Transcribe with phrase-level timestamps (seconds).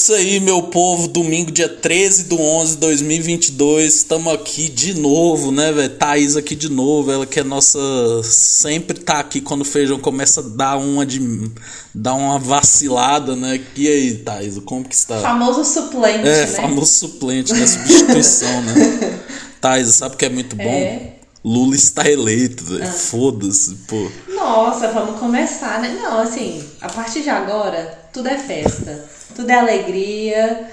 [0.00, 1.06] isso aí, meu povo.
[1.06, 3.96] Domingo, dia 13 do 11 de 2022.
[3.96, 5.90] Estamos aqui de novo, né, velho?
[5.90, 7.12] Thaís aqui de novo.
[7.12, 7.78] Ela que é nossa.
[8.24, 11.20] Sempre tá aqui quando o feijão começa a dar uma de.
[11.94, 13.60] dar uma vacilada, né?
[13.76, 15.20] E aí, Thaís, como que está?
[15.20, 16.26] Famoso suplente.
[16.26, 16.46] É, né?
[16.46, 17.66] famoso suplente, né?
[17.66, 19.20] Substituição, né?
[19.60, 20.64] Thaís, sabe o que é muito bom?
[20.64, 21.16] É.
[21.44, 22.86] Lula está eleito, velho.
[22.86, 24.10] Foda-se, pô.
[24.28, 25.98] Nossa, vamos começar, né?
[26.02, 29.19] Não, assim, a partir de agora, tudo é festa.
[29.40, 30.70] Tudo é alegria.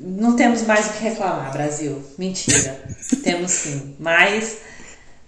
[0.00, 2.02] Não temos mais o que reclamar, Brasil.
[2.16, 2.82] Mentira.
[3.22, 3.96] temos sim.
[4.00, 4.58] Mas,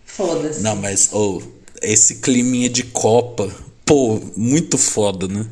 [0.06, 0.62] foda-se.
[0.62, 1.42] Não, mas, ô,
[1.82, 3.50] esse climinha de Copa,
[3.84, 5.44] pô, muito foda, né?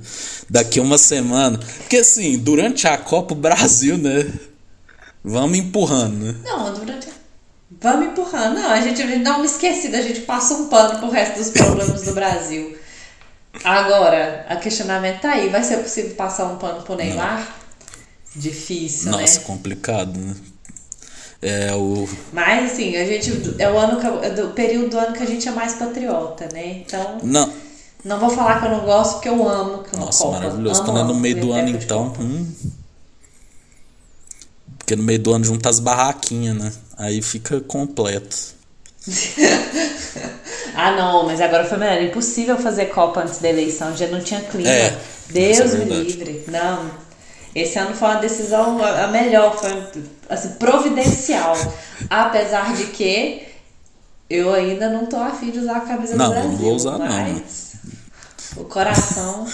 [0.48, 1.58] Daqui uma semana.
[1.58, 4.33] Porque assim, durante a Copa, o Brasil, né?
[5.22, 6.34] Vamos empurrando, né?
[6.42, 7.08] Não, durante.
[7.78, 8.55] Vamos empurrando.
[8.55, 12.05] Não, a gente não me esqueci, a gente passa um pano pro resto dos problemas
[12.05, 12.75] do Brasil.
[13.64, 15.48] Agora, a questionamento tá aí.
[15.48, 17.56] Vai ser possível passar um pano pro Neymar?
[18.34, 19.45] Difícil, Nossa, né?
[19.47, 20.37] complicado, né?
[21.41, 22.09] É o.
[22.33, 23.55] Mas assim, a gente.
[23.59, 26.48] É o ano que, é do período do ano que a gente é mais patriota,
[26.53, 26.78] né?
[26.78, 27.19] Então.
[27.23, 27.53] Não.
[28.05, 30.39] Não vou falar que eu não gosto, porque eu amo que Nossa, Copa.
[30.39, 30.81] maravilhoso.
[30.81, 32.12] Amo, Quando é no meio do ano, então.
[32.19, 32.53] Hum.
[34.78, 36.72] Porque no meio do ano junta as barraquinhas, né?
[36.97, 38.37] Aí fica completo.
[40.81, 42.01] Ah, não, mas agora foi melhor.
[42.01, 44.71] Impossível fazer Copa antes da eleição, já não tinha clima.
[44.71, 44.97] É,
[45.29, 46.45] Deus isso é me livre.
[46.47, 46.89] Não.
[47.53, 49.71] Esse ano foi uma decisão a melhor, foi
[50.29, 51.56] assim, providencial.
[52.09, 53.43] Apesar de que
[54.31, 56.59] eu ainda não tô afim de usar a camisa Não, do não Brasil.
[56.59, 57.72] vou usar, não, mas
[58.56, 59.49] O coração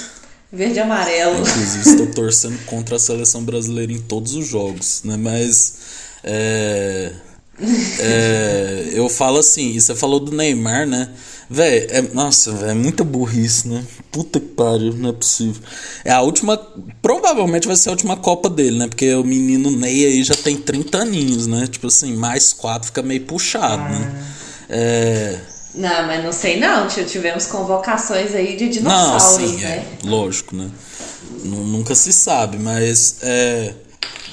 [0.52, 1.38] verde e amarelo.
[1.40, 5.16] Inclusive, estou torcendo contra a seleção brasileira em todos os jogos, né?
[5.16, 5.76] Mas.
[6.22, 7.12] É,
[8.00, 11.08] é, eu falo assim, e você falou do Neymar, né?
[11.48, 13.84] Véi, é, nossa, véi, é muita burrice, né?
[14.10, 15.62] Puta que pariu, não é possível.
[16.04, 16.56] É a última.
[17.02, 18.88] Provavelmente vai ser a última Copa dele, né?
[18.88, 21.66] Porque o menino Ney aí já tem 30 aninhos, né?
[21.66, 24.24] Tipo assim, mais quatro fica meio puxado, né?
[24.70, 25.38] É.
[25.74, 26.88] Não, mas não sei não.
[26.88, 29.84] T- Tivemos convocações aí de Não, dinossauros, sim, né?
[30.02, 30.70] é, lógico, né?
[31.44, 33.74] Nu- Nunca se sabe, mas é.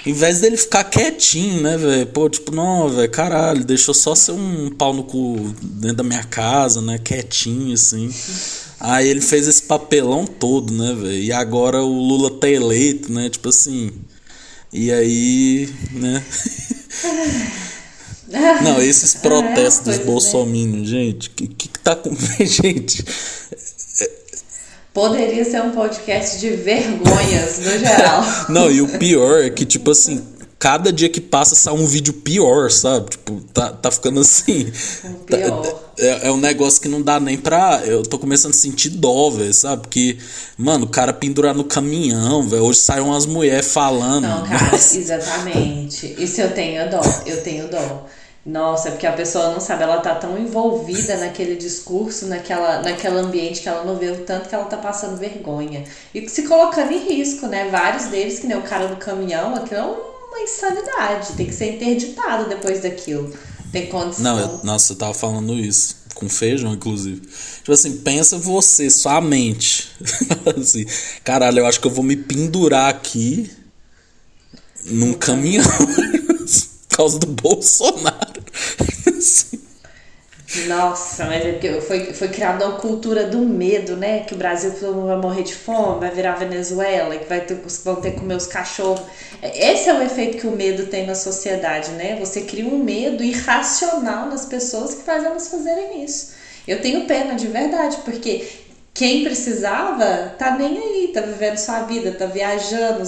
[0.05, 2.07] Em vez dele ficar quietinho, né, velho?
[2.07, 6.23] Pô, tipo, não, velho, caralho, deixou só ser um pau no cu dentro da minha
[6.23, 6.97] casa, né?
[6.97, 8.11] Quietinho, assim.
[8.79, 11.21] Aí ele fez esse papelão todo, né, velho?
[11.21, 13.29] E agora o Lula tá eleito, né?
[13.29, 13.91] Tipo assim.
[14.73, 16.23] E aí, né?
[18.63, 20.03] Não, esses protestos dos é.
[20.03, 22.15] bolsominions, gente, que, que que tá com.
[22.45, 23.03] gente,
[24.93, 28.23] Poderia ser um podcast de vergonhas, no geral.
[28.49, 30.21] Não, e o pior é que, tipo assim,
[30.59, 33.11] cada dia que passa sai um vídeo pior, sabe?
[33.11, 34.65] Tipo, tá, tá ficando assim.
[35.29, 35.81] tá- pior.
[35.97, 37.81] é, é um negócio que não dá nem pra.
[37.85, 39.83] Eu tô começando a sentir dó, velho, sabe?
[39.83, 40.17] Porque,
[40.57, 42.63] mano, o cara pendurar no caminhão, velho.
[42.63, 44.23] Hoje saem umas mulheres falando.
[44.23, 44.97] Não, cara, Nossa.
[44.97, 46.15] exatamente.
[46.19, 48.05] Isso eu tenho dó, eu tenho dó.
[48.43, 53.17] Nossa, é porque a pessoa não sabe, ela tá tão envolvida naquele discurso, naquela, naquele
[53.19, 55.83] ambiente que ela não vê o tanto que ela tá passando vergonha.
[56.13, 57.69] E se colocando em risco, né?
[57.69, 61.33] Vários deles, que nem o cara do caminhão, aquilo é uma insanidade.
[61.33, 63.31] Tem que ser interditado depois daquilo.
[63.71, 64.23] Tem condição.
[64.23, 66.01] Não, eu- nossa, eu tava falando isso.
[66.15, 67.21] Com feijão, inclusive.
[67.59, 69.87] Tipo assim, pensa você, sua mente.
[70.59, 70.85] assim,
[71.23, 73.49] caralho, eu acho que eu vou me pendurar aqui
[74.85, 75.63] num caminhão
[76.89, 78.10] por causa do Bolsonaro.
[80.67, 84.19] Nossa, mas é porque foi, foi criada uma cultura do medo, né?
[84.21, 88.11] Que o Brasil vai morrer de fome, vai virar Venezuela, que vai ter, vão ter
[88.11, 89.01] que comer os cachorros.
[89.41, 92.17] Esse é o efeito que o medo tem na sociedade, né?
[92.19, 96.33] Você cria um medo irracional nas pessoas que faz elas fazerem isso.
[96.67, 98.47] Eu tenho pena de verdade, porque
[98.93, 103.03] quem precisava tá nem aí, tá vivendo sua vida, tá viajando.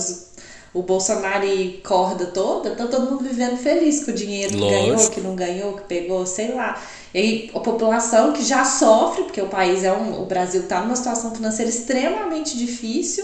[0.73, 5.09] O Bolsonaro e corda toda, tá todo mundo vivendo feliz com o dinheiro que ganhou,
[5.09, 6.81] que não ganhou, que pegou, sei lá.
[7.13, 10.19] E a população que já sofre, porque o país é um.
[10.21, 13.23] O Brasil está numa situação financeira extremamente difícil,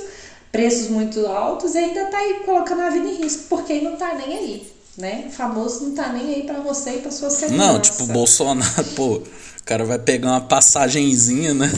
[0.52, 4.14] preços muito altos, e ainda tá aí colocando a vida em risco, porque não tá
[4.14, 4.72] nem aí.
[4.96, 5.26] Né?
[5.28, 7.72] O famoso não tá nem aí pra você e pra sua segurança.
[7.72, 11.72] não, tipo, o Bolsonaro, pô, o cara vai pegar uma passagenzinha, né?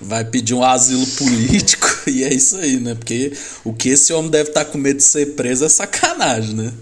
[0.00, 2.94] Vai pedir um asilo político e é isso aí, né?
[2.94, 3.32] Porque
[3.64, 6.72] o que esse homem deve estar tá com medo de ser preso é sacanagem, né?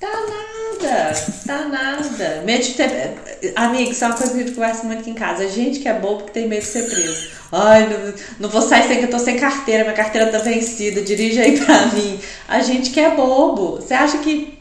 [0.00, 1.14] Tá nada,
[1.46, 2.42] tá nada.
[2.44, 3.14] Medo de ter.
[3.54, 5.44] Amigo, isso é uma coisa que a gente conversa muito aqui em casa.
[5.44, 7.28] A gente que é bobo que tem medo de ser preso.
[7.52, 11.00] Ai, não, não vou sair sem que eu tô sem carteira, minha carteira tá vencida,
[11.00, 12.18] dirige aí pra mim.
[12.48, 13.76] A gente que é bobo.
[13.76, 14.58] Você acha que.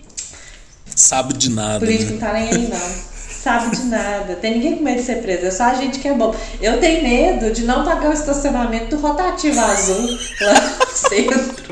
[0.96, 1.80] Sabe de nada.
[1.80, 2.20] Político né?
[2.20, 3.15] não tá nem aí, não
[3.46, 4.36] sabe de nada.
[4.36, 6.36] Tem ninguém com medo de ser preso, é só a gente que é bom.
[6.60, 11.66] Eu tenho medo de não pagar o estacionamento do rotativo azul lá no centro.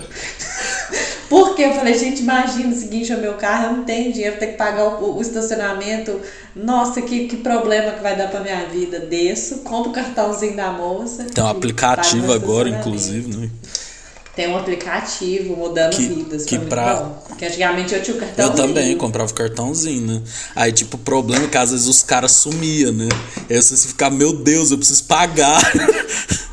[1.28, 4.48] Porque eu falei, gente, imagina o seguinte, o meu carro, eu não tenho dinheiro, ter
[4.48, 6.22] que pagar o, o, estacionamento.
[6.56, 9.00] Nossa, que, que problema que vai dar pra minha vida.
[9.00, 11.24] Desço, compro o cartãozinho da moça.
[11.24, 13.50] Tem um aplicativo agora, inclusive, né?
[14.36, 16.46] Tem um aplicativo mudando que, vidas.
[16.46, 16.96] Que pra...
[16.96, 17.24] Bom.
[17.28, 18.58] Porque antigamente eu tinha o cartãozinho.
[18.58, 20.22] Eu também comprava o cartãozinho, né?
[20.56, 23.10] Aí, tipo, o problema é que às vezes os caras sumiam, né?
[23.48, 25.62] Aí você ficar, meu Deus, eu preciso pagar.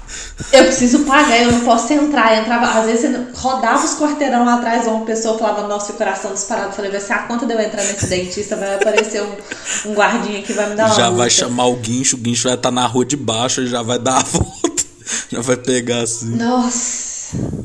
[0.52, 2.34] Eu preciso pagar, eu não posso entrar.
[2.34, 6.32] Eu entrava, às vezes rodava os quarteirão lá atrás, uma pessoa falava, nossa, o coração
[6.32, 6.68] disparado.
[6.68, 9.94] Eu falei, vai ser a conta de eu entrar nesse dentista, vai aparecer um, um
[9.94, 11.18] guardinha que vai me dar uma Já multa.
[11.18, 13.82] vai chamar o guincho, o guincho vai estar tá na rua de baixo e já
[13.82, 14.84] vai dar a volta.
[15.30, 16.36] Já vai pegar assim.
[16.36, 17.09] Nossa.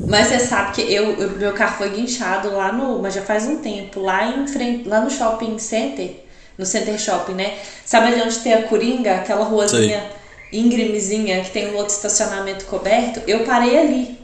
[0.06, 3.00] Mas você sabe que eu, eu, meu carro foi guinchado lá no.
[3.02, 6.24] Mas já faz um tempo, lá em frente, lá no shopping center,
[6.56, 7.58] no Center Shopping, né?
[7.84, 10.60] Sabe ali onde tem a Coringa, aquela ruazinha Sei.
[10.60, 13.20] íngremezinha que tem um outro estacionamento coberto?
[13.26, 14.16] Eu parei ali.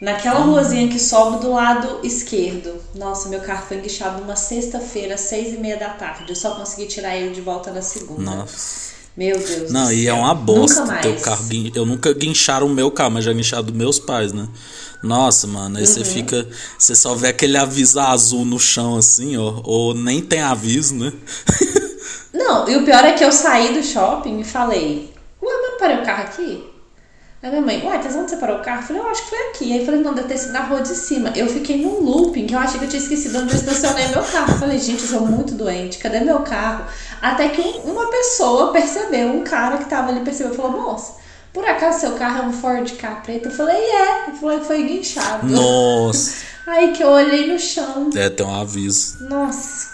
[0.00, 0.50] Naquela hum.
[0.50, 2.82] ruazinha que sobe do lado esquerdo.
[2.94, 6.24] Nossa, meu carro foi guinchado numa sexta-feira, seis e meia da tarde.
[6.28, 8.22] Eu só consegui tirar ele de volta na segunda.
[8.22, 9.01] Nossa.
[9.16, 9.70] Meu Deus.
[9.70, 11.44] Não, e é uma bosta teu carro.
[11.74, 14.48] Eu nunca guincharam o meu carro, mas já guincharam dos meus pais, né?
[15.02, 15.88] Nossa, mano, aí uhum.
[15.88, 16.48] você fica.
[16.78, 19.60] Você só vê aquele aviso azul no chão, assim, ó.
[19.64, 21.12] Ou nem tem aviso, né?
[22.32, 25.12] Não, e o pior é que eu saí do shopping e falei:
[25.42, 26.71] Ué, mas parei o carro aqui?
[27.42, 28.82] Aí minha mãe, uai, mas onde você parou o carro?
[28.82, 29.72] Eu falei, eu acho que foi aqui.
[29.72, 31.32] Aí eu falei, não, deve ter sido na rua de cima.
[31.34, 34.22] Eu fiquei num looping que eu achei que eu tinha esquecido onde eu estacionei meu
[34.22, 34.52] carro.
[34.52, 36.86] Eu falei, gente, eu sou muito doente, cadê meu carro?
[37.20, 41.16] Até que uma pessoa percebeu, um cara que tava ali percebeu, falou, moça,
[41.52, 43.48] por acaso seu carro é um Ford K preto?
[43.48, 44.28] Eu falei, é.
[44.28, 45.48] Ele falou que foi guinchado.
[45.48, 46.44] Nossa.
[46.64, 48.08] Aí que eu olhei no chão.
[48.14, 49.18] É, tem um aviso.
[49.28, 49.90] Nossa.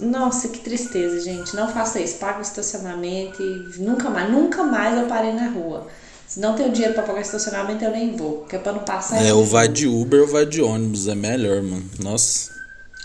[0.00, 1.54] Nossa, que tristeza, gente.
[1.54, 2.18] Não faça isso.
[2.18, 5.86] Paga o estacionamento e nunca mais, nunca mais eu parei na rua.
[6.26, 8.38] Se não tenho dinheiro pra pagar estacionamento, eu nem vou.
[8.38, 9.24] Porque é pra não passar.
[9.24, 11.06] É, ou vai de Uber ou vai de ônibus.
[11.06, 11.88] É melhor, mano.
[12.00, 12.50] Nossa.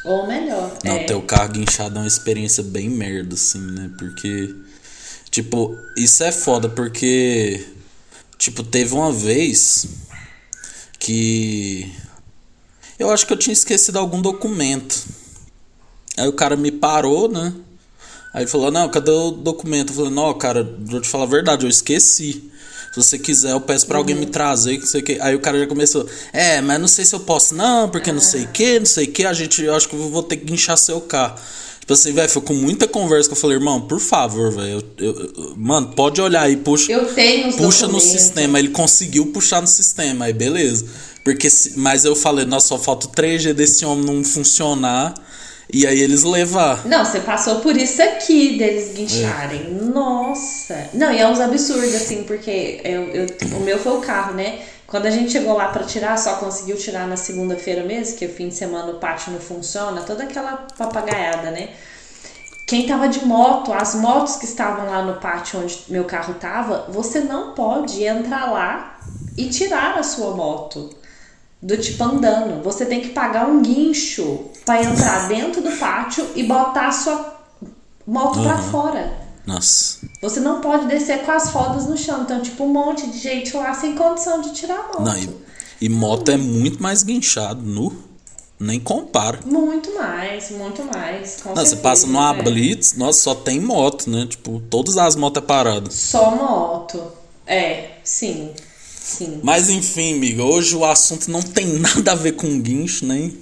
[0.03, 0.75] Ou melhor.
[0.83, 1.03] Não, é.
[1.03, 3.91] ter o carro guinchado é uma experiência bem merda, assim, né?
[3.97, 4.55] Porque.
[5.29, 7.63] Tipo, isso é foda, porque.
[8.37, 9.85] Tipo, teve uma vez
[10.97, 11.93] que.
[12.97, 15.05] Eu acho que eu tinha esquecido algum documento.
[16.17, 17.53] Aí o cara me parou, né?
[18.33, 19.91] Aí falou: Não, cadê o documento?
[19.91, 22.50] Eu falei: Não, cara, vou te falar a verdade, eu esqueci.
[22.91, 25.17] Se você quiser, eu peço pra alguém me trazer, que sei que.
[25.21, 28.19] Aí o cara já começou, é, mas não sei se eu posso, não, porque não
[28.19, 30.37] sei o que, não sei o que, a gente, eu acho que eu vou ter
[30.37, 31.39] que guinchar seu carro.
[31.79, 34.83] Tipo assim, velho, foi com muita conversa que eu falei, irmão, por favor, velho.
[35.57, 36.91] Mano, pode olhar aí, puxa.
[36.91, 38.59] Eu tenho Puxa no sistema.
[38.59, 40.85] Ele conseguiu puxar no sistema, aí beleza.
[41.23, 45.13] Porque, mas eu falei, nossa, só falta o 3G desse homem não funcionar.
[45.73, 46.85] E aí eles levar.
[46.85, 49.61] Não, você passou por isso aqui deles guincharem.
[49.61, 49.83] É.
[49.83, 50.89] Nossa.
[50.93, 53.27] Não, e é uns absurdos, assim, porque eu, eu,
[53.57, 54.59] o meu foi o carro, né?
[54.85, 58.29] Quando a gente chegou lá para tirar, só conseguiu tirar na segunda-feira mesmo, que o
[58.29, 61.69] fim de semana o pátio não funciona, toda aquela papagaiada, né?
[62.67, 66.87] Quem tava de moto, as motos que estavam lá no pátio onde meu carro tava,
[66.89, 68.99] você não pode entrar lá
[69.37, 70.89] e tirar a sua moto
[71.61, 72.63] do tipo andando.
[72.63, 77.41] Você tem que pagar um guincho para entrar dentro do pátio e botar a sua
[78.05, 78.43] moto uhum.
[78.43, 79.21] para fora.
[79.45, 79.99] Nossa.
[80.21, 82.21] Você não pode descer com as rodas no chão.
[82.21, 85.01] Então, tipo, um monte de gente lá sem condição de tirar a moto.
[85.01, 85.29] Não, e,
[85.81, 88.11] e moto é muito mais guinchado, nu.
[88.59, 89.39] Nem compara.
[89.43, 91.37] Muito mais, muito mais.
[91.43, 92.43] não, certeza, você passa numa é.
[92.43, 94.27] Blitz, nossa, só tem moto, né?
[94.29, 95.95] Tipo, todas as motos é paradas.
[95.95, 97.01] Só moto.
[97.47, 98.51] É, sim.
[99.01, 99.39] Sim.
[99.41, 103.35] Mas enfim, amiga, hoje o assunto não tem nada a ver com guincho, nem.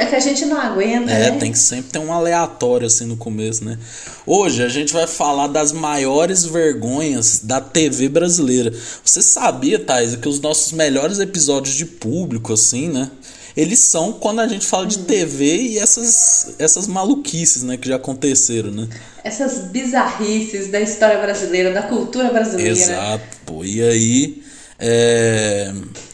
[0.00, 1.10] É que a gente não aguenta.
[1.10, 1.38] É, né?
[1.38, 3.78] tem que sempre ter um aleatório assim no começo, né?
[4.24, 8.72] Hoje a gente vai falar das maiores vergonhas da TV brasileira.
[9.04, 13.10] Você sabia, Thais, que os nossos melhores episódios de público, assim, né?
[13.54, 15.04] Eles são quando a gente fala de hum.
[15.04, 18.88] TV e essas, essas maluquices, né, que já aconteceram, né?
[19.22, 22.70] Essas bizarrices da história brasileira, da cultura brasileira.
[22.70, 23.64] Exato, pô.
[23.64, 24.47] E aí
[24.78, 25.72] é,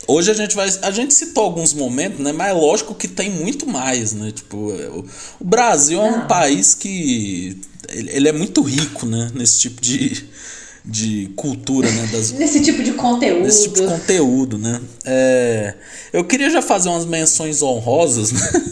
[0.09, 0.69] hoje a gente vai.
[0.83, 2.33] A gente citou alguns momentos, né?
[2.33, 4.31] Mas é lógico que tem muito mais, né?
[4.31, 5.07] Tipo, o,
[5.39, 7.61] o Brasil é um país que.
[7.91, 9.31] Ele, ele, é muito rico, né?
[9.35, 10.25] Nesse tipo de,
[10.83, 12.09] de cultura, né?
[12.11, 13.43] Das, Nesse tipo de conteúdo.
[13.43, 14.81] Nesse tipo de conteúdo, né?
[15.05, 15.75] É,
[16.11, 18.41] eu queria já fazer umas menções honrosas, né?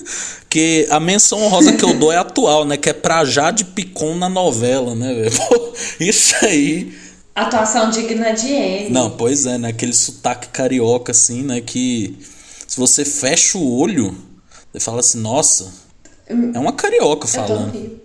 [0.49, 2.77] Que a menção honrosa que eu dou é atual, né?
[2.77, 5.11] Que é pra Jade Picon na novela, né?
[5.99, 6.93] Isso aí.
[7.35, 8.91] Atuação digna de M.
[8.91, 9.69] Não, pois é, né?
[9.69, 11.61] Aquele sotaque carioca, assim, né?
[11.61, 12.19] Que
[12.67, 14.15] se você fecha o olho,
[14.73, 15.73] você fala assim, nossa,
[16.27, 17.73] é uma carioca Eu tô no falando.
[17.73, 18.01] Rio.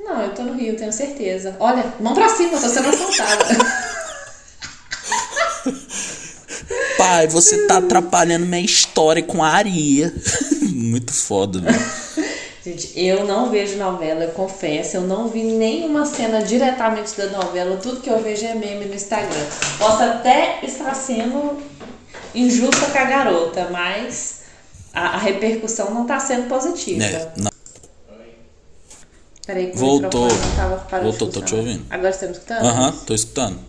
[0.00, 1.56] Não, eu tô no Rio, tenho certeza.
[1.58, 3.44] Olha, mão pra cima, tô sendo assaltada.
[6.96, 10.14] Pai, você tá atrapalhando minha história com a areia.
[10.72, 11.72] Muito foda, né?
[12.66, 14.96] Gente, eu não vejo novela, eu confesso.
[14.96, 17.76] Eu não vi nenhuma cena diretamente da novela.
[17.76, 19.46] Tudo que eu vejo é meme no Instagram.
[19.78, 21.62] Posso até estar sendo
[22.34, 24.40] injusta com a garota, mas
[24.92, 27.04] a, a repercussão não tá sendo positiva.
[27.04, 27.52] É, não.
[29.46, 30.26] Peraí, que o Voltou.
[30.26, 31.86] de Voltou, tô te ouvindo.
[31.88, 32.66] Agora você tá me escutando?
[32.66, 33.60] Aham, tô escutando.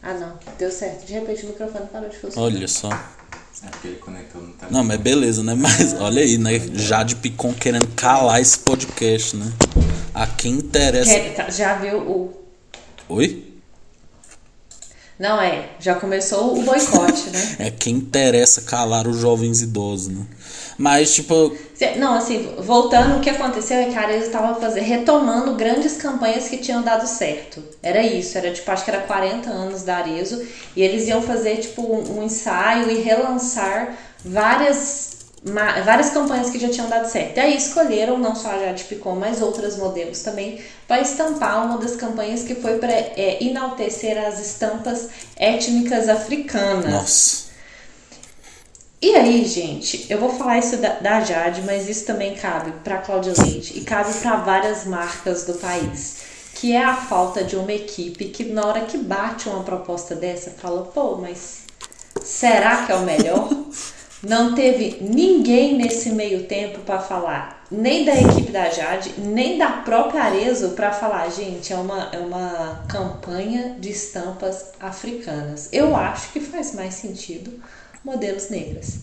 [0.00, 0.38] Ah, não.
[0.56, 1.04] Deu certo.
[1.04, 2.46] De repente o microfone parou de funcionar.
[2.46, 2.90] Olha só.
[3.62, 4.72] É porque ele conectou no telefone.
[4.72, 5.54] Não, mas beleza, né?
[5.54, 6.58] Mas olha aí, né?
[6.74, 9.52] Jade Picon querendo calar esse podcast, né?
[10.12, 11.10] A quem interessa.
[11.14, 12.44] Quer- tá- Já viu o.
[13.08, 13.53] Oi?
[15.18, 17.56] Não é, já começou o boicote, né?
[17.60, 20.26] É quem interessa calar os jovens idosos, né?
[20.76, 21.56] Mas, tipo,
[21.98, 26.48] Não, assim, voltando, o que aconteceu é que a Arezzo estava fazer, retomando grandes campanhas
[26.48, 27.62] que tinham dado certo.
[27.80, 30.44] Era isso, era tipo, acho que era 40 anos da Arezzo,
[30.74, 35.13] e eles iam fazer tipo um, um ensaio e relançar várias,
[35.44, 37.36] várias campanhas que já tinham dado certo.
[37.36, 41.78] E aí escolheram não só a Jade Picon, mas outras modelos também, para estampar uma
[41.78, 42.92] das campanhas que foi para
[43.40, 46.90] enaltecer as estampas étnicas africanas.
[46.90, 47.44] nossa.
[49.02, 52.96] E aí, gente, eu vou falar isso da, da Jade, mas isso também cabe para
[52.96, 56.22] Cláudia Leite e cabe para várias marcas do país,
[56.54, 60.52] que é a falta de uma equipe que na hora que bate uma proposta dessa
[60.52, 61.64] fala, pô, mas
[62.24, 63.50] será que é o melhor?
[64.26, 69.68] Não teve ninguém nesse meio tempo para falar, nem da equipe da Jade, nem da
[69.68, 75.68] própria Arezo para falar, gente, é uma, é uma campanha de estampas africanas.
[75.72, 77.52] Eu acho que faz mais sentido
[78.04, 79.00] modelos negras.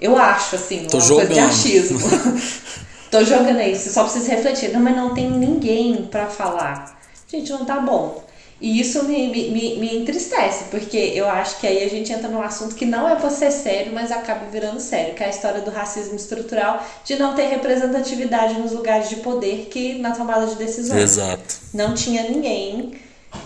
[0.00, 1.48] Eu acho, assim, Tô uma coisa de jogando.
[1.48, 1.98] achismo.
[3.10, 4.72] Tô jogando aí, você só precisa refletir.
[4.72, 7.00] Não, mas não tem ninguém pra falar.
[7.28, 8.25] Gente, não tá bom.
[8.60, 12.40] E isso me, me, me, entristece, porque eu acho que aí a gente entra num
[12.40, 15.60] assunto que não é pra ser sério, mas acaba virando sério, que é a história
[15.60, 20.54] do racismo estrutural, de não ter representatividade nos lugares de poder que na tomada de
[20.54, 21.56] decisões Exato.
[21.74, 22.94] não tinha ninguém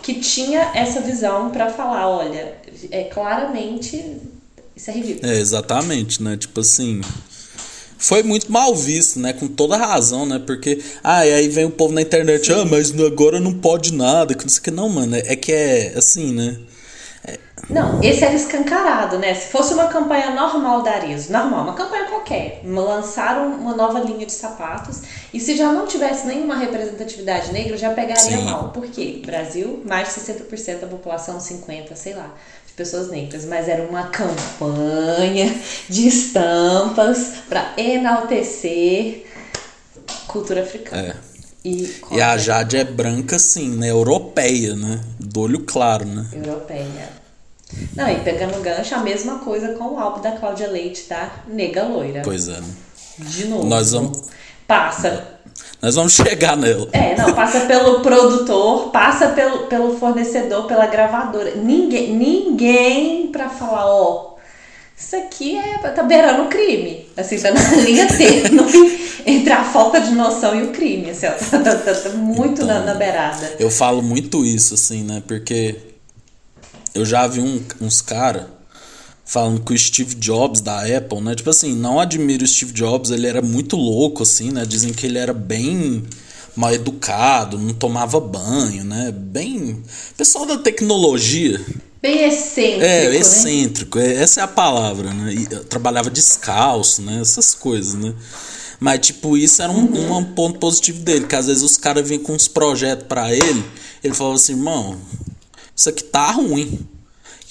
[0.01, 2.55] que tinha essa visão pra falar, olha,
[2.93, 4.21] é claramente
[4.81, 5.31] isso é ridículo.
[5.31, 6.37] É, exatamente, né?
[6.39, 7.03] Tipo assim.
[8.01, 9.35] Foi muito mal visto, né?
[9.35, 10.41] Com toda razão, né?
[10.45, 10.83] Porque.
[11.05, 14.43] Ah, e aí vem o povo na internet, ah, mas agora não pode nada, que
[14.43, 14.71] não sei o que.
[14.71, 16.57] Não, mano, é que é assim, né?
[17.69, 19.35] Não, esse era escancarado, né?
[19.35, 24.25] Se fosse uma campanha normal da Arezzo, normal, uma campanha qualquer, lançaram uma nova linha
[24.25, 25.03] de sapatos
[25.33, 28.45] e se já não tivesse nenhuma representatividade negra, já pegaria Sim.
[28.45, 28.71] mal.
[28.71, 29.23] Por quê?
[29.25, 32.35] Brasil, mais de 60% da população, 50%, sei lá,
[32.71, 33.45] de pessoas negras.
[33.45, 35.55] Mas era uma campanha
[35.89, 39.27] de estampas para enaltecer
[40.27, 41.09] cultura africana.
[41.09, 41.31] É.
[41.63, 43.91] E, E a Jade é branca, assim, né?
[43.91, 45.01] Europeia, né?
[45.19, 46.27] Do olho claro, né?
[46.33, 47.21] Europeia.
[47.95, 51.45] Não, e pegando gancho, a mesma coisa com o álbum da Cláudia Leite, tá?
[51.47, 52.23] Nega Loira.
[52.25, 52.59] Pois é?
[53.19, 53.67] De novo.
[53.67, 54.23] Nós vamos-
[54.67, 55.40] Passa.
[55.83, 56.89] Nós vamos chegar nela.
[56.93, 61.55] É, não, passa pelo produtor, passa pelo, pelo fornecedor, pela gravadora.
[61.57, 64.35] Ninguém, ninguém pra falar, ó,
[64.97, 67.09] isso aqui é, tá beirando o crime.
[67.17, 71.11] Assim, tá na linha tênue entre a falta de noção e o crime.
[71.11, 73.55] Assim, ó, tá, tá- tá- tá muito na, na beirada.
[73.59, 75.23] Eu falo muito isso, assim, né?
[75.27, 75.77] Porque
[76.95, 78.45] eu já vi um- uns caras
[79.25, 81.35] falando que o Steve Jobs da Apple, né?
[81.35, 84.65] Tipo assim, não admiro o Steve Jobs, ele era muito louco, assim, né?
[84.67, 86.03] Dizem que ele era bem
[86.57, 89.13] mal educado, não tomava banho, né?
[89.17, 89.83] Bem.
[90.17, 91.61] Pessoal da tecnologia.
[92.03, 93.17] Bem excêntrico, É, né?
[93.17, 95.33] excêntrico, é- essa é a palavra, né?
[95.35, 97.21] E, trabalhava descalço, né?
[97.21, 98.15] Essas coisas, né?
[98.81, 100.17] Mas, tipo, isso era um, Uhum.
[100.17, 103.63] um ponto positivo dele, que às vezes os caras vinham com uns projetos pra ele,
[104.03, 104.97] ele falava assim, irmão,
[105.77, 106.81] isso aqui tá ruim.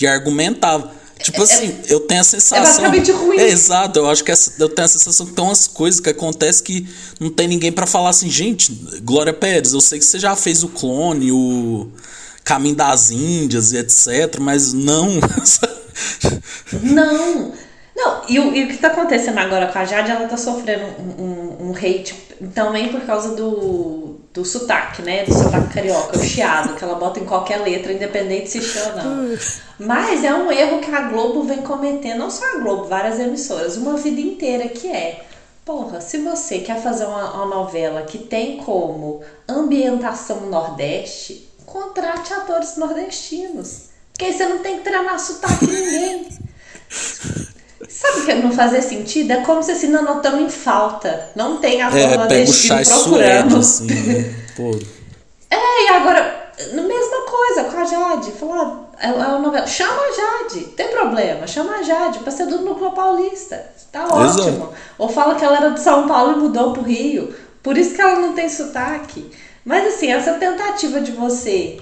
[0.02, 0.92] E argumentava.
[1.22, 2.58] Tipo assim, eu tenho a sensação.
[2.58, 3.38] É basicamente ruim.
[3.38, 6.10] É, exato, eu acho que essa- eu tenho a sensação que tem umas coisas que
[6.10, 6.88] acontecem que
[7.20, 8.72] não tem ninguém pra falar assim, gente,
[9.04, 11.92] Glória Pérez, eu sei que você já fez o clone, o
[12.44, 15.20] Caminho das Índias e etc, mas não.
[16.82, 17.52] Não!
[17.96, 20.86] Não, e o, e o que tá acontecendo agora com a Jade, ela tá sofrendo
[21.02, 22.16] um, um, um hate
[22.56, 25.26] também por causa do, do sotaque, né?
[25.26, 29.10] Do sotaque carioca, o chiado, que ela bota em qualquer letra, independente se chama ou
[29.10, 29.38] não.
[29.78, 33.76] Mas é um erro que a Globo vem cometendo, não só a Globo, várias emissoras,
[33.76, 35.26] uma vida inteira, que é.
[35.66, 42.78] Porra, se você quer fazer uma, uma novela que tem como ambientação Nordeste, contrate atores
[42.78, 43.90] nordestinos.
[44.12, 46.28] Porque aí você não tem que treinar sotaque ninguém.
[47.88, 49.32] Sabe o que não fazer sentido?
[49.32, 51.30] É como se assim, não, estamos em falta.
[51.36, 53.64] Não tem ator É, pega o chá procurando.
[53.64, 54.36] suede, assim, né?
[54.56, 54.72] Pô.
[55.50, 58.32] É, e agora, mesma coisa com a Jade.
[58.32, 59.66] Falar, é, é uma novela.
[59.66, 61.48] Chama a Jade, tem problema.
[61.48, 63.66] Chama a Jade pra ser do Núcleo Paulista.
[63.92, 64.42] Tá Exato.
[64.42, 64.70] ótimo.
[64.98, 67.34] Ou fala que ela era de São Paulo e mudou pro Rio.
[67.64, 69.32] Por isso que ela não tem sotaque.
[69.66, 71.80] Mas assim, essa tentativa de você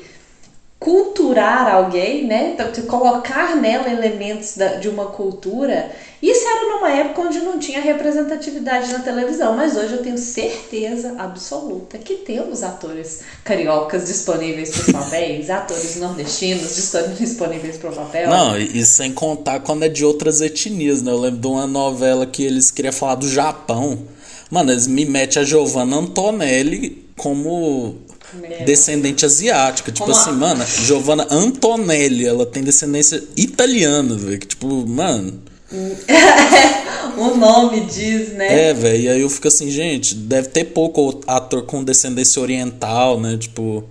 [0.80, 2.54] culturar alguém, né?
[2.54, 5.92] Então, colocar nela elementos da- de uma cultura.
[6.22, 11.16] Isso era numa época onde não tinha representatividade na televisão, mas hoje eu tenho certeza
[11.18, 16.76] absoluta que temos atores cariocas disponíveis para os papéis, atores nordestinos
[17.18, 18.30] disponíveis para o papel.
[18.30, 21.12] Não, e sem contar quando é de outras etnias, né?
[21.12, 24.00] Eu lembro de uma novela que eles queriam falar do Japão.
[24.50, 27.96] Mano, eles me metem a Giovanna Antonelli como
[28.34, 28.66] Meu.
[28.66, 29.92] descendente asiática.
[29.92, 34.40] Tipo Como a- assim, mano, Giovanna Antonelli, ela tem descendência italiana, velho.
[34.40, 35.42] que, Tipo, mano.
[37.18, 38.70] o nome diz, né?
[38.70, 39.04] É, velho.
[39.04, 43.38] E aí eu fico assim, gente, deve ter pouco ator com descendência oriental, né?
[43.38, 43.84] Tipo.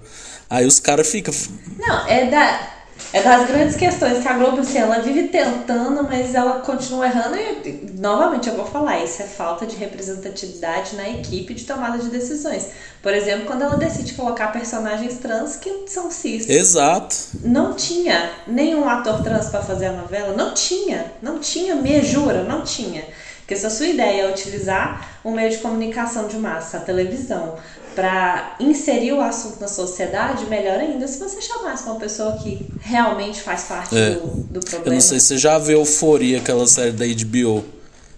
[0.49, 1.35] Aí os caras ficam.
[1.79, 2.76] Não, é, da,
[3.17, 7.35] é das grandes questões que a Globo, assim, ela vive tentando, mas ela continua errando.
[7.35, 12.11] E, novamente, eu vou falar, isso é falta de representatividade na equipe de tomada de
[12.11, 12.69] decisões.
[13.03, 16.47] Por exemplo, quando ela decide colocar personagens trans que são cis.
[16.47, 17.17] Exato.
[17.43, 22.43] Não tinha nenhum ator trans para fazer a novela, não tinha, não tinha, me jura,
[22.43, 23.03] não tinha.
[23.39, 27.57] Porque se a sua ideia é utilizar um meio de comunicação de massa, a televisão,
[27.97, 33.41] para inserir o assunto na sociedade, melhor ainda se você chamasse uma pessoa que realmente
[33.41, 34.11] faz parte É.
[34.11, 34.87] do, do problema.
[34.87, 37.65] Eu não sei se você já viu Euforia, aquela série da HBO.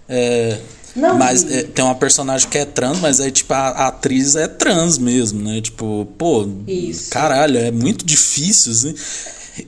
[0.08, 0.58] É,
[0.96, 4.34] Não mas é, tem uma personagem que é trans, mas aí, tipo, a, a atriz
[4.36, 5.60] é trans mesmo, né?
[5.60, 7.08] Tipo, pô, Isso.
[7.10, 8.94] caralho, é muito difícil, assim.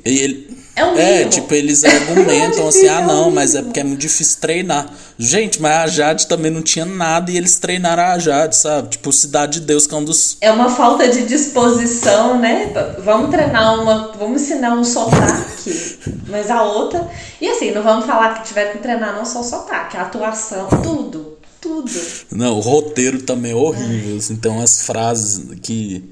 [0.05, 3.81] E ele- É um é, tipo, eles argumentam É assim, ah, não, mas é porque
[3.81, 4.91] é muito difícil treinar.
[5.19, 8.89] Gente, mas a Jade também não tinha nada e eles treinaram a Jade, sabe?
[8.89, 10.39] Tipo, Cidade de Deus, que é um dos.
[10.41, 12.73] É uma falta de disposição, né?
[13.05, 14.13] Vamos treinar uma.
[14.19, 17.07] Vamos ensinar um sotaque, mas a outra.
[17.39, 20.67] E assim, não vamos falar que tiver que treinar não só o sotaque, a atuação,
[20.83, 21.39] tudo.
[21.61, 21.91] Tudo.
[22.33, 24.17] Não, o roteiro também é horrível.
[24.17, 26.09] Assim, tem umas frases que.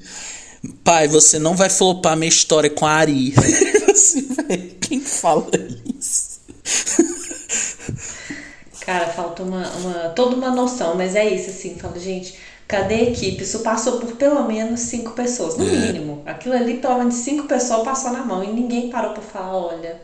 [0.83, 3.33] Pai, você não vai flopar minha história com a Ari.
[4.09, 5.47] assim, velho, quem fala
[5.99, 6.39] isso?
[8.81, 12.35] Cara, falta uma, uma, toda uma noção, mas é isso, assim, fala, gente,
[12.67, 13.43] cadê a equipe?
[13.43, 15.71] Isso passou por pelo menos cinco pessoas, no É.
[15.71, 16.23] mínimo.
[16.25, 20.01] Aquilo ali, pelo menos cinco pessoas passou na mão e ninguém parou pra falar, olha,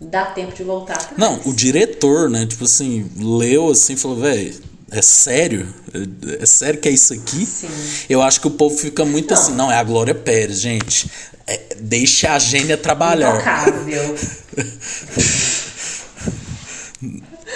[0.00, 0.94] dá tempo de voltar.
[0.94, 1.16] atrás.
[1.18, 2.46] Não, o diretor, né?
[2.46, 4.54] Tipo assim, leu assim e falou, velho,
[4.90, 5.66] é sério?
[5.92, 7.44] É, é sério que é isso aqui?
[7.44, 7.68] Sim.
[8.08, 9.40] Eu acho que o povo fica muito Não.
[9.40, 11.10] assim, não, é a Glória Pérez, gente.
[11.46, 13.34] É, deixa a gênia trabalhar.
[13.34, 14.16] Intocável.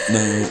[0.09, 0.47] Não,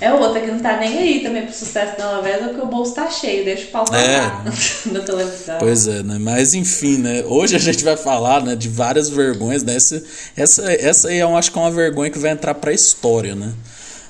[0.00, 2.94] É outra que não tá nem aí também pro sucesso da novela, porque o bolso
[2.94, 4.20] tá cheio, deixa o pau É.
[4.92, 5.56] na televisão.
[5.58, 6.18] Pois é, né?
[6.20, 7.24] Mas enfim, né?
[7.26, 9.74] Hoje a gente vai falar, né, de várias vergonhas, né?
[9.74, 10.02] Essa,
[10.36, 13.52] essa, essa aí eu acho que é uma vergonha que vai entrar pra história, né?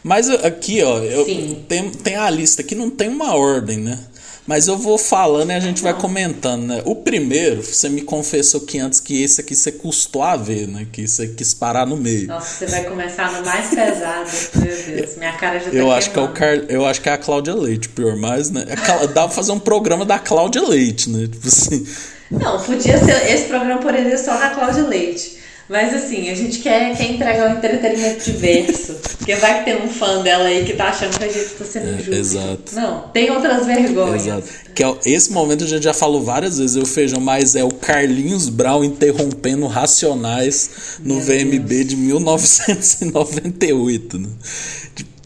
[0.05, 1.25] Mas aqui, ó, eu
[1.67, 3.99] tem, tem a lista que não tem uma ordem, né?
[4.47, 6.83] Mas eu vou falando e a gente vai comentando, né?
[6.85, 10.87] O primeiro, você me confessou que antes que esse aqui você custou a ver, né?
[10.93, 12.29] Que você quis parar no meio.
[12.29, 14.31] Nossa, você vai começar no mais pesado.
[14.57, 16.29] Meu Deus, minha cara já tá Eu acho, que é o.
[16.29, 16.55] Car...
[16.69, 18.67] eu acho que é a Cláudia Leite, pior, mas, né?
[18.69, 21.27] É Dá pra fazer um programa da Cláudia Leite, né?
[21.27, 21.87] Tipo assim.
[22.31, 23.33] Não, podia ser.
[23.33, 25.34] Esse programa poderia ser só da Cláudia Leite.
[25.69, 28.97] Mas assim, a gente quer, quer entregar um entretenimento diverso.
[29.17, 31.65] Porque vai que tem um fã dela aí que tá achando que a gente tá
[31.65, 32.13] sendo É, injusto.
[32.15, 32.75] exato.
[32.75, 34.27] Não, tem outras vergonhas.
[34.27, 34.47] Exato.
[34.75, 37.71] Que é, esse momento a gente já falou várias vezes, eu feijão, mas é o
[37.71, 44.19] Carlinhos Brown interrompendo Racionais no Meu VMB de 1998.
[44.19, 44.29] Né?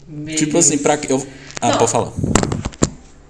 [0.07, 0.65] Meu Tipo Deus.
[0.67, 1.11] assim, pra que.
[1.11, 1.25] Eu...
[1.61, 2.11] Ah, Não, pode falar.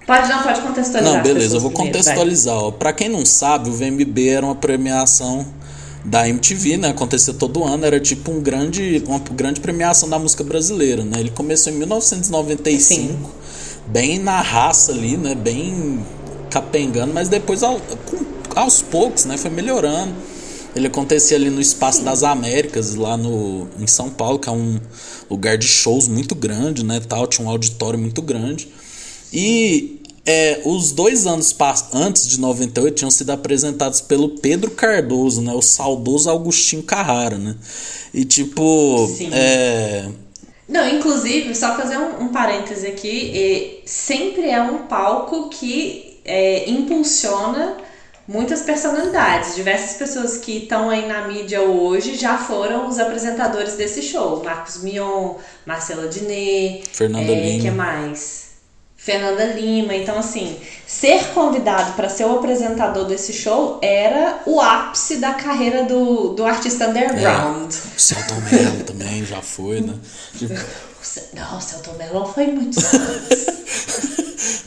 [0.06, 1.16] Pode não, pode contextualizar.
[1.16, 2.56] Não, beleza, eu vou primeiro, contextualizar.
[2.56, 2.70] Ó.
[2.70, 5.46] Pra quem não sabe, o VMB era uma premiação
[6.04, 6.88] da MTV, né?
[6.88, 11.20] Acontecia todo ano, era tipo um grande, uma grande premiação da música brasileira, né?
[11.20, 13.30] Ele começou em 1995,
[13.86, 15.34] bem na raça ali, né?
[15.34, 16.04] Bem
[16.50, 17.80] capengando, mas depois ao-
[18.56, 19.36] aos poucos, né?
[19.36, 20.12] Foi melhorando.
[20.74, 24.78] Ele acontecia ali no Espaço das Américas, lá no, em São Paulo, que é um
[25.28, 27.00] lugar de shows muito grande, né?
[27.00, 28.68] Tal, tinha um auditório muito grande.
[29.32, 31.54] E é, os dois anos
[31.92, 35.52] antes de 98 tinham sido apresentados pelo Pedro Cardoso, né?
[35.52, 37.56] O saudoso Augustinho Carrara, né?
[38.12, 39.06] E tipo.
[39.08, 39.30] Sim.
[39.32, 40.08] É...
[40.68, 47.76] Não, inclusive, só fazer um, um parêntese aqui, sempre é um palco que é, impulsiona
[48.28, 49.56] muitas personalidades.
[49.56, 54.44] Diversas pessoas que estão aí na mídia hoje já foram os apresentadores desse show.
[54.44, 55.34] Marcos Mion,
[55.66, 57.62] Marcela Diné, Fernanda é, Lima.
[57.64, 58.49] que mais?
[59.02, 59.94] Fernanda Lima.
[59.94, 65.84] Então, assim, ser convidado para ser o apresentador desse show era o ápice da carreira
[65.84, 67.72] do, do artista underground.
[67.72, 69.94] É, o Celton Mello também já foi, né?
[70.38, 70.54] Tipo...
[71.34, 73.28] Não, o Celton Mello foi muitos anos.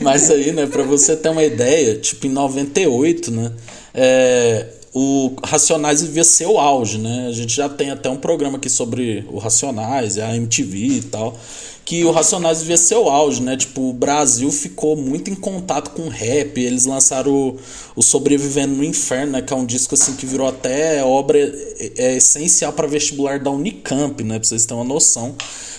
[0.00, 3.52] Mas aí, né, pra você ter uma ideia, tipo, em 98, né?
[3.94, 7.28] É, o Racionais vivia seu auge, né?
[7.28, 11.38] A gente já tem até um programa aqui sobre o Racionais, a MTV e tal
[11.84, 13.56] que o Racionais vivia seu auge, né?
[13.56, 16.58] Tipo, o Brasil ficou muito em contato com rap.
[16.58, 17.58] Eles lançaram o,
[17.94, 19.42] o Sobrevivendo no Inferno, né?
[19.42, 23.50] Que é um disco assim que virou até obra é, é essencial para vestibular da
[23.50, 24.38] Unicamp, né?
[24.38, 25.36] Pra vocês terem uma noção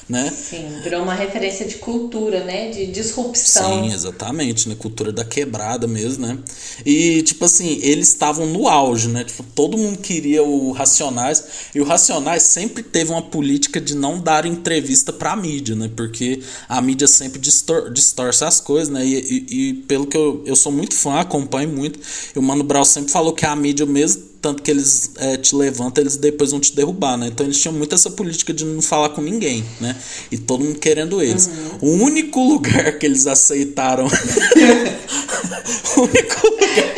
[0.08, 0.32] né?
[0.32, 2.70] Sim, virou uma referência de cultura, né?
[2.70, 3.84] De disrupção.
[3.84, 4.76] Sim, exatamente, né?
[4.76, 6.38] Cultura da quebrada mesmo, né?
[6.86, 9.24] E, tipo assim, eles estavam no auge, né?
[9.24, 14.20] Tipo, todo mundo queria o Racionais, e o Racionais sempre teve uma política de não
[14.20, 15.90] dar entrevista pra mídia, né?
[15.96, 19.04] Porque a mídia sempre distor distorce as coisas, né?
[19.04, 22.00] E, e, e, pelo que eu, eu sou muito fã, acompanho muito,
[22.36, 25.56] e o Mano Brown sempre falou que a mídia mesmo tanto que eles é, te
[25.56, 27.26] levantam, eles depois vão te derrubar, né?
[27.26, 29.96] Então eles tinham muito essa política de não falar com ninguém, né?
[30.32, 31.48] E todo mundo querendo eles.
[31.48, 31.78] Uhum.
[31.82, 34.06] O único lugar que eles aceitaram.
[35.98, 36.96] o único lugar.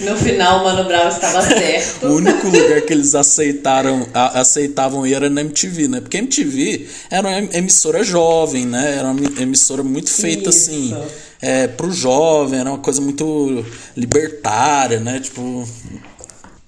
[0.00, 2.04] No final, o Mano Brown estava certo.
[2.06, 6.00] o único lugar que eles aceitaram, a, aceitavam ir era na MTV, né?
[6.02, 8.96] Porque a MTV era uma emissora jovem, né?
[8.98, 10.70] Era uma emissora muito feita Isso.
[10.70, 10.94] assim.
[11.40, 13.64] É, pro jovem, era uma coisa muito
[13.96, 15.18] libertária, né?
[15.18, 15.66] Tipo,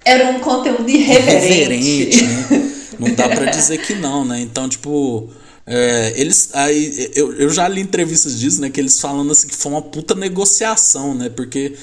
[0.04, 1.46] era um conteúdo irreverente.
[1.46, 2.72] Irreverente, né?
[2.98, 4.40] Não dá para dizer que não, né?
[4.40, 5.30] Então, tipo.
[5.64, 9.54] É, eles aí eu, eu já li entrevistas disso, né, que eles falando assim que
[9.54, 11.28] foi uma puta negociação, né?
[11.28, 11.74] Porque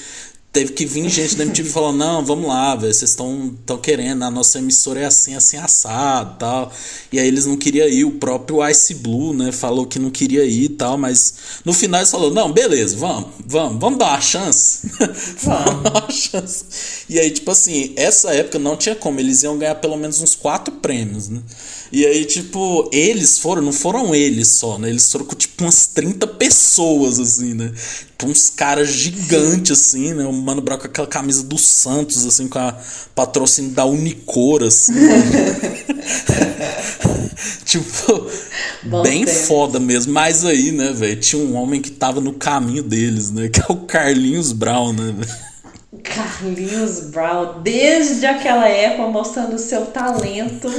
[0.52, 4.24] teve que vir gente da MTV falando, não, vamos lá, velho, vocês estão tão querendo,
[4.24, 6.72] a nossa emissora é assim, assim, assado tal.
[7.12, 10.44] E aí eles não queriam ir, o próprio Ice Blue, né, falou que não queria
[10.44, 11.34] ir e tal, mas
[11.64, 14.90] no final eles falaram, não, beleza, vamos, vamos, vamos dar uma chance.
[15.42, 16.64] vamos dar uma chance.
[17.08, 20.34] E aí, tipo assim, essa época não tinha como, eles iam ganhar pelo menos uns
[20.34, 21.40] quatro prêmios, né?
[21.92, 24.88] E aí, tipo, eles foram, não foram eles só, né?
[24.88, 27.72] Eles foram com, tipo, umas 30 pessoas, assim, né?
[28.20, 30.24] Tipo, uns caras gigantes, assim, né?
[30.24, 32.76] O Mano Brown com aquela camisa do Santos, assim, com a
[33.14, 34.92] patrocínio da Unicor, assim.
[34.92, 35.22] Né?
[37.64, 38.26] tipo,
[38.82, 39.38] Bom bem tempo.
[39.38, 40.12] foda mesmo.
[40.12, 43.48] Mas aí, né, velho, tinha um homem que tava no caminho deles, né?
[43.48, 45.14] Que é o Carlinhos Brown, né,
[46.02, 50.70] Carlinhos Brown, desde aquela época, mostrando o seu talento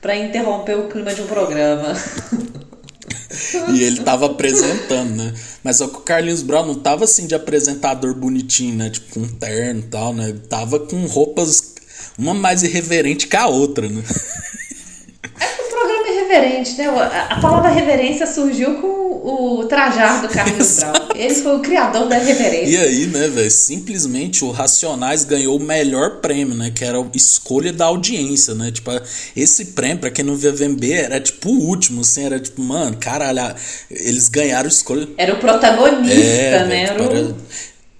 [0.00, 1.94] para interromper o clima de um programa.
[3.72, 5.34] e ele tava apresentando, né?
[5.62, 8.90] Mas só que o Carlinhos Brown não tava assim de apresentador bonitinho, né?
[8.90, 10.28] Tipo, com um terno e tal, né?
[10.30, 11.74] Ele tava com roupas
[12.18, 14.02] uma mais irreverente que a outra, né?
[16.28, 16.86] Reverente, né?
[17.30, 21.08] A palavra reverência surgiu com o trajar do Carlos Brown.
[21.14, 22.70] Ele foi o criador da reverência.
[22.70, 23.50] E aí, né, velho?
[23.50, 26.70] Simplesmente o Racionais ganhou o melhor prêmio, né?
[26.74, 28.70] Que era a escolha da audiência, né?
[28.70, 28.90] Tipo,
[29.34, 32.24] esse prêmio, pra quem não via VMB, era tipo o último, assim.
[32.24, 33.54] Era tipo, mano, caralho,
[33.90, 35.08] eles ganharam escolha.
[35.16, 36.86] Era o protagonista, é, né?
[36.86, 37.36] Véio, era o...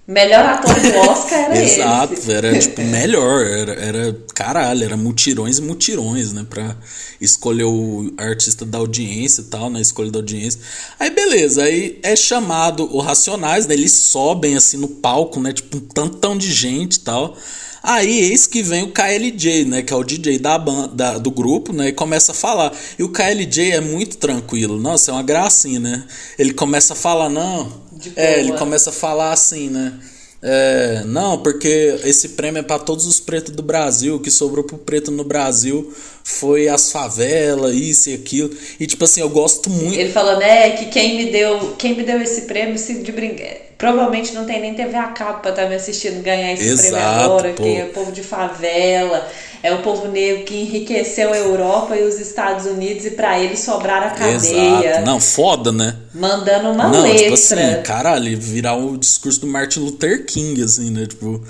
[0.09, 2.31] Melhor ator do Oscar era Exato, esse.
[2.31, 6.75] era tipo melhor, era, era caralho, era mutirões e mutirões, né, pra
[7.21, 10.59] escolher o artista da audiência e tal, na né, escolha da audiência.
[10.99, 15.77] Aí beleza, aí é chamado o Racionais, né, eles sobem assim no palco, né, tipo
[15.77, 17.37] um tantão de gente e tal.
[17.83, 21.71] Aí eis que vem o KLJ, né, que é o DJ da banda, do grupo,
[21.71, 22.73] né, e começa a falar.
[22.97, 26.03] E o KLJ é muito tranquilo, nossa, é uma gracinha, né?
[26.39, 27.71] Ele começa a falar, não,
[28.15, 29.99] é, ele começa a falar assim, né?
[30.41, 34.77] É, não, porque esse prêmio é para todos os pretos do Brasil, que sobrou pro
[34.77, 35.93] preto no Brasil
[36.29, 38.51] foi as favelas, isso e aquilo.
[38.79, 39.99] E tipo assim, eu gosto muito.
[39.99, 43.69] Ele falou, né, que quem me deu, quem me deu esse prêmio se de brincar.
[43.77, 46.91] Provavelmente não tem nem TV a cabo pra estar tá me assistindo ganhar esse Exato,
[46.91, 47.63] prêmio agora, pô.
[47.63, 49.27] que é o povo de favela,
[49.63, 53.57] é o povo negro que enriqueceu a Europa e os Estados Unidos e para ele
[53.57, 54.89] sobrar a cadeia.
[54.91, 55.05] Exato.
[55.05, 55.95] Não, foda, né?
[56.13, 57.19] Mandando uma não, letra.
[57.19, 61.07] Tipo assim, caralho, virar o discurso do Martin Luther King, assim, né?
[61.07, 61.41] Tipo.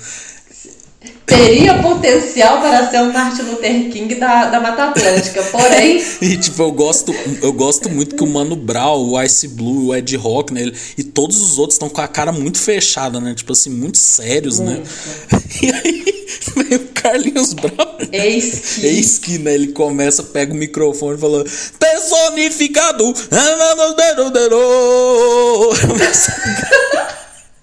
[1.26, 6.04] Teria potencial para ser um Martin Luther King da, da Mata Atlântica, porém.
[6.20, 9.96] E tipo, eu gosto, eu gosto muito que o Mano Brown, o Ice Blue, o
[9.96, 10.70] Ed Rock, né?
[10.98, 13.34] E todos os outros estão com a cara muito fechada, né?
[13.34, 14.74] Tipo assim, muito sérios, né?
[14.74, 14.90] muito.
[15.32, 15.40] né?
[15.62, 17.96] E aí vem o Carlinhos Brown.
[18.12, 18.86] Eis que.
[18.86, 19.54] Eis que, né?
[19.54, 21.44] Ele começa, pega o microfone e fala:
[21.78, 23.12] Personificado!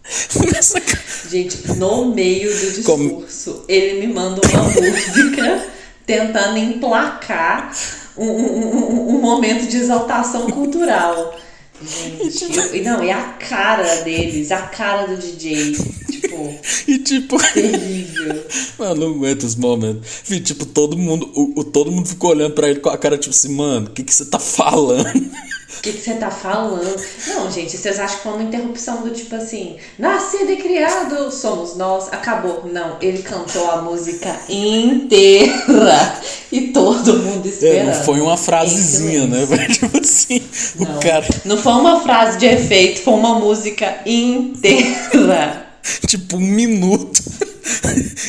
[1.30, 3.66] Gente, no meio do discurso, Como...
[3.68, 5.68] ele me manda uma música
[6.06, 7.76] tentando emplacar
[8.18, 11.38] um, um, um, momento de exaltação cultural.
[11.82, 15.74] Gente, eu, não, e a cara deles, a cara do DJ,
[16.10, 16.60] tipo.
[16.88, 17.38] E tipo.
[17.54, 18.44] Terrível.
[18.80, 20.32] Mano, não aguento os momentos.
[20.32, 23.18] E, tipo, todo mundo, o, o, todo mundo ficou olhando pra ele com a cara,
[23.18, 25.30] tipo assim, mano, o que, que você tá falando?
[25.78, 27.00] O que, que você tá falando?
[27.28, 31.76] Não, gente, vocês acham que foi uma interrupção do tipo assim, nascido e criado, somos
[31.76, 32.66] nós, acabou.
[32.66, 36.20] Não, ele cantou a música inteira
[36.52, 37.90] e todo mundo esperando.
[37.90, 39.46] É, não foi uma frasezinha, né?
[39.72, 40.42] Tipo assim,
[40.80, 41.26] não, o cara.
[41.46, 45.68] Não foi uma frase de efeito, foi uma música inteira.
[46.08, 47.22] tipo, um minuto.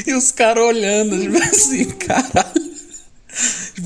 [0.07, 2.68] e os caras olhando, tipo assim, caralho.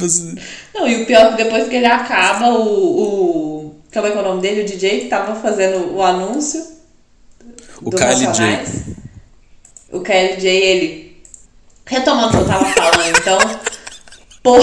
[0.02, 0.34] Tipo assim.
[0.74, 2.58] Não, e o pior é que depois que ele acaba, o.
[2.58, 4.62] o como é que é o nome dele?
[4.62, 6.64] O DJ que tava fazendo o anúncio.
[7.82, 8.96] O KLJ.
[9.92, 11.22] O KLJ, ele.
[11.84, 13.38] Retomando o que eu tava falando, então.
[14.42, 14.56] Pô.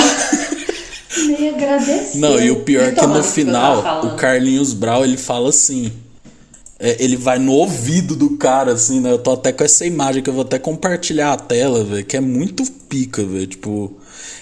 [1.16, 2.22] Me agradeceu.
[2.22, 5.92] Não, e o pior é que no final, o Carlinhos Brau, ele fala assim.
[6.82, 9.12] É, ele vai no ouvido do cara, assim, né?
[9.12, 12.16] Eu tô até com essa imagem que eu vou até compartilhar a tela, velho, que
[12.16, 13.48] é muito pica, velho.
[13.48, 14.00] Tipo,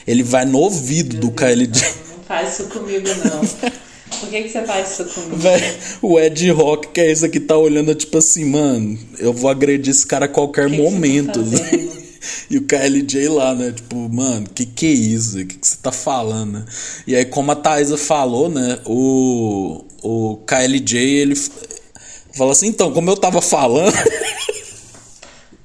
[0.08, 1.82] ele vai no ouvido do KLJ.
[2.10, 3.72] Não, não faz isso comigo, não.
[4.20, 5.36] Por que, que você faz isso comigo?
[5.38, 9.50] Véi, o Ed Rock, que é esse aqui, tá olhando, tipo assim, mano, eu vou
[9.50, 11.44] agredir esse cara a qualquer que momento.
[11.44, 11.90] Que né?
[12.50, 13.72] E o KLJ lá, né?
[13.72, 15.40] Tipo, mano, que que é isso?
[15.40, 16.66] O que, que você tá falando, né?
[17.06, 18.80] E aí, como a Thaisa falou, né?
[18.86, 21.36] O, o KLJ, ele
[22.36, 23.94] fala assim, então, como eu tava falando.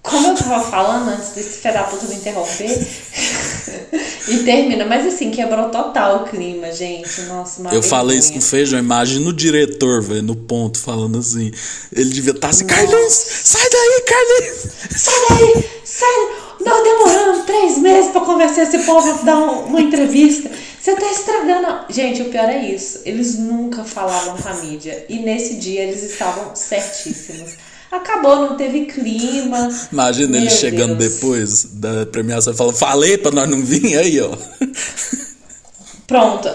[0.02, 2.68] Como eu tava falando antes desse filho da puta me interromper.
[4.28, 7.22] e termina, mas assim, quebrou total o clima, gente.
[7.22, 11.52] Nossa, Eu falei isso com o Feijão, imagina o diretor, velho, no ponto, falando assim.
[11.92, 14.66] Ele devia estar tá assim, Carlinhos, sai daí, Carlinhos!
[14.90, 16.42] Sai daí, sai!
[16.64, 20.50] Nós demoramos três meses pra conversar esse povo, dar uma entrevista.
[20.80, 21.84] Você tá estragando.
[21.90, 23.00] Gente, o pior é isso.
[23.04, 25.06] Eles nunca falavam com a mídia.
[25.08, 27.52] E nesse dia eles estavam certíssimos.
[27.92, 29.68] Acabou, não teve clima.
[29.92, 31.12] Imagina Meu ele chegando Deus.
[31.12, 34.30] depois da premiação e falando, falei pra nós não vir aí, ó.
[36.08, 36.48] Pronto.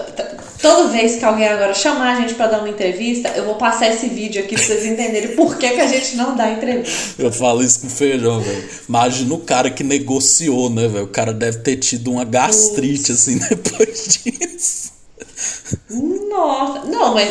[0.60, 3.88] Toda vez que alguém agora chamar a gente para dar uma entrevista, eu vou passar
[3.88, 7.22] esse vídeo aqui pra vocês entenderem por que, que a gente não dá entrevista.
[7.22, 8.68] Eu falo isso com feijão, velho.
[8.88, 11.04] Imagina o cara que negociou, né, velho?
[11.04, 14.92] O cara deve ter tido uma gastrite, assim, depois disso.
[16.28, 16.84] Nossa.
[16.86, 17.30] Não, mas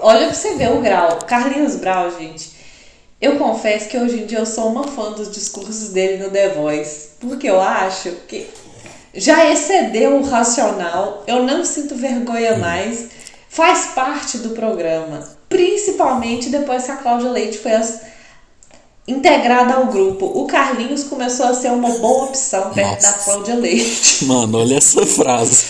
[0.00, 1.18] olha pra você ver o grau.
[1.26, 2.57] Carlinhos Brau, gente
[3.20, 6.50] eu confesso que hoje em dia eu sou uma fã dos discursos dele no The
[6.50, 8.48] Voice, porque eu acho que
[9.14, 13.08] já excedeu o racional, eu não sinto vergonha mais,
[13.48, 18.02] faz parte do programa, principalmente depois que a Cláudia Leite foi as,
[19.08, 20.26] integrada ao grupo.
[20.26, 23.12] O Carlinhos começou a ser uma boa opção perto Nossa.
[23.12, 24.26] da Cláudia Leite.
[24.26, 25.66] Mano, olha essa frase.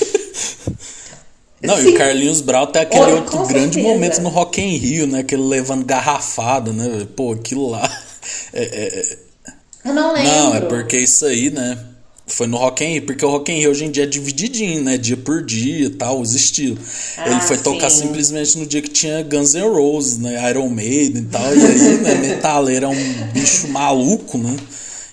[1.62, 1.88] Não, Sim.
[1.88, 3.88] e o Carlinhos Brau tem aquele Oi, outro grande certeza.
[3.88, 5.20] momento no Rock in Rio, né?
[5.20, 7.06] Aquele levando garrafada, né?
[7.16, 7.88] Pô, aquilo lá.
[8.52, 9.18] É, é, é...
[9.88, 10.30] Eu não lembro.
[10.30, 11.78] Não, é porque isso aí, né?
[12.26, 14.82] Foi no Rock in Rio, porque o Rock in Rio hoje em dia é divididinho,
[14.82, 14.98] né?
[14.98, 16.78] Dia por dia e tal, os estilos.
[17.16, 17.62] Ah, Ele foi sim.
[17.62, 20.50] tocar simplesmente no dia que tinha Guns N' Roses, né?
[20.50, 21.56] Iron Maiden e tal.
[21.56, 22.14] E aí, né?
[22.20, 24.54] Metaleiro é um bicho maluco, né?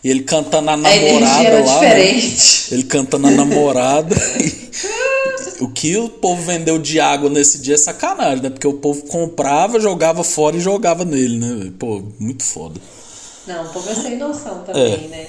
[0.05, 1.81] E ele cantando a namorada a lá.
[1.81, 2.21] Né?
[2.71, 4.15] Ele cantando a namorada.
[5.59, 8.51] o que o povo vendeu de água nesse dia é sacanagem, né?
[8.51, 11.71] Porque o povo comprava, jogava fora e jogava nele, né?
[11.79, 12.79] Pô, muito foda.
[13.47, 15.07] Não, o povo é sem noção também, é.
[15.07, 15.27] né?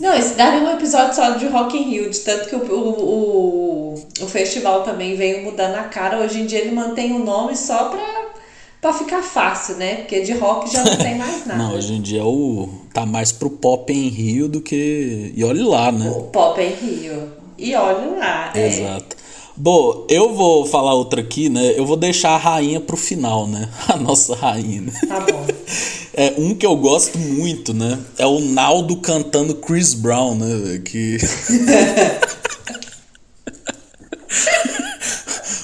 [0.00, 3.94] Não, esse daria um episódio só de Rock in Rio, de tanto que o, o,
[3.98, 6.20] o, o festival também veio mudando a cara.
[6.20, 8.30] Hoje em dia ele mantém o nome só pra,
[8.80, 9.96] pra ficar fácil, né?
[9.96, 11.62] Porque de rock já não tem mais nada.
[11.62, 15.32] não, hoje em dia o, tá mais pro pop em Rio do que.
[15.36, 16.10] E olhe lá, né?
[16.10, 17.28] O pop em Rio.
[17.58, 18.52] E olhe lá.
[18.54, 18.66] É.
[18.66, 19.16] Exato.
[19.16, 19.20] É.
[19.56, 21.74] Bom, eu vou falar outra aqui, né?
[21.76, 23.68] Eu vou deixar a rainha pro final, né?
[23.88, 24.80] A nossa rainha.
[24.80, 24.92] Né?
[25.06, 25.46] Tá bom.
[26.14, 27.98] É um que eu gosto muito, né?
[28.16, 30.78] É o Naldo cantando Chris Brown, né?
[30.82, 31.18] Que.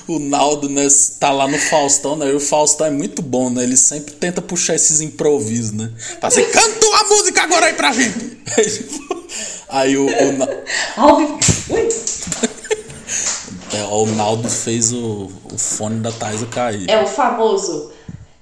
[0.08, 0.86] o Naldo, né,
[1.18, 2.28] tá lá no Faustão, né?
[2.30, 3.62] E o Faustão é muito bom, né?
[3.62, 5.90] Ele sempre tenta puxar esses improvisos, né?
[6.20, 8.38] Fala assim, canta uma música agora aí pra gente!
[9.68, 10.06] Aí o.
[10.06, 10.48] o Na-
[13.72, 16.88] é, o Naldo fez o, o fone da Thaisa cair.
[16.88, 17.90] É o famoso.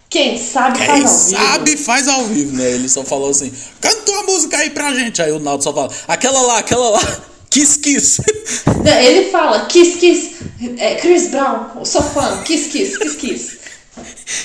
[0.08, 1.40] Quem sabe Quem faz ao vivo.
[1.40, 2.70] sabe faz ao vivo, né?
[2.72, 5.20] Ele só falou assim: canta uma música aí pra gente.
[5.22, 7.00] Aí o Naldo só fala: aquela lá, aquela lá.
[7.54, 8.20] Kiss Kiss.
[8.84, 10.30] Ele fala, kiss, kiss.
[10.76, 12.42] É, Chris Brown, sou fã.
[12.42, 13.58] Kiss, kiss, kiss, kiss.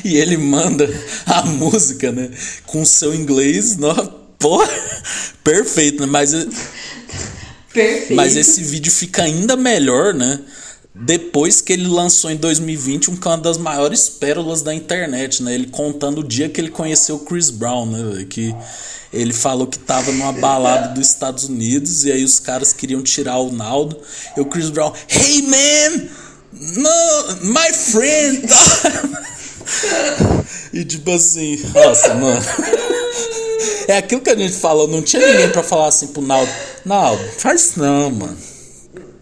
[0.06, 0.88] E ele manda
[1.26, 2.30] a música, né?
[2.68, 3.96] Com o seu inglês, no,
[4.38, 4.70] porra,
[5.44, 6.06] perfeito, né?
[6.06, 6.34] Mas,
[7.74, 8.14] Perfeito.
[8.14, 10.40] mas esse vídeo fica ainda melhor, né?
[10.94, 15.54] Depois que ele lançou em 2020 um uma das maiores pérolas da internet, né?
[15.54, 18.26] Ele contando o dia que ele conheceu o Chris Brown, né?
[18.30, 18.56] Que
[19.14, 23.38] ele falou que tava numa balada dos Estados Unidos e aí os caras queriam tirar
[23.38, 24.00] o Naldo.
[24.36, 26.08] E o Chris Brown, hey man!
[26.52, 28.48] No, my friend!
[30.74, 32.42] E tipo assim, nossa, mano.
[33.88, 36.52] É aquilo que a gente falou, não tinha ninguém pra falar assim pro Naldo.
[36.86, 38.38] Naldo, faz não, mano.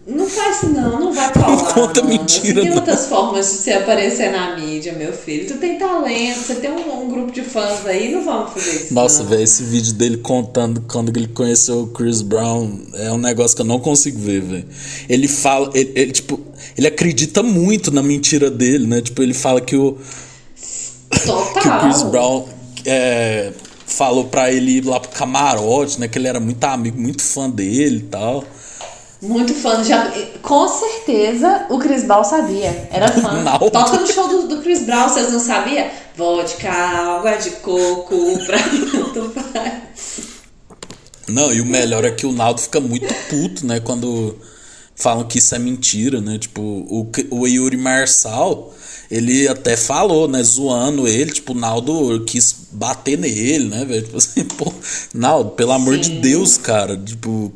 [0.08, 1.50] Não faz isso não, não vai colar.
[1.50, 2.14] Não conta mano.
[2.14, 2.76] mentira, Você tem não.
[2.78, 5.46] outras formas de você aparecer na mídia, meu filho.
[5.46, 8.94] Tu tem talento, você tem um, um grupo de fãs aí, não vamos fazer isso.
[8.94, 9.28] Nossa, não.
[9.28, 13.60] velho, esse vídeo dele contando quando ele conheceu o Chris Brown é um negócio que
[13.60, 14.66] eu não consigo ver, velho.
[15.10, 16.40] Ele fala, ele, ele, tipo,
[16.76, 19.02] ele acredita muito na mentira dele, né?
[19.02, 19.98] Tipo, ele fala que o,
[21.10, 21.80] que o Total.
[21.80, 22.48] Chris Brown
[22.86, 23.52] é,
[23.86, 26.08] falou pra ele ir lá pro camarote, né?
[26.08, 28.42] Que ele era muito amigo, muito fã dele e tal.
[29.20, 29.82] Muito fã.
[29.82, 32.88] Já, com certeza o Chris Brown sabia.
[32.90, 33.42] Era fã.
[33.42, 33.58] Não.
[33.70, 35.86] Toca no show do, do Chris Brown, vocês não sabiam?
[36.16, 38.58] Vodka, água de coco, pra
[39.14, 39.72] tanto faz.
[41.28, 43.80] Não, e o melhor é que o Naldo fica muito puto, né?
[43.80, 44.36] Quando
[44.96, 46.38] falam que isso é mentira, né?
[46.38, 48.74] Tipo, o, o Yuri Marçal,
[49.10, 50.42] ele até falou, né?
[50.42, 54.04] Zoando ele, tipo, o Naldo quis bater nele, né, velho?
[54.04, 54.72] Tipo assim, pô,
[55.12, 56.20] Naldo, pelo amor de Sim.
[56.20, 56.96] Deus, cara.
[56.96, 57.52] Tipo,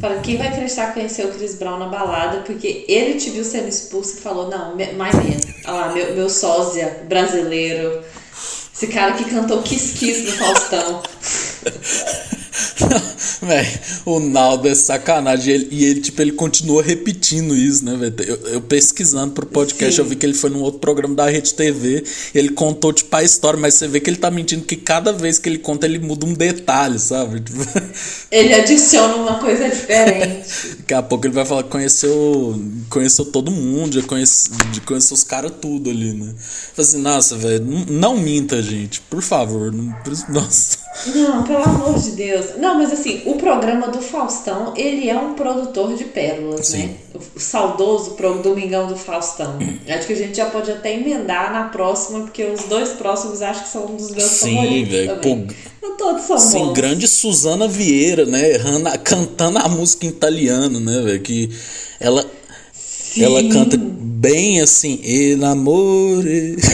[0.00, 3.44] Fala, quem vai acreditar que conheceu o Chris Brown na balada porque ele te viu
[3.44, 5.14] sendo expulso e falou, não, mais.
[5.66, 8.02] Olha lá, meu, meu sósia brasileiro.
[8.74, 11.02] Esse cara que cantou Kiss Kiss no Faustão.
[13.42, 15.52] velho, o Naldo é sacanagem.
[15.52, 18.14] E ele, e ele, tipo, ele continua repetindo isso, né, velho?
[18.20, 20.02] Eu, eu pesquisando pro podcast, Sim.
[20.02, 22.04] eu vi que ele foi num outro programa da Rede TV.
[22.34, 25.38] Ele contou, tipo, a história, mas você vê que ele tá mentindo que cada vez
[25.38, 27.40] que ele conta, ele muda um detalhe, sabe?
[27.40, 27.64] Tipo,
[28.30, 30.76] Ele adiciona uma coisa diferente.
[30.78, 32.60] Daqui a pouco ele vai falar que conheceu,
[32.90, 34.50] conheceu todo mundo, já conhece,
[34.84, 36.34] conheceu os caras tudo ali, né?
[36.74, 39.72] Fala assim, nossa, velho, não, não minta, gente, por favor.
[39.72, 39.94] Não,
[40.28, 40.78] nossa.
[41.14, 42.56] Não, pelo amor de Deus.
[42.64, 46.86] Não, mas assim, o programa do Faustão, ele é um produtor de pérolas, Sim.
[46.86, 46.94] né?
[47.36, 49.58] O saudoso pro Domingão do Faustão.
[49.86, 53.64] Acho que a gente já pode até emendar na próxima, porque os dois próximos acho
[53.64, 55.46] que são um dos meus Sim, favoritos velho, também.
[55.46, 56.72] pô, Não todos são Sim, bons.
[56.72, 58.58] grande Suzana Vieira, né?
[59.04, 61.20] cantando a música em italiano, né, velho?
[61.20, 61.50] Que
[62.00, 62.24] ela,
[63.20, 66.56] ela canta bem assim, enamore.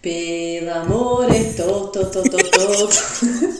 [0.00, 3.59] Pelo amore, to, to, to, to, to.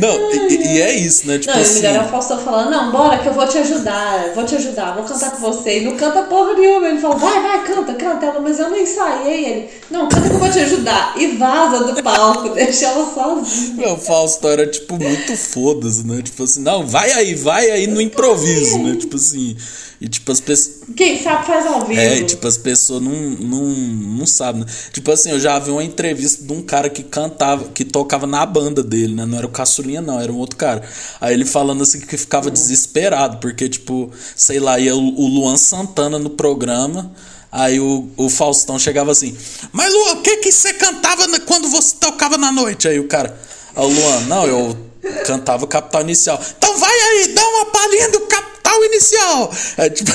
[0.00, 1.38] Não, e, e é isso, né?
[1.38, 1.82] Tipo Não, assim.
[1.82, 4.94] melhor é o Faustão falando, não, bora que eu vou te ajudar, vou te ajudar,
[4.94, 5.78] vou cantar com você.
[5.78, 6.88] E não canta porra nenhuma.
[6.88, 8.26] Ele fala, vai, vai, canta, canta.
[8.26, 9.44] Ela, mas eu não ensaiei.
[9.44, 11.14] Ele, não, canta que eu vou te ajudar.
[11.16, 13.76] E vaza do palco, deixa ela sozinha.
[13.76, 16.22] Meu, o Fausto era, tipo, muito foda-se, né?
[16.22, 18.96] Tipo assim, não, vai aí, vai aí no improviso, né?
[18.96, 19.56] Tipo assim.
[20.00, 20.80] E tipo, as pessoas.
[20.94, 21.98] Quem sabe faz ao vivo.
[21.98, 24.66] É, e, tipo, as pessoas não, não, não sabem, né?
[24.92, 28.44] Tipo assim, eu já vi uma entrevista de um cara que cantava, que tocava na
[28.44, 29.24] banda dele, né?
[29.24, 30.82] Não era o Caçulinha, não, era um outro cara.
[31.20, 35.56] Aí ele falando assim que ficava desesperado, porque, tipo, sei lá, ia o, o Luan
[35.56, 37.12] Santana no programa.
[37.50, 39.34] Aí o, o Faustão chegava assim,
[39.72, 42.86] mas Luan, o que que você cantava na- quando você tocava na noite?
[42.86, 43.34] Aí o cara,
[43.74, 44.76] o Luan, não, eu
[45.24, 46.38] cantava Capital Inicial.
[46.58, 49.50] Então vai aí, dá uma palhinha do Capital Inicial.
[49.76, 50.12] É tipo...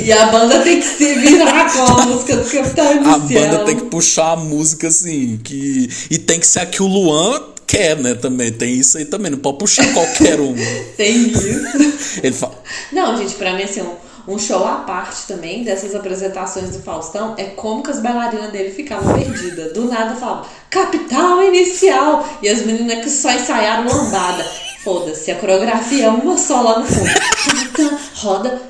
[0.00, 3.14] E a banda tem que se virar com a música do Capitão Inicial.
[3.14, 5.88] A banda tem que puxar a música assim, que.
[6.10, 8.14] E tem que ser a que o Luan quer, né?
[8.14, 8.52] Também.
[8.52, 9.30] Tem isso aí também.
[9.30, 10.54] Não pode puxar qualquer um.
[10.96, 12.20] Tem isso.
[12.22, 12.62] Ele fala.
[12.92, 17.34] Não, gente, pra mim, assim, um, um show à parte também dessas apresentações do Faustão
[17.38, 19.72] é como que as bailarinas dele ficavam perdidas.
[19.72, 22.28] Do nada falavam, capital inicial!
[22.42, 24.44] E as meninas que só ensaiaram lambada.
[24.88, 27.10] Foda-se, a coreografia é uma só lá no fundo.
[28.16, 28.62] Roda,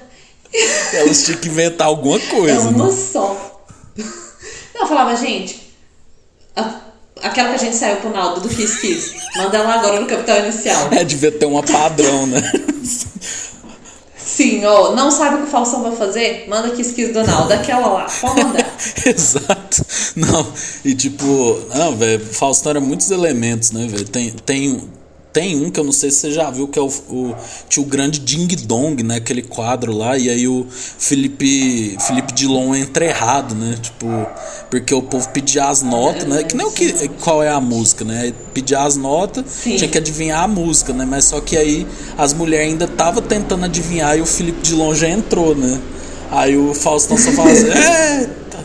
[0.92, 2.92] Elas tinham que inventar alguma é coisa, uma né?
[3.12, 3.62] só.
[4.74, 5.72] Não, eu falava, gente,
[6.56, 6.80] a-
[7.22, 10.38] aquela que a gente saiu pro Naldo do Kiss Kiss, manda ela agora no capital
[10.40, 10.88] inicial.
[10.90, 12.42] É, devia ter uma padrão, né?
[14.16, 16.46] Sim, ó, não sabe o que o Faustão vai fazer?
[16.48, 18.76] Manda que esquis Donaldo, daquela lá, pode mandar.
[19.06, 19.86] Exato.
[20.16, 20.52] Não,
[20.84, 24.04] e tipo, não, velho, Faustão era muitos elementos, né, velho?
[24.08, 24.97] Tem, tem,
[25.33, 27.35] tem um que eu não sei se você já viu, que é o, o
[27.68, 29.16] tio grande Ding Dong, né?
[29.16, 33.76] Aquele quadro lá, e aí o Felipe, Felipe Dilon entra errado, né?
[33.81, 34.07] Tipo,
[34.70, 36.43] porque o povo pedia as notas, né?
[36.43, 38.33] Que nem o que, qual é a música, né?
[38.55, 39.76] Pedia as notas, Sim.
[39.76, 41.05] tinha que adivinhar a música, né?
[41.05, 45.09] Mas só que aí as mulheres ainda tava tentando adivinhar e o Felipe Dilon já
[45.09, 45.79] entrou, né?
[46.31, 48.64] Aí o Faustão só fala assim, eita,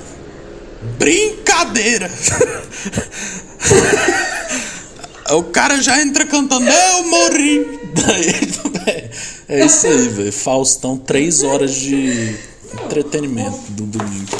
[0.98, 2.10] brincadeira!
[5.32, 7.80] O cara já entra cantando, eu morri.
[7.94, 9.10] Daí,
[9.48, 10.34] é isso aí, velho.
[10.34, 12.38] Faustão, três horas de
[12.86, 14.38] entretenimento do domingo.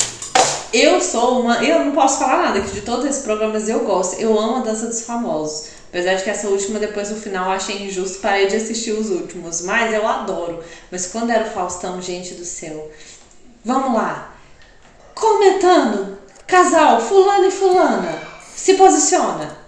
[0.74, 1.64] Eu sou uma.
[1.64, 4.20] Eu não posso falar nada, que de todos esses programas eu gosto.
[4.20, 5.68] Eu amo a dança dos famosos.
[5.90, 9.62] Apesar de que essa última, depois no final, achei injusto, parei de assistir os últimos.
[9.62, 10.64] Mas eu adoro.
[10.92, 12.92] Mas quando era o Faustão, gente do céu.
[13.64, 14.36] Vamos lá.
[15.14, 16.18] Comentando.
[16.48, 18.18] Casal, fulano e fulana.
[18.56, 19.63] Se posiciona.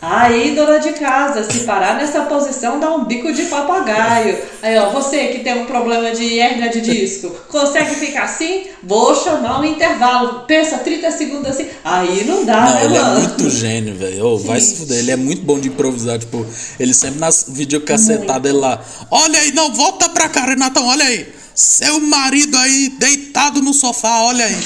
[0.00, 4.38] Aí, dona de casa, se parar nessa posição, dá um bico de papagaio.
[4.62, 8.66] Aí, ó, você que tem um problema de hérnia de disco, consegue ficar assim?
[8.82, 10.44] Vou chamar um intervalo.
[10.46, 11.66] Pensa 30 segundos assim.
[11.84, 13.20] Aí não dá, Não, né, ele é mano?
[13.20, 14.24] muito gênio, velho.
[14.24, 14.98] Ô, vai se fuder.
[14.98, 16.18] Ele é muito bom de improvisar.
[16.18, 16.46] Tipo,
[16.78, 18.80] ele sempre nas videocacetadas, ele lá.
[19.10, 21.26] Olha aí, não, volta pra cá, Renatão, olha aí.
[21.54, 24.56] Seu marido aí deitado no sofá, olha aí.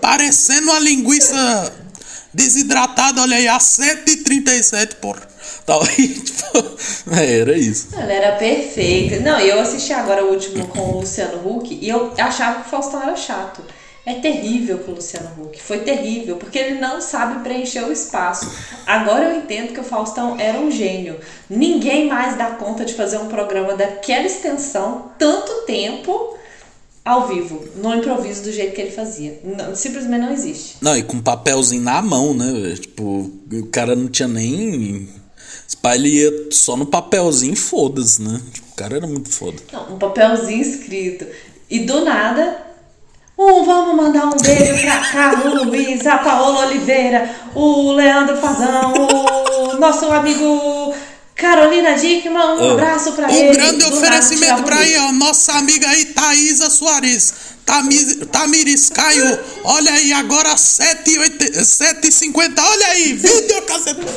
[0.00, 1.72] Parecendo uma linguiça
[2.32, 5.28] desidratada, olha aí, a 7h37, porra.
[5.64, 7.88] Tal, tipo, é, era isso.
[7.92, 9.20] Ela era perfeita.
[9.20, 12.70] Não, eu assisti agora o último com o Luciano Huck e eu achava que o
[12.70, 13.62] Faustão era chato.
[14.06, 15.60] É terrível com o Luciano Huck.
[15.60, 18.50] Foi terrível, porque ele não sabe preencher o espaço.
[18.86, 21.20] Agora eu entendo que o Faustão era um gênio.
[21.50, 26.38] Ninguém mais dá conta de fazer um programa daquela extensão, tanto tempo,
[27.08, 29.40] ao vivo, no improviso do jeito que ele fazia.
[29.42, 30.76] Não, simplesmente não existe.
[30.82, 32.74] Não, e com papelzinho na mão, né?
[32.78, 35.08] Tipo, o cara não tinha nem.
[35.66, 38.40] Esse pai ele ia só no papelzinho e foda-se, né?
[38.52, 39.56] Tipo, o cara era muito foda.
[39.72, 41.26] Não, um papelzinho escrito.
[41.70, 42.58] E do nada,
[43.38, 48.92] um, vamos mandar um beijo pra Carlos Luiz, a Paola Oliveira, o Leandro Fazão,
[49.72, 50.94] o nosso amigo
[51.38, 53.50] Carolina Dickman, um abraço pra ele.
[53.50, 57.32] Um grande oferecimento pra um aí, ó, nossa amiga aí, Thaisa Soares.
[57.64, 64.00] Tamiz, Tamiris Caio, olha aí, agora 7h50, olha aí, vídeo caceta.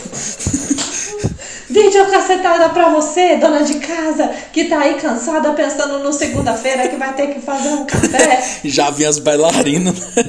[1.69, 6.97] Vídeo cacetada pra você, dona de casa, que tá aí cansada pensando no segunda-feira que
[6.97, 8.43] vai ter que fazer um café.
[8.65, 10.25] Já vi as bailarinas, né?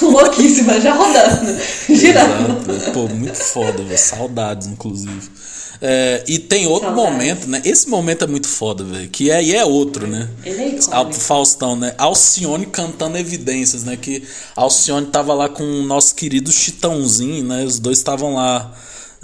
[0.12, 1.56] Louquíssima, já rodando,
[1.88, 2.72] girando.
[2.72, 2.92] Exato.
[2.92, 3.98] Pô, muito foda, velho.
[3.98, 5.30] Saudades, inclusive.
[5.80, 7.12] É, e tem outro Saudades.
[7.12, 7.62] momento, né?
[7.64, 9.08] Esse momento é muito foda, velho.
[9.08, 10.28] Que aí é outro, né?
[10.44, 11.14] Ele é icônico.
[11.14, 11.94] Faustão, né?
[11.96, 13.96] Alcione cantando evidências, né?
[13.96, 14.22] Que
[14.56, 17.64] Alcione tava lá com o nosso querido Chitãozinho, né?
[17.64, 18.72] Os dois estavam lá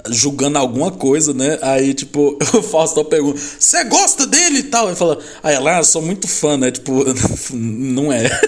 [0.08, 1.58] julgando alguma coisa, né?
[1.62, 4.86] Aí, tipo, o Faustão pergunta: Você gosta dele e tal?
[4.88, 6.70] Ele fala: Aí ela, ah, eu sou muito fã, né?
[6.70, 7.04] Tipo,
[7.52, 8.24] não é.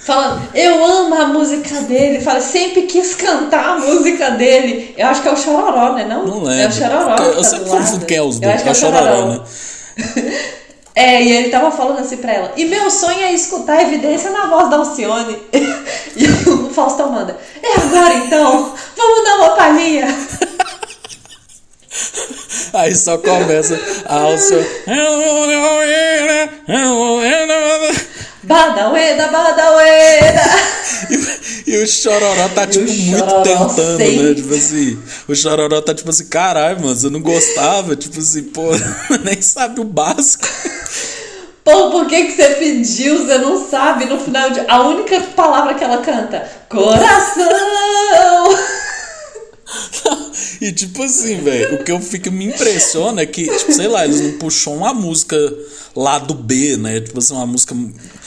[0.00, 2.20] Falando, eu amo a música dele.
[2.20, 4.94] Fala, sempre quis cantar a música dele.
[4.96, 6.04] Eu acho que é o Chororó, né?
[6.04, 6.62] Não, Não lembro.
[6.62, 7.16] É o Chororó.
[7.16, 8.54] Eu tá sempre confundo quem é os Eu dois.
[8.54, 9.40] acho que É o Chororó, né?
[10.94, 12.52] É, e ele tava falando assim pra ela.
[12.56, 15.38] E meu sonho é escutar a evidência na voz da Alcione.
[16.16, 17.36] E o Faustão manda.
[17.60, 18.72] É agora então?
[18.96, 20.06] Vamos dar uma palhinha.
[22.72, 24.66] Aí só começa a Alcione.
[28.42, 30.42] Badaueda, badaueda.
[31.66, 34.34] E, e o Chororó tá, tipo, muito tentando, né?
[34.34, 37.96] Tipo assim, o Chororó tá tipo assim, caralho, mano, você não gostava?
[37.96, 38.70] Tipo assim, pô,
[39.24, 40.46] nem sabe o básico.
[41.64, 43.24] Pô, por que, que você pediu?
[43.24, 44.04] Você não sabe.
[44.04, 44.60] No final de.
[44.68, 47.44] A única palavra que ela canta: Coração!
[50.60, 54.04] E tipo assim, velho, o que eu fico me impressiona é que, tipo, sei lá,
[54.04, 55.36] eles não puxou uma música
[55.94, 57.00] lá do B, né?
[57.00, 57.74] Tipo assim, uma música.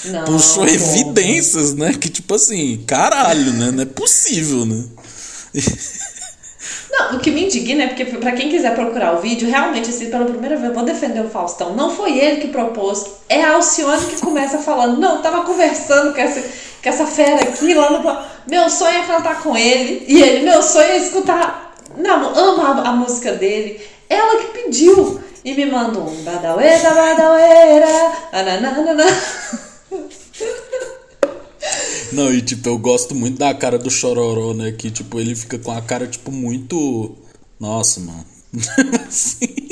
[0.05, 0.69] Não, puxou pô.
[0.69, 1.93] evidências, né?
[1.93, 3.71] Que tipo assim, caralho, né?
[3.71, 4.83] Não é possível, né?
[6.89, 10.09] Não, o que me indigna é porque, pra quem quiser procurar o vídeo, realmente, assim,
[10.09, 11.75] pela primeira vez, eu vou defender o Faustão.
[11.75, 14.99] Não foi ele que propôs, é a Alcione que começa falando.
[14.99, 18.36] Não, tava conversando com essa, com essa fera aqui lá no.
[18.49, 20.05] Meu sonho é cantar com ele.
[20.07, 21.75] E ele, meu sonho é escutar.
[21.97, 23.81] Não, amo a, a música dele.
[24.09, 25.21] Ela que pediu.
[25.43, 27.87] E me mandou um badaueira, badaueira,
[28.33, 29.05] ananana.
[32.11, 34.71] Não, e tipo, eu gosto muito da cara do Chororó, né?
[34.71, 37.15] Que tipo, ele fica com a cara, tipo, muito.
[37.59, 38.25] Nossa, mano.
[39.07, 39.67] Assim.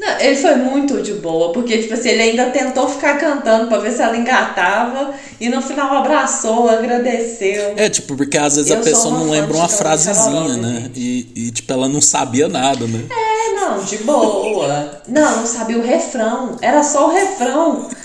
[0.00, 3.80] Não, ele foi muito de boa, porque, tipo assim, ele ainda tentou ficar cantando pra
[3.80, 7.74] ver se ela engatava e no final abraçou, agradeceu.
[7.76, 10.90] É, tipo, porque às vezes Eu a pessoa não lembra uma frasezinha, né?
[10.96, 13.04] E, e, tipo, ela não sabia nada, né?
[13.10, 15.02] É, não, de boa.
[15.06, 16.56] Não, não sabia o refrão.
[16.62, 17.88] Era só o refrão.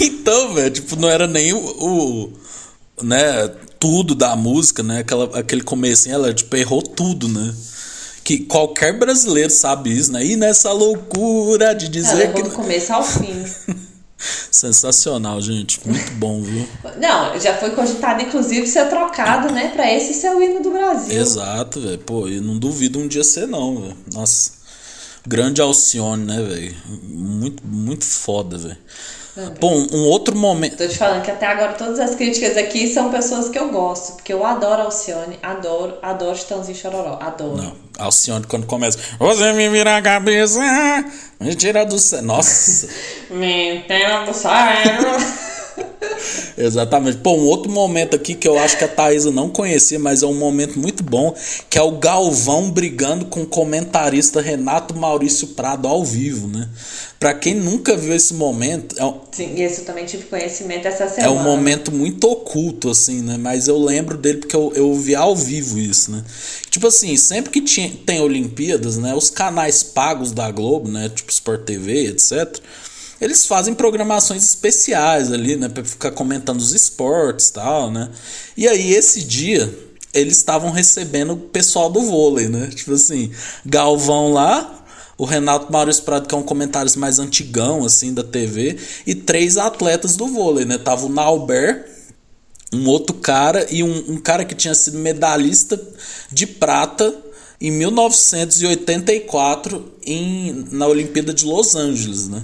[0.00, 2.32] Então, velho, tipo, não era nem o, o,
[3.02, 5.00] né, tudo da música, né?
[5.00, 7.52] Aquela, aquele comecinho, ela tipo, errou tudo, né?
[8.24, 10.24] Que qualquer brasileiro sabe isso, né?
[10.24, 12.42] E nessa loucura de Ela dizer errou que.
[12.42, 13.44] do começo ao fim.
[14.50, 15.80] Sensacional, gente.
[15.86, 16.66] Muito bom, viu?
[16.98, 21.20] Não, já foi cogitado, inclusive, ser trocado, né, pra esse ser o hino do Brasil.
[21.20, 21.98] Exato, velho.
[21.98, 23.96] Pô, eu não duvido um dia ser, não, velho.
[24.12, 24.52] Nossa.
[25.26, 26.74] Grande Alcione, né, velho?
[27.02, 28.78] Muito, muito foda, velho.
[29.60, 30.76] Bom, um outro momento.
[30.76, 34.14] Tô te falando que até agora todas as críticas aqui são pessoas que eu gosto,
[34.14, 37.56] porque eu adoro Alcione, adoro, adoro Chitãozinho Chororó, adoro.
[37.56, 38.98] Não, Alcione quando começa.
[39.18, 40.60] Você me vira a cabeça,
[41.40, 42.22] me tira do céu.
[42.22, 42.88] Nossa.
[43.30, 45.16] Me entenda do cérebro.
[46.56, 47.18] Exatamente.
[47.18, 50.26] Pô, um outro momento aqui que eu acho que a Thaisa não conhecia, mas é
[50.26, 51.34] um momento muito bom,
[51.68, 56.68] que é o Galvão brigando com o comentarista Renato Maurício Prado ao vivo, né?
[57.18, 61.04] Pra quem nunca viu esse momento, é um, Sim, esse eu também tive conhecimento essa
[61.04, 61.32] é semana.
[61.32, 63.36] um momento muito oculto, assim, né?
[63.38, 66.22] Mas eu lembro dele porque eu, eu vi ao vivo isso, né?
[66.68, 69.14] Tipo assim, sempre que tinha, tem Olimpíadas, né?
[69.14, 71.08] Os canais pagos da Globo, né?
[71.08, 72.60] Tipo Sport TV, etc.
[73.20, 75.68] Eles fazem programações especiais ali, né?
[75.68, 78.10] Pra ficar comentando os esportes e tal, né?
[78.56, 79.72] E aí, esse dia,
[80.12, 82.68] eles estavam recebendo o pessoal do vôlei, né?
[82.74, 83.30] Tipo assim,
[83.64, 84.84] Galvão lá,
[85.16, 89.56] o Renato Maurício Prado, que é um comentário mais antigão, assim, da TV, e três
[89.56, 90.78] atletas do vôlei, né?
[90.78, 91.86] Tava o Nauber,
[92.72, 95.80] um outro cara e um, um cara que tinha sido medalhista
[96.30, 97.14] de prata
[97.60, 102.42] em 1984 em, na Olimpíada de Los Angeles, né?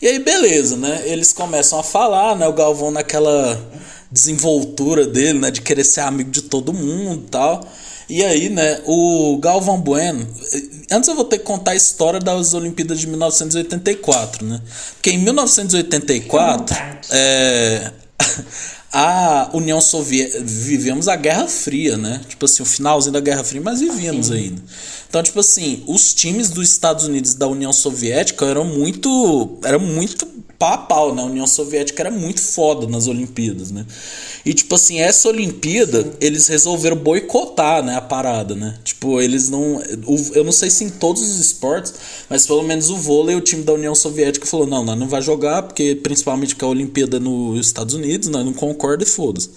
[0.00, 1.02] E aí, beleza, né?
[1.04, 2.48] Eles começam a falar, né?
[2.48, 3.60] O Galvão naquela
[4.10, 5.50] desenvoltura dele, né?
[5.50, 7.60] De querer ser amigo de todo mundo e tal.
[8.08, 8.80] E aí, né?
[8.86, 10.26] O Galvão Bueno...
[10.92, 14.60] Antes eu vou ter que contar a história das Olimpíadas de 1984, né?
[14.94, 16.74] Porque em 1984...
[16.74, 17.08] Fica à vontade.
[17.12, 17.92] É,
[18.92, 20.42] a União Soviética.
[20.42, 22.20] Vivemos a Guerra Fria, né?
[22.28, 24.60] Tipo assim, o finalzinho da Guerra Fria, mas vivíamos ainda.
[25.10, 29.58] Então, tipo assim, os times dos Estados Unidos da União Soviética eram muito.
[29.64, 30.24] Eram muito
[30.56, 31.22] pau a pau, né?
[31.22, 33.84] A União Soviética era muito foda nas Olimpíadas, né?
[34.46, 37.96] E, tipo assim, essa Olimpíada, eles resolveram boicotar, né?
[37.96, 38.78] A parada, né?
[38.84, 39.82] Tipo, eles não.
[40.32, 41.92] eu não sei se em todos os esportes,
[42.28, 45.20] mas pelo menos o vôlei, o time da União Soviética falou: não, nós não vai
[45.20, 49.50] jogar, porque principalmente porque a Olimpíada é nos Estados Unidos, nós não concorda e foda-se.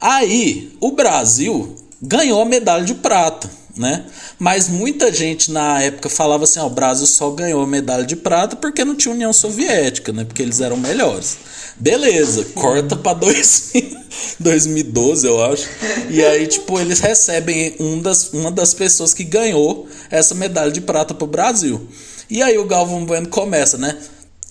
[0.00, 4.04] Aí, o Brasil ganhou a medalha de prata, né?
[4.38, 8.14] Mas muita gente na época falava assim: ó, o Brasil só ganhou a medalha de
[8.14, 10.24] prata porque não tinha União Soviética, né?
[10.24, 11.38] Porque eles eram melhores.
[11.76, 14.00] Beleza, corta 2000
[14.38, 15.68] 2012, eu acho.
[16.10, 20.80] E aí, tipo, eles recebem um das, uma das pessoas que ganhou essa medalha de
[20.80, 21.88] prata pro Brasil.
[22.28, 23.96] E aí o Galvão Bueno começa, né?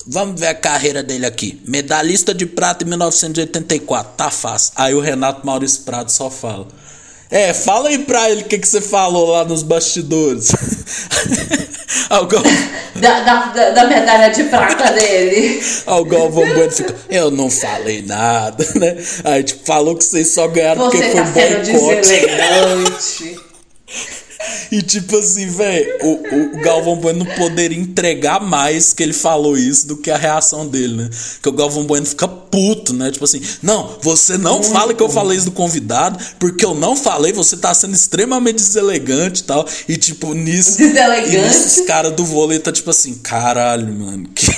[0.06, 1.62] Vamos ver a carreira dele aqui.
[1.66, 4.72] Medalhista de prata em 1984, tá fácil.
[4.74, 6.66] Aí o Renato Maurício Prado só fala.
[7.30, 10.48] É, fala aí pra ele o que, que você falou lá nos bastidores.
[12.10, 12.42] Galvão,
[13.00, 15.62] Da, da, da- da medalha de prata dele.
[15.86, 18.96] o Galvão Bueno fica, eu não falei nada, né?
[19.24, 23.40] Aí, tipo, falou que vocês só ganharam porque Você foi tá sendo boicote.
[24.70, 29.56] E tipo assim, velho, o, o Galvão Bueno não poderia entregar mais que ele falou
[29.56, 31.10] isso do que a reação dele, né?
[31.42, 33.10] Que o Galvão Bueno fica puto, né?
[33.10, 36.96] Tipo assim, não, você não fala que eu falei isso do convidado, porque eu não
[36.96, 39.66] falei, você tá sendo extremamente deselegante e tal.
[39.88, 40.78] E tipo, nisso.
[40.78, 41.36] Deselegante?
[41.36, 44.28] E nisso, os caras do vôlei tá tipo assim, caralho, mano.
[44.34, 44.50] Que...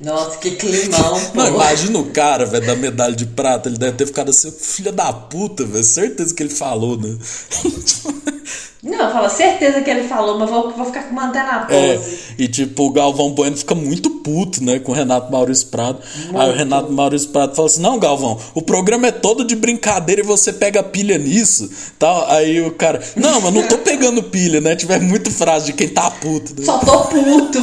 [0.00, 1.42] Nossa, que climão, pô.
[1.42, 3.68] Não, imagina o cara, velho, da medalha de prata.
[3.68, 5.82] Ele deve ter ficado assim, filha da puta, velho.
[5.84, 7.18] Certeza que ele falou, né?
[8.80, 12.18] Não, fala, certeza que ele falou, mas vou, vou ficar com antena É, pose.
[12.38, 15.98] e tipo, o Galvão Bueno fica muito puto, né, com o Renato Maurício Prado.
[16.32, 20.20] Aí o Renato Maurício Prado fala assim: Não, Galvão, o programa é todo de brincadeira
[20.20, 21.68] e você pega pilha nisso.
[21.98, 22.30] Tal.
[22.30, 24.76] Aí o cara, não, mas não tô pegando pilha, né?
[24.76, 26.54] Tiver muito frase de quem tá puto.
[26.58, 26.64] Né?
[26.64, 27.60] Só tô puto.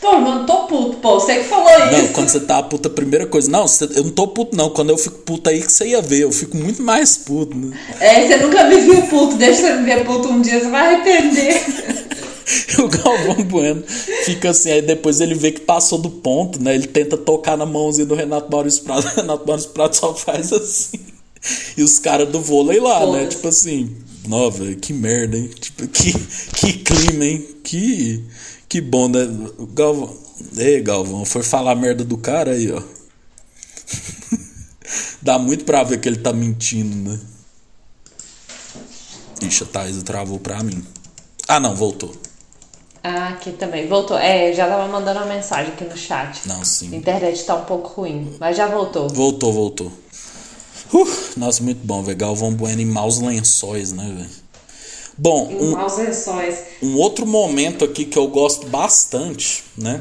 [0.00, 1.14] Pô, mano, tô puto, pô.
[1.18, 2.12] Você que falou Não, isso.
[2.12, 4.70] quando você tá puto, a primeira coisa, não, você- eu não tô puto, não.
[4.70, 7.76] Quando eu fico puto aí que você ia ver, eu fico muito mais puto, né?
[8.00, 9.36] É, você nunca me viu puto.
[9.36, 11.62] Deixa eu me ver puto um dia, você vai arrepender.
[12.78, 13.82] o Galvão Bueno
[14.24, 16.74] fica assim, aí depois ele vê que passou do ponto, né?
[16.74, 20.52] Ele tenta tocar na mãozinha do Renato Maurício Prado, o Renato Maurício Prado só faz
[20.52, 20.98] assim.
[21.76, 23.26] E os caras do vôlei lá, né?
[23.26, 23.96] Tipo assim,
[24.26, 25.50] Nova, que merda, hein?
[25.58, 26.12] Tipo, que,
[26.54, 27.44] que clima, hein?
[27.64, 28.24] Que,
[28.68, 29.26] que bom, né?
[29.74, 30.16] Galvão.
[30.56, 32.80] Ei, Galvão, foi falar merda do cara aí, ó.
[35.20, 37.18] Dá muito pra ver que ele tá mentindo, né?
[39.46, 40.84] Ixi, a Thaisa travou pra mim.
[41.48, 42.14] Ah, não, voltou.
[43.02, 43.88] Ah, aqui também.
[43.88, 44.16] Voltou.
[44.16, 46.46] É, já tava mandando uma mensagem aqui no chat.
[46.46, 46.92] Não, sim.
[46.92, 49.08] A internet tá um pouco ruim, mas já voltou.
[49.08, 49.92] Voltou, voltou.
[50.94, 52.16] Uh, nossa, muito bom, velho.
[52.18, 54.42] Galvão Bueno em maus lençóis, né, velho?
[55.18, 56.58] Bom, Em maus lençóis.
[56.82, 60.00] um outro momento aqui que eu gosto bastante, né?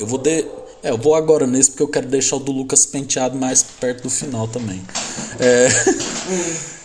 [0.00, 0.44] Eu vou de...
[0.82, 4.02] É, eu vou agora nesse porque eu quero deixar o do Lucas penteado mais perto
[4.04, 4.82] do final também.
[5.38, 5.68] É,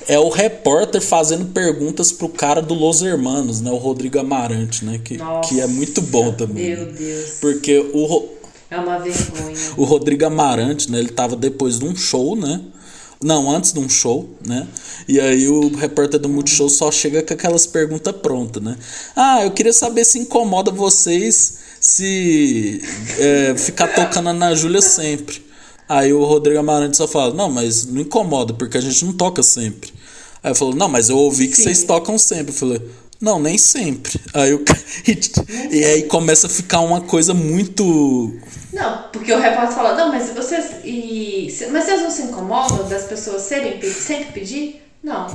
[0.08, 3.70] é o repórter fazendo perguntas pro cara do Los Hermanos, né?
[3.72, 5.00] O Rodrigo Amarante, né?
[5.04, 6.76] Que, Nossa, que é muito bom também.
[6.76, 6.94] Meu né?
[6.98, 7.30] Deus.
[7.42, 8.30] Porque o,
[8.70, 9.56] É uma vergonha.
[9.76, 11.00] o Rodrigo Amarante, né?
[11.00, 12.62] Ele tava depois de um show, né?
[13.22, 14.68] Não, antes de um show, né?
[15.08, 18.78] E aí o repórter do Multishow só chega com aquelas perguntas prontas, né?
[19.16, 22.82] Ah, eu queria saber se incomoda vocês se
[23.18, 25.42] é, ficar tocando na Júlia sempre.
[25.90, 29.42] Aí o Rodrigo Amarante só fala, não, mas não incomoda, porque a gente não toca
[29.42, 29.97] sempre.
[30.48, 31.64] Aí falou, não, mas eu ouvi que Sim.
[31.64, 32.50] vocês tocam sempre.
[32.54, 32.82] Eu falei,
[33.20, 34.20] não, nem sempre.
[34.34, 34.78] Aí ca-
[35.72, 38.34] e, aí começa a ficar uma coisa muito
[38.72, 40.66] Não, porque o repórter fala, não, mas vocês.
[40.86, 44.82] E, mas vocês não se incomodam das pessoas serem, sempre pedir?
[45.04, 45.28] Não.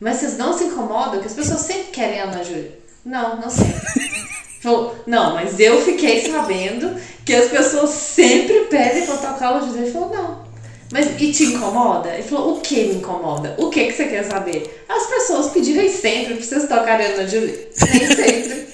[0.00, 2.78] Mas vocês não se incomodam que as pessoas sempre querem a Ana Júlia?
[3.04, 3.80] Não, não sempre.
[4.62, 6.94] Falou, não, mas eu fiquei sabendo
[7.24, 9.80] que as pessoas sempre pedem pra tocar o José.
[9.80, 10.49] Ele falou, não.
[10.92, 12.12] Mas e te incomoda?
[12.14, 13.54] Ele falou, o que me incomoda?
[13.58, 14.84] O que, que você quer saber?
[14.88, 17.68] As pessoas pedirem sempre pra vocês tocarem Ana Júlia.
[17.92, 18.68] Nem sempre.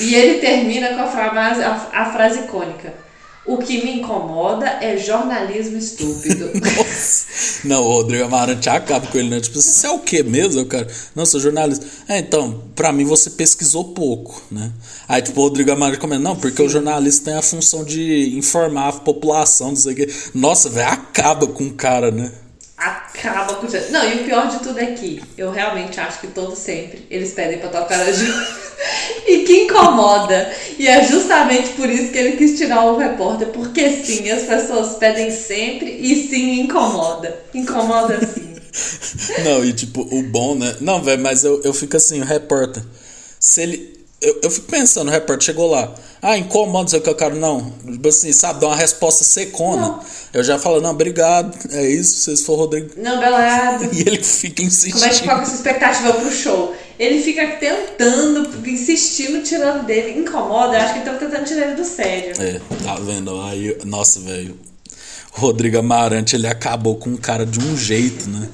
[0.00, 2.94] E ele termina com a frase, a, a frase icônica.
[3.48, 6.50] O que me incomoda é jornalismo estúpido.
[6.60, 7.66] Nossa.
[7.66, 9.40] Não, o Rodrigo Amarante acaba com ele, né?
[9.40, 10.86] Tipo, você é o que mesmo, cara?
[11.16, 11.86] Não, sou jornalista.
[12.06, 14.70] É, então, pra mim você pesquisou pouco, né?
[15.08, 18.88] Aí, tipo, o Rodrigo Amarante comenta, não, porque o jornalista tem a função de informar
[18.88, 20.12] a população, não sei o quê.
[20.34, 22.30] Nossa, velho, acaba com o cara, né?
[22.78, 26.28] Acaba com o Não, e o pior de tudo é que eu realmente acho que
[26.28, 28.68] todo sempre eles pedem pra tocar a Júlia.
[29.26, 30.52] E que incomoda.
[30.78, 33.48] E é justamente por isso que ele quis tirar o repórter.
[33.48, 37.36] Porque sim, as pessoas pedem sempre e sim incomoda.
[37.52, 38.54] Incomoda sim.
[39.44, 40.76] Não, e tipo, o bom, né?
[40.80, 42.82] Não, velho, mas eu, eu fico assim, o repórter.
[43.40, 43.97] Se ele.
[44.20, 45.94] Eu, eu fico pensando, o repórter chegou lá.
[46.20, 47.36] Ah, incomoda, não sei o que eu quero.
[47.36, 47.72] Não.
[47.86, 49.82] Tipo assim, sabe, dá uma resposta secona.
[49.82, 50.00] Não.
[50.34, 51.56] Eu já falo, não, obrigado.
[51.70, 52.90] É isso, vocês for Rodrigo.
[52.96, 53.88] Não, Belado.
[53.94, 54.98] E ele fica insistindo.
[54.98, 56.74] Como é que com essa expectativa pro show?
[56.98, 60.18] Ele fica tentando, insistindo, tirando dele.
[60.18, 62.32] Incomoda, eu acho que ele tava tentando tirar ele do sério.
[62.42, 63.40] É, tá vendo?
[63.42, 64.58] Aí, nossa, velho.
[65.36, 68.48] O Rodrigo Amarante, ele acabou com o cara de um jeito, né?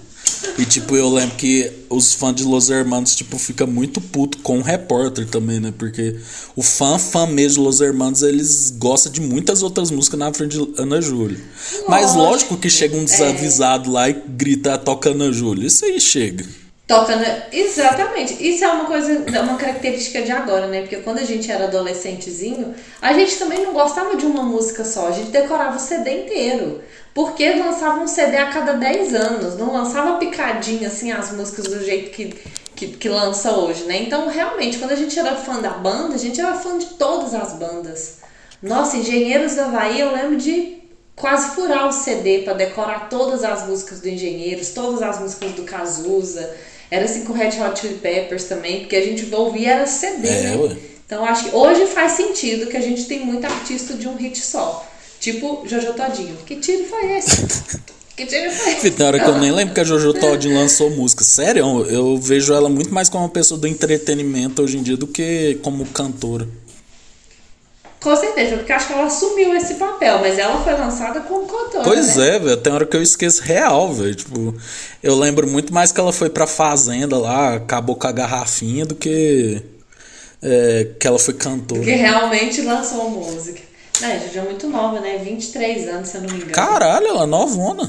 [0.56, 4.58] E, tipo, eu lembro que os fãs de Los Hermanos, tipo, fica muito puto com
[4.58, 5.74] o repórter também, né?
[5.76, 6.16] Porque
[6.54, 10.56] o fã, fã mesmo de Los Hermanos, eles gostam de muitas outras músicas na frente
[10.56, 11.40] de Ana Júlia.
[11.88, 12.18] Mas Lógico.
[12.18, 15.66] lógico que chega um desavisado lá e grita, toca Ana Júlia.
[15.66, 16.44] Isso aí chega.
[16.86, 17.24] Toca na...
[17.50, 18.46] Exatamente.
[18.46, 20.82] Isso é uma coisa, é uma característica de agora, né?
[20.82, 25.08] Porque quando a gente era adolescentezinho, a gente também não gostava de uma música só.
[25.08, 26.82] A gente decorava o CD inteiro.
[27.14, 29.56] Porque lançava um CD a cada 10 anos.
[29.56, 32.34] Não lançava picadinho, assim, as músicas do jeito que,
[32.76, 34.02] que, que lança hoje, né?
[34.02, 37.32] Então, realmente, quando a gente era fã da banda, a gente era fã de todas
[37.32, 38.18] as bandas.
[38.62, 40.82] Nossa, Engenheiros da Havaí, eu lembro de
[41.16, 45.62] quase furar o CD pra decorar todas as músicas do Engenheiros, todas as músicas do
[45.62, 46.54] Cazuza.
[46.94, 50.42] Era assim com Red Hot Chili Peppers também, porque a gente ouvia era CD, É,
[50.42, 50.56] né?
[50.56, 50.76] ué.
[51.04, 54.38] Então acho que hoje faz sentido que a gente tem muito artista de um hit
[54.38, 54.88] só.
[55.18, 56.36] Tipo Jojo Todinho.
[56.46, 57.80] Que tiro foi esse?
[58.16, 58.92] que tiro foi esse?
[58.92, 61.24] Tem hora que eu nem lembro que a Jojo Todinho lançou música.
[61.24, 64.96] Sério, eu, eu vejo ela muito mais como uma pessoa do entretenimento hoje em dia
[64.96, 66.46] do que como cantora.
[68.04, 71.84] Com certeza, porque acho que ela assumiu esse papel, mas ela foi lançada como cantora.
[71.84, 72.36] Pois né?
[72.36, 72.56] é, velho.
[72.58, 74.14] Tem hora que eu esqueço real, velho.
[74.14, 74.54] Tipo,
[75.02, 78.94] eu lembro muito mais que ela foi pra fazenda lá, acabou com a garrafinha, do
[78.94, 79.62] que
[80.42, 81.80] é, que ela foi cantora.
[81.80, 83.62] Que realmente lançou música.
[84.02, 85.16] Não, a gente é muito nova, né?
[85.24, 86.52] 23 anos, se eu não me engano.
[86.52, 87.88] Caralho, ela é novona.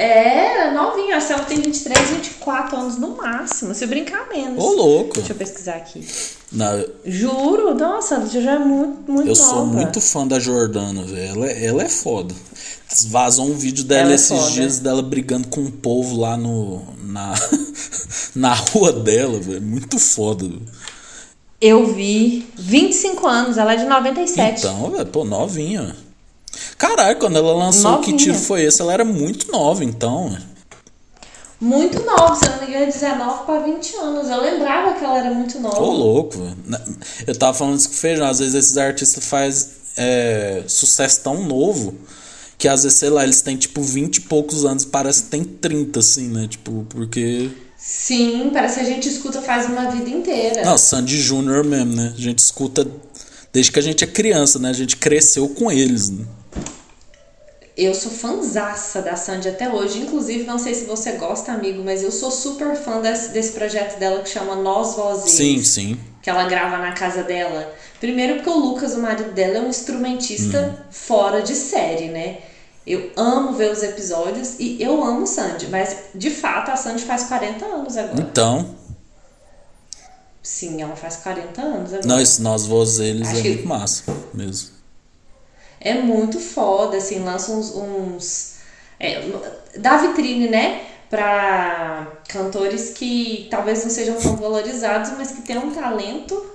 [0.00, 1.16] É, novinha.
[1.16, 3.74] Acho que ela tem 23, 24 anos no máximo.
[3.74, 4.62] Se brincar menos.
[4.62, 5.14] Ô, louco.
[5.16, 6.06] Deixa eu pesquisar aqui.
[6.52, 9.50] Não, Juro, nossa, já é muito, muito eu nova.
[9.50, 11.30] sou muito fã da Jordana, velho.
[11.44, 12.34] Ela, é- ela é foda.
[13.08, 16.82] Vazou um vídeo dela Ela é esses dias dela brigando com o povo lá no.
[17.04, 17.34] na,
[18.34, 19.62] na rua dela, velho.
[19.62, 20.44] Muito foda.
[20.44, 20.62] velho.
[21.60, 24.58] Eu vi 25 anos, ela é de 97.
[24.60, 25.94] Então, velho, pô, novinha.
[26.80, 28.16] Caralho, quando ela lançou Que Novinha.
[28.16, 30.34] Tiro Foi Esse, ela era muito nova, então.
[31.60, 34.30] Muito nova, se eu não me engano, 19 para 20 anos.
[34.30, 35.78] Eu lembrava que ela era muito nova.
[35.78, 36.38] Ô, louco,
[37.26, 38.26] Eu tava falando isso com o Feijão.
[38.26, 41.94] Às vezes esses artistas fazem é, sucesso tão novo
[42.56, 45.28] que às vezes, sei lá, eles têm tipo 20 e poucos anos e parece que
[45.28, 46.48] tem 30, assim, né?
[46.48, 47.50] Tipo, porque.
[47.76, 50.64] Sim, parece que a gente escuta faz uma vida inteira.
[50.64, 52.14] Não, Sandy Júnior mesmo, né?
[52.16, 52.86] A gente escuta
[53.52, 54.70] desde que a gente é criança, né?
[54.70, 56.24] A gente cresceu com eles, né?
[57.82, 60.00] Eu sou fanzaça da Sandy até hoje.
[60.00, 63.98] Inclusive, não sei se você gosta, amigo, mas eu sou super fã desse, desse projeto
[63.98, 65.30] dela que chama Nós Vozinhos.
[65.30, 66.00] Sim, sim.
[66.20, 67.72] Que ela grava na casa dela.
[67.98, 70.84] Primeiro porque o Lucas, o marido dela, é um instrumentista Hum.
[70.90, 72.40] fora de série, né?
[72.86, 77.24] Eu amo ver os episódios e eu amo Sandy, mas de fato a Sandy faz
[77.24, 78.20] 40 anos agora.
[78.20, 78.74] Então,
[80.42, 82.08] Sim, ela faz 40 anos agora.
[82.08, 82.68] nós, nós
[83.28, 84.04] Acho é que- muito massa
[84.34, 84.79] mesmo.
[85.80, 87.74] É muito foda, assim, lança uns.
[87.74, 88.54] uns
[88.98, 89.22] é,
[89.78, 90.82] dá vitrine, né?
[91.08, 96.50] Pra cantores que talvez não sejam tão valorizados, mas que têm um talento.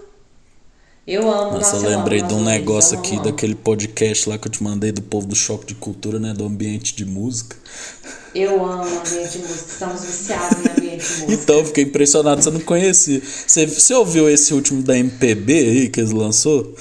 [1.08, 1.58] Eu amo.
[1.58, 3.24] Nossa, nossa, eu lembrei amo, de um nossa, negócio eu aqui, amo.
[3.24, 6.34] daquele podcast lá que eu te mandei do povo do Choque de Cultura, né?
[6.34, 7.56] Do ambiente de música.
[8.34, 11.34] Eu amo ambiente de música, estamos viciados em ambiente de música.
[11.34, 13.22] Então, eu fiquei impressionado, você não conhecia.
[13.22, 16.74] Você, você ouviu esse último da MPB aí que eles lançou?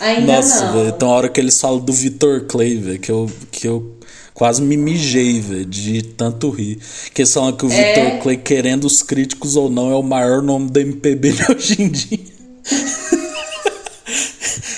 [0.00, 0.72] Ainda Nossa, não.
[0.74, 0.88] velho.
[0.88, 3.94] Então, a hora que eles falam do Vitor Clay, velho, que eu, que eu
[4.32, 6.78] quase me mijei, velho, de tanto rir.
[7.12, 7.94] Que eles falam que o É.
[7.94, 11.88] Vitor Clay, querendo os críticos ou não, é o maior nome da MPB hoje em
[11.88, 12.18] dia.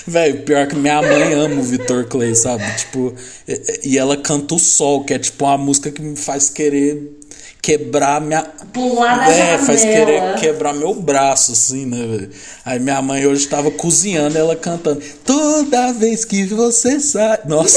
[0.09, 2.63] Velho, pior que minha mãe ama o Vitor Clay, sabe?
[2.77, 3.13] Tipo,
[3.49, 7.19] e, e ela canta o sol, que é tipo uma música que me faz querer
[7.67, 8.45] quebrar minha.
[8.73, 12.31] Pular da É, faz querer quebrar meu braço, assim, né, velho?
[12.65, 15.03] Aí minha mãe hoje tava cozinhando ela cantando.
[15.25, 17.41] Toda vez que você sai.
[17.45, 17.77] Nossa.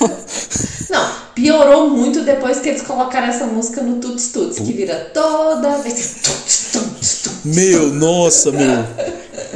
[0.90, 5.78] Não, piorou muito depois que eles colocaram essa música no Tuts Tuts, que vira toda
[5.78, 6.16] vez.
[6.22, 7.44] Tuts, tuts, tuts.
[7.44, 8.84] meu, nossa, meu.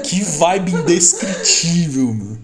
[0.04, 2.38] Que vibe indescritível, mano.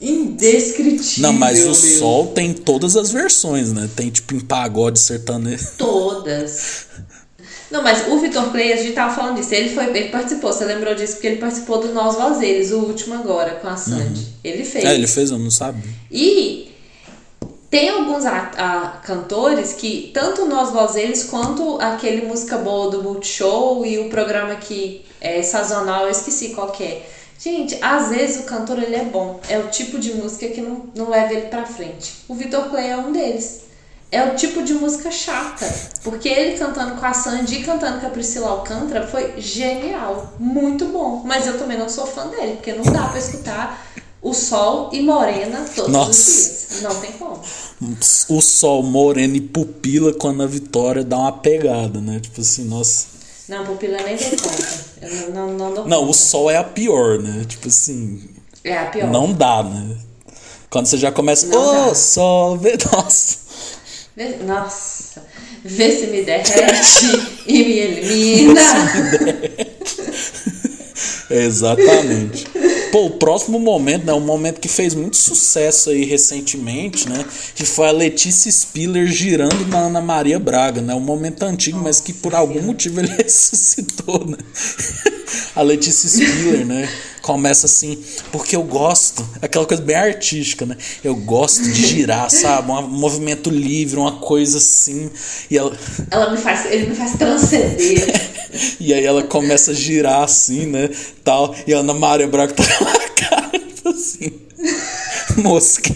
[0.00, 1.22] Indescritível.
[1.30, 1.74] Não, mas o meu.
[1.74, 3.88] sol tem todas as versões, né?
[3.96, 5.66] Tem tipo em pagode sertanejo.
[5.78, 6.86] Todas.
[7.70, 9.52] Não, mas o Vitor Clay, a gente tava falando disso.
[9.54, 11.14] Ele foi, ele participou, você lembrou disso?
[11.14, 14.26] Porque ele participou do Nós Vazeres, o último agora, com a Sandy.
[14.44, 14.84] Ele fez.
[14.84, 15.82] É, ele fez, eu não sabia.
[16.10, 16.70] E
[17.68, 23.84] tem alguns a- a- cantores que, tanto Nós Vozeres quanto aquele Música Boa do Multishow
[23.84, 27.08] e o programa que é sazonal, eu esqueci qual que é.
[27.38, 29.40] Gente, às vezes o cantor ele é bom.
[29.48, 32.24] É o tipo de música que não, não leva ele pra frente.
[32.28, 33.60] O Vitor Clay é um deles.
[34.10, 35.66] É o tipo de música chata.
[36.02, 40.34] Porque ele cantando com a Sandy e cantando com a Priscila Alcântara foi genial.
[40.38, 41.22] Muito bom.
[41.24, 43.84] Mas eu também não sou fã dele, porque não dá pra escutar
[44.22, 46.10] o sol e morena todos Nossa.
[46.10, 46.82] os dias.
[46.82, 47.40] Não tem como.
[48.28, 52.20] O sol moreno e pupila quando a vitória dá uma pegada, né?
[52.20, 53.06] Tipo assim, nossa.
[53.48, 54.85] Não, pupila nem dou conta.
[55.02, 57.44] Eu não, não, não Não, o sol é a pior, né?
[57.46, 58.22] Tipo assim,
[58.64, 59.10] É a pior.
[59.10, 59.96] não dá, né?
[60.70, 61.94] Quando você já começa, ô dá.
[61.94, 63.36] sol, vê, nossa.
[64.16, 65.22] Vê- Nossa.
[65.62, 66.56] Vê se me derrete
[67.46, 68.60] e me elimina.
[71.28, 72.46] Exatamente.
[72.92, 74.12] Pô, o próximo momento, né?
[74.12, 77.24] Um momento que fez muito sucesso aí recentemente, né?
[77.54, 80.94] Que foi a Letícia Spiller girando na Ana Maria Braga, né?
[80.94, 84.38] Um momento antigo, mas que por algum motivo ele ressuscitou, né?
[85.54, 86.88] A Letícia Spiller, né?
[87.22, 87.98] Começa assim,
[88.30, 90.76] porque eu gosto, aquela coisa bem artística, né?
[91.02, 92.70] Eu gosto de girar, sabe?
[92.70, 95.10] Um movimento livre, uma coisa assim.
[95.50, 95.76] E ela.
[96.10, 98.36] Ela me faz, ele me faz transcender.
[98.80, 100.88] E aí ela começa a girar assim, né?
[101.22, 101.54] Tal.
[101.66, 104.32] E a Ana Maria Braga tá na cara, tipo assim.
[105.82, 105.92] Que-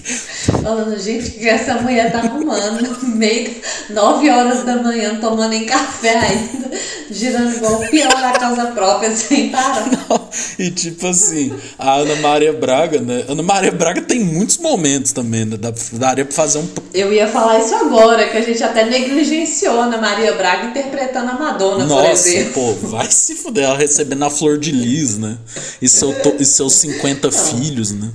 [0.53, 3.55] Falando, gente, que essa mulher tá arrumando no meio,
[3.89, 6.71] 9 horas da manhã, tomando em café ainda,
[7.11, 9.89] girando igual o peão da casa própria, sem parar.
[10.59, 13.25] E tipo assim, a Ana Maria Braga, né?
[13.29, 15.57] Ana Maria Braga tem muitos momentos também, né?
[15.57, 16.69] Dá- Daria pra fazer um.
[16.95, 21.31] Eu ia falar isso agora, que a gente até negligenciou a Ana Maria Braga interpretando
[21.31, 22.53] a Madonna, por Nossa, exemplo.
[22.81, 25.37] pô, vai se fuder, ela recebendo a flor de lis, né?
[25.83, 28.09] E, seu to- e seus 50 filhos, né?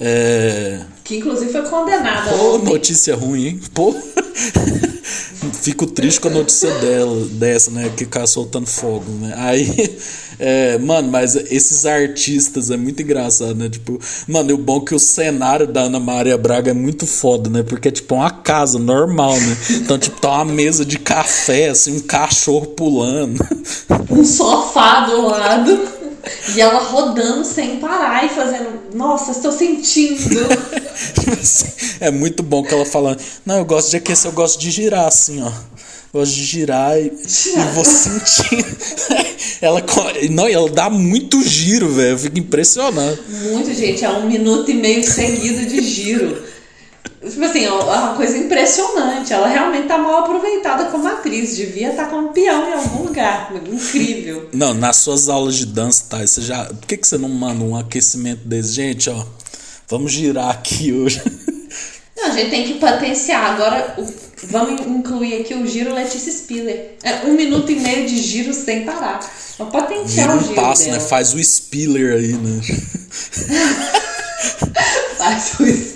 [0.00, 0.80] É.
[1.04, 2.30] Que inclusive foi condenada.
[2.30, 3.60] Pô, notícia ruim, hein?
[3.74, 3.94] Pô.
[5.52, 7.90] Fico triste com a notícia dela, dessa, né?
[7.90, 9.34] Que ficar soltando fogo, né?
[9.36, 9.98] Aí,
[10.38, 13.68] é, mano, mas esses artistas é muito engraçado, né?
[13.68, 17.06] Tipo, mano, e o bom é que o cenário da Ana Maria Braga é muito
[17.06, 17.62] foda, né?
[17.62, 19.56] Porque é tipo uma casa normal, né?
[19.72, 23.46] Então, tipo, tá uma mesa de café, assim, um cachorro pulando.
[24.10, 26.03] um sofá do lado.
[26.54, 28.94] E ela rodando sem parar e fazendo.
[28.94, 30.40] Nossa, estou sentindo.
[32.00, 35.06] é muito bom que ela falando, não, eu gosto de aquecer, eu gosto de girar
[35.06, 35.50] assim, ó.
[36.12, 38.76] gosto de girar e, e vou sentindo.
[39.60, 39.82] ela,
[40.30, 42.10] não, ela dá muito giro, velho.
[42.10, 43.18] Eu fico impressionado.
[43.28, 44.04] Muito, gente.
[44.04, 46.53] É um minuto e meio seguido de giro.
[47.28, 49.32] Tipo assim, é uma coisa impressionante.
[49.32, 51.56] Ela realmente tá mal aproveitada como atriz.
[51.56, 53.52] Devia estar tá como peão em algum lugar.
[53.66, 54.48] Incrível.
[54.52, 56.24] Não, nas suas aulas de dança, tá?
[56.26, 56.64] Você já.
[56.66, 58.72] Por que, que você não manda um aquecimento desse?
[58.72, 59.24] Gente, ó.
[59.88, 61.22] Vamos girar aqui hoje.
[62.16, 63.52] Não, a gente tem que potenciar.
[63.52, 63.96] Agora,
[64.44, 66.96] vamos incluir aqui o giro Letícia Spiller.
[67.02, 69.20] É um minuto e meio de giro sem parar.
[69.58, 70.54] Vamos potenciar Vira um o giro.
[70.54, 70.98] passo, dela.
[70.98, 71.04] né?
[71.04, 72.60] Faz o Spiller aí, né?
[75.18, 75.94] Faz o Spiller,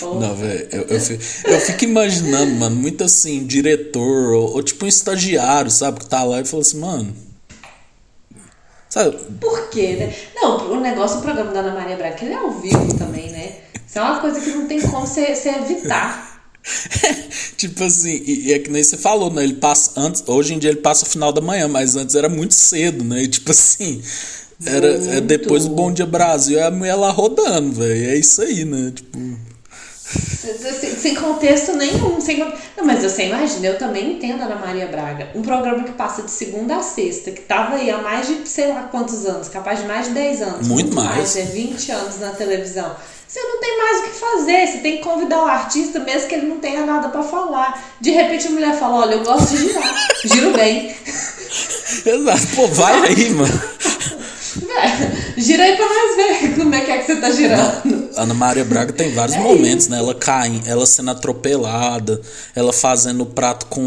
[0.00, 0.14] pô.
[0.14, 4.84] Não, velho, eu, eu, fico, eu, fico imaginando, mano, muito assim, diretor, ou, ou, tipo
[4.84, 7.14] um estagiário, sabe, que tá lá e fala assim, mano.
[8.88, 9.16] Sabe?
[9.40, 10.14] Por quê, né?
[10.36, 13.56] Não, o negócio do programa da Ana Maria Braga, ele é ao vivo também, né?
[13.86, 16.34] Isso é uma coisa que não tem como você, evitar.
[17.56, 19.44] tipo assim, e, e, é que nem você falou, né?
[19.44, 22.28] Ele passa antes, hoje em dia ele passa o final da manhã, mas antes era
[22.28, 23.22] muito cedo, né?
[23.22, 24.02] E tipo assim,
[24.66, 28.10] era é depois do Bom Dia Brasil, é a mulher lá rodando, velho.
[28.10, 28.92] É isso aí, né?
[28.94, 29.18] Tipo.
[30.04, 32.20] Sem, sem contexto nenhum.
[32.20, 32.38] Sem...
[32.38, 35.28] Não, mas você imagina, eu também entendo a Ana Maria Braga.
[35.34, 38.68] Um programa que passa de segunda a sexta, que tava aí há mais de sei
[38.68, 40.68] lá quantos anos, capaz de mais de 10 anos.
[40.68, 41.16] Muito, muito mais.
[41.16, 41.36] mais.
[41.36, 42.94] É 20 anos na televisão
[43.34, 46.36] você não tem mais o que fazer, você tem que convidar o artista mesmo que
[46.36, 47.84] ele não tenha nada para falar.
[48.00, 50.94] De repente a mulher fala, olha, eu gosto de girar, giro bem.
[52.06, 53.62] Exato, pô, vai aí, mano.
[54.76, 58.10] É, gira aí pra nós ver como é que é que você tá girando.
[58.16, 59.90] Ana Maria Braga tem vários é momentos, isso.
[59.90, 59.98] né?
[59.98, 62.20] Ela cai, ela sendo atropelada,
[62.54, 63.80] ela fazendo o prato com.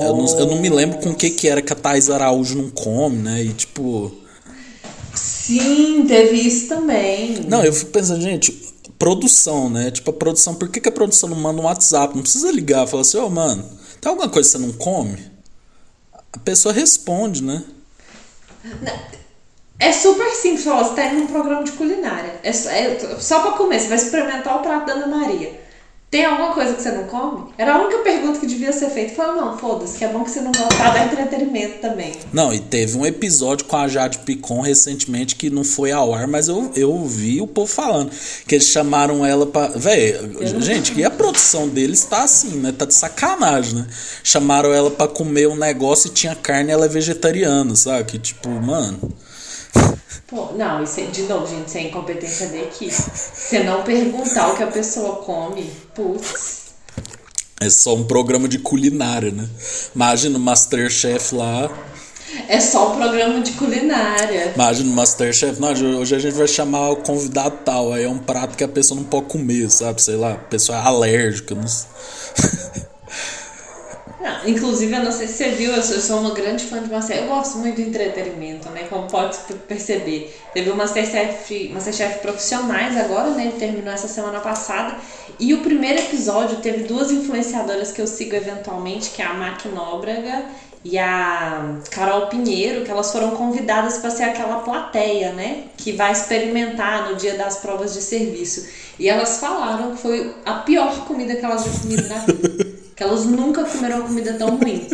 [0.00, 2.56] Eu não, eu não, me lembro com o que que era que a Thais Araújo
[2.56, 3.42] não come, né?
[3.42, 4.14] E tipo.
[5.14, 7.40] Sim, teve isso também.
[7.48, 8.52] Não, eu fico pensando, gente,
[8.98, 9.90] produção, né?
[9.90, 12.14] Tipo, a produção, por que, que a produção não manda um WhatsApp?
[12.14, 13.64] Não precisa ligar, falar assim, ô oh, mano,
[14.00, 15.18] tem alguma coisa que você não come?
[16.32, 17.64] A pessoa responde, né?
[19.80, 22.34] É super simples, ó, você tá indo num programa de culinária.
[22.42, 25.58] É, é só pra comer, você vai experimentar o prato da Ana Maria.
[26.10, 27.52] Tem alguma coisa que você não come?
[27.56, 29.14] Era a única pergunta que devia ser feita.
[29.14, 32.12] Falei, não, foda-se, que é bom que você não gostar da entretenimento também.
[32.32, 36.26] Não, e teve um episódio com a Jade Picon recentemente que não foi ao ar,
[36.26, 38.10] mas eu, eu vi o povo falando.
[38.44, 39.68] Que eles chamaram ela pra.
[39.68, 40.16] Véi,
[40.58, 42.74] gente, e a produção deles tá assim, né?
[42.76, 43.86] Tá de sacanagem, né?
[44.24, 48.02] Chamaram ela pra comer um negócio e tinha carne e ela é vegetariana, sabe?
[48.04, 48.98] Que tipo, mano.
[50.30, 52.92] Pô, não, isso é, de novo, gente, isso é incompetência da equipe.
[52.92, 56.70] Você não perguntar o que a pessoa come, putz.
[57.60, 59.48] É só um programa de culinária, né?
[59.94, 61.68] Imagina o Masterchef lá.
[62.48, 64.52] É só um programa de culinária.
[64.54, 65.60] Imagina o Masterchef.
[65.60, 67.92] Não, hoje a gente vai chamar o convidado tal.
[67.92, 70.00] Aí é um prato que a pessoa não pode comer, sabe?
[70.00, 71.56] Sei lá, a pessoa é alérgica.
[71.56, 71.64] Não...
[74.20, 77.26] Não, inclusive, eu não sei se você viu, eu sou, uma grande fã de Masterchef.
[77.26, 78.84] Eu gosto muito do entretenimento, né?
[78.90, 80.38] Como pode perceber.
[80.52, 83.46] Teve o Masterchef, Masterchef Profissionais agora, né?
[83.46, 84.94] Ele terminou essa semana passada.
[85.38, 89.64] E o primeiro episódio teve duas influenciadoras que eu sigo eventualmente, que é a Mac
[89.64, 90.44] Nóbrega
[90.84, 95.64] e a Carol Pinheiro, que elas foram convidadas para ser aquela plateia, né?
[95.78, 98.68] Que vai experimentar no dia das provas de serviço.
[98.98, 102.79] E elas falaram que foi a pior comida que elas já comido na vida.
[103.00, 104.86] que elas nunca comeram comida tão ruim.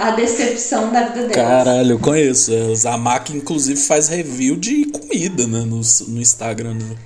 [0.00, 1.36] A decepção da vida delas.
[1.36, 2.50] Caralho, eu conheço.
[2.88, 6.74] A Mac, inclusive, faz review de comida né, no, no Instagram.
[6.74, 6.96] Né?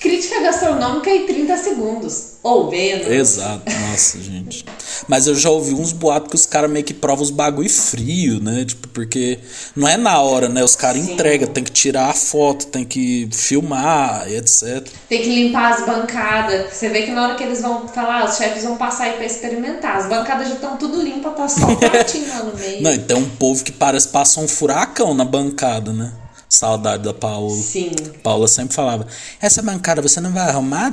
[0.00, 2.38] Crítica gastronômica em 30 segundos.
[2.42, 3.08] Ou menos.
[3.08, 4.64] Exato, nossa, gente.
[5.08, 8.40] Mas eu já ouvi uns boatos que os caras meio que provam os bagulho frio,
[8.40, 8.64] né?
[8.64, 9.40] Tipo, porque
[9.74, 10.62] não é na hora, né?
[10.62, 14.86] Os caras entregam, tem que tirar a foto, tem que filmar, etc.
[15.08, 16.72] Tem que limpar as bancadas.
[16.72, 19.26] Você vê que na hora que eles vão falar, os chefes vão passar aí pra
[19.26, 19.96] experimentar.
[19.96, 22.82] As bancadas já estão tudo limpas, tá só um pratinho lá no meio.
[22.82, 26.12] Não, e tem um povo que parece passar um furacão na bancada, né?
[26.48, 27.54] Saudade da Paula.
[27.54, 27.90] Sim.
[28.22, 29.06] Paula sempre falava:
[29.40, 30.92] Essa bancada você não vai arrumar?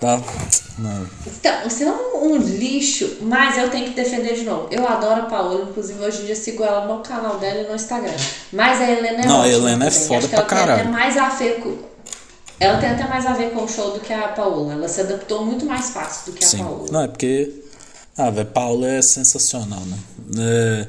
[0.00, 0.18] Tá?
[0.78, 1.06] Não.
[1.26, 4.66] Então, você é um, um, lixo, mas eu tenho que defender de novo.
[4.70, 7.74] Eu adoro a Paola, inclusive hoje em dia sigo ela no canal dela e no
[7.74, 8.16] Instagram.
[8.50, 10.84] Mas a Helena é Não, a Helena é foda pra caralho.
[10.84, 11.76] Tem mais a ver com,
[12.60, 14.74] ela tem até mais a ver com o show do que a Paola.
[14.74, 16.58] Ela se adaptou muito mais fácil do que a Sim.
[16.58, 16.86] Paola.
[16.90, 17.64] Não, é porque.
[18.16, 19.98] Ah, velho, Paola é sensacional, né?
[20.38, 20.88] É,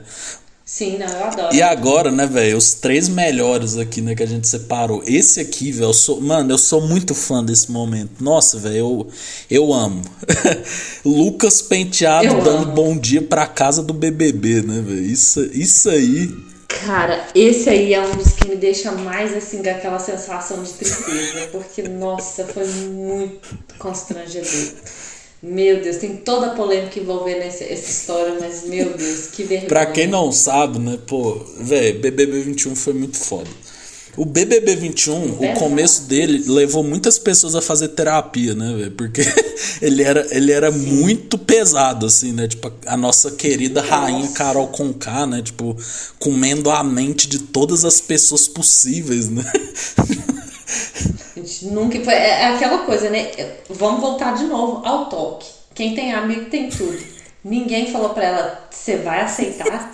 [0.71, 1.53] Sim, não, eu adoro.
[1.53, 5.03] E agora, né, velho, os três melhores aqui, né, que a gente separou.
[5.05, 8.23] Esse aqui, velho, eu sou, mano, eu sou muito fã desse momento.
[8.23, 9.07] Nossa, velho, eu,
[9.49, 10.01] eu amo.
[11.03, 12.71] Lucas Penteado eu dando amo.
[12.71, 15.01] bom dia pra casa do BBB, né, velho?
[15.01, 16.33] Isso, isso aí.
[16.69, 20.71] Cara, esse aí é um dos que me deixa mais assim com aquela sensação de
[20.71, 24.71] tristeza, porque nossa, foi muito constrangedor.
[25.43, 29.69] Meu Deus, tem toda a polêmica envolvendo essa, essa história, mas meu Deus, que vergonha.
[29.69, 33.49] pra quem não sabe, né, pô, velho, BBB 21 foi muito foda.
[34.17, 38.91] O BBB 21, o começo dele levou muitas pessoas a fazer terapia, né, velho?
[38.91, 39.21] Porque
[39.81, 42.45] ele era, ele era muito pesado, assim, né?
[42.47, 45.41] Tipo, a nossa querida rainha Carol Conká, né?
[45.41, 45.77] Tipo,
[46.19, 49.45] comendo a mente de todas as pessoas possíveis, né?
[51.63, 52.13] Nunca foi.
[52.13, 53.31] É, é aquela coisa, né?
[53.69, 55.47] Vamos voltar de novo ao toque.
[55.73, 56.99] Quem tem amigo tem tudo.
[57.43, 59.91] Ninguém falou pra ela, você vai aceitar?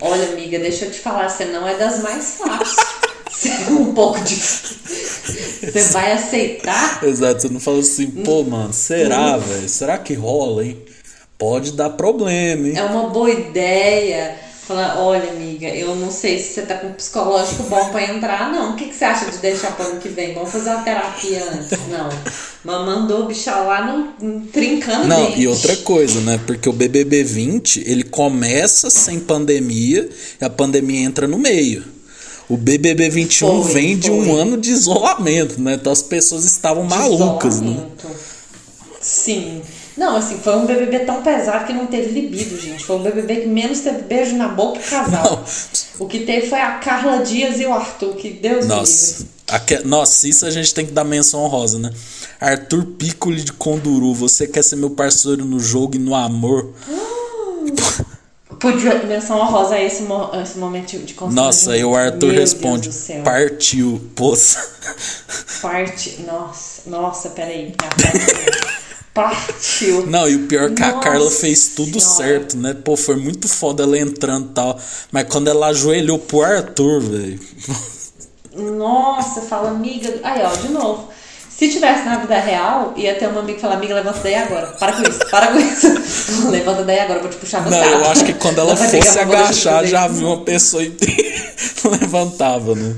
[0.00, 2.76] Olha, amiga, deixa eu te falar, você não é das mais fáceis.
[3.68, 4.76] É um pouco difícil.
[5.72, 7.04] Você vai aceitar?
[7.04, 9.68] Exato, você não fala assim, pô, mano, será, velho?
[9.68, 10.82] Será que rola, hein?
[11.36, 12.76] Pode dar problema, hein?
[12.76, 14.36] É uma boa ideia.
[14.68, 18.52] Falar, olha, amiga, eu não sei se você tá com um psicológico bom pra entrar,
[18.52, 18.72] não.
[18.72, 20.34] O que, que você acha de deixar pro ano que vem?
[20.34, 21.70] Vamos fazer uma terapia antes?
[21.88, 22.10] Não.
[22.62, 25.40] Mas mandou o bicho lá no, no- trincando Não, dente.
[25.40, 26.38] e outra coisa, né?
[26.46, 30.06] Porque o BBB 20, ele começa sem pandemia
[30.38, 31.82] e a pandemia entra no meio.
[32.46, 34.38] O BBB 21 Foi, vem de um foi.
[34.38, 35.74] ano de isolamento, né?
[35.80, 37.70] Então as pessoas estavam malucas, né?
[37.70, 38.06] Isolamento.
[39.00, 39.62] Sim.
[39.98, 42.84] Não, assim, foi um BBB tão pesado que não teve libido, gente.
[42.84, 45.44] Foi o BBB que menos teve beijo na boca e casal.
[45.98, 49.10] O que teve foi a Carla Dias e o Arthur, que Deus me Nossa.
[49.18, 49.28] livre.
[49.48, 51.90] Aque- Nossa, isso a gente tem que dar menção honrosa, né?
[52.40, 56.72] Arthur Piccoli de Conduru, você quer ser meu parceiro no jogo e no amor?
[58.60, 61.34] Podia menção honrosa a esse, mo esse momento de constrangimento.
[61.34, 62.90] Nossa, aí o Arthur Meu responde:
[63.24, 64.64] partiu, poça.
[65.60, 66.20] Parte.
[66.26, 67.74] Nossa, nossa, peraí.
[69.18, 70.06] Partiu.
[70.10, 72.16] Não, e o pior é que a Nossa Carla fez tudo Senhora.
[72.16, 72.72] certo, né?
[72.72, 74.78] Pô, foi muito foda ela entrando e tal.
[75.10, 77.40] Mas quando ela ajoelhou pro Arthur, velho.
[78.54, 80.20] Nossa, fala, amiga.
[80.22, 81.08] Aí, ó, de novo.
[81.50, 84.68] Se tivesse na vida real, ia ter uma amiga que fala, amiga, levanta daí agora.
[84.78, 85.88] Para com isso, para com isso.
[86.50, 87.90] levanta daí agora, vou te puxar no Não, saco.
[87.90, 90.94] eu acho que quando ela fosse agachar, já viu uma pessoa e
[92.00, 92.94] levantava, né?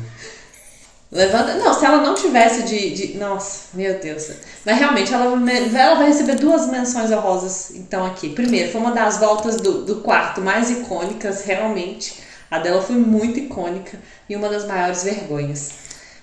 [1.12, 1.54] Levanta.
[1.54, 2.90] Não, se ela não tivesse de.
[2.90, 4.28] de- Nossa, meu Deus.
[4.64, 8.28] Mas realmente, ela, ela vai receber duas menções honrosas, então, aqui.
[8.28, 12.14] Primeiro, foi uma das voltas do, do quarto mais icônicas, realmente.
[12.50, 13.98] A dela foi muito icônica
[14.28, 15.70] e uma das maiores vergonhas.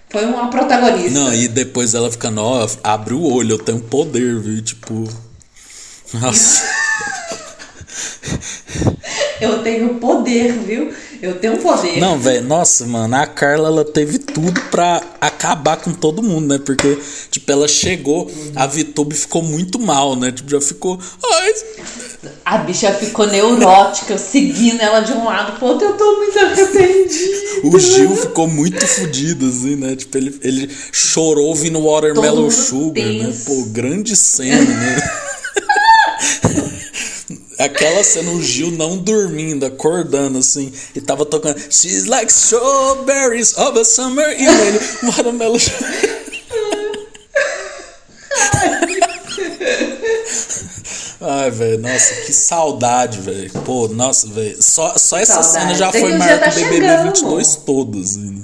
[0.10, 1.20] Foi uma protagonista.
[1.20, 4.62] Não, e depois ela fica, ó, abre o olho, eu tenho poder, viu?
[4.62, 5.04] Tipo.
[6.14, 6.64] Nossa.
[9.40, 10.94] Eu tenho poder, viu?
[11.22, 12.00] Eu tenho poder.
[12.00, 16.60] Não, velho, nossa, mano, a Carla ela teve tudo pra acabar com todo mundo, né?
[16.64, 16.98] Porque,
[17.32, 20.32] tipo, ela chegou, a Vitube ficou muito mal, né?
[20.32, 21.00] Tipo, já ficou.
[21.24, 21.54] Ai,
[22.46, 25.88] A bicha ficou neurótica, seguindo ela de um lado pro outro.
[25.88, 27.38] Eu tô muito arrependida.
[27.64, 29.96] o Gil ficou muito fudido, assim, né?
[29.96, 33.26] Tipo, ele, ele chorou ouvindo Watermelon Sugar, né?
[33.26, 33.46] tenso.
[33.46, 35.12] Pô, grande cena, né?
[37.58, 43.80] Aquela cena, o Gil não dormindo, acordando assim, e tava tocando She's like strawberries of
[43.80, 45.58] a summer e ele, Watermelon.
[51.20, 53.50] Ai, velho, nossa, que saudade, velho.
[53.66, 54.62] Pô, nossa, velho.
[54.62, 55.54] Só, só essa Saudade.
[55.54, 57.04] cena já Daqui foi maior dia que o tá BBB chegando.
[57.06, 58.30] 22 todo, assim.
[58.32, 58.42] né?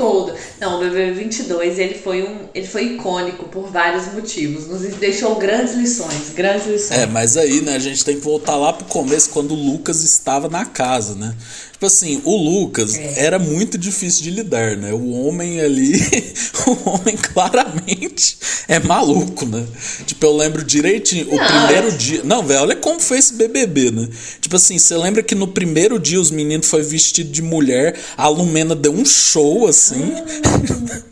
[0.00, 0.34] Todo.
[0.58, 4.66] Não, o BBB 22, ele foi um, ele foi icônico por vários motivos.
[4.66, 7.00] Nos deixou grandes lições, grandes lições.
[7.00, 10.02] É, mas aí, né, a gente tem que voltar lá pro começo, quando o Lucas
[10.02, 11.34] estava na casa, né?
[11.80, 13.24] Tipo assim, o Lucas É.
[13.24, 14.92] era muito difícil de lidar, né?
[14.92, 15.94] O homem ali,
[16.68, 18.36] o homem claramente
[18.68, 19.64] é maluco, né?
[20.04, 22.20] Tipo, eu lembro direitinho, o Não, primeiro é- dia.
[22.22, 24.08] Não, velho, olha como foi esse BBB, né?
[24.42, 28.28] Tipo assim, você lembra que no primeiro dia os meninos foi vestido de mulher, a
[28.28, 30.12] Lumena deu um show assim.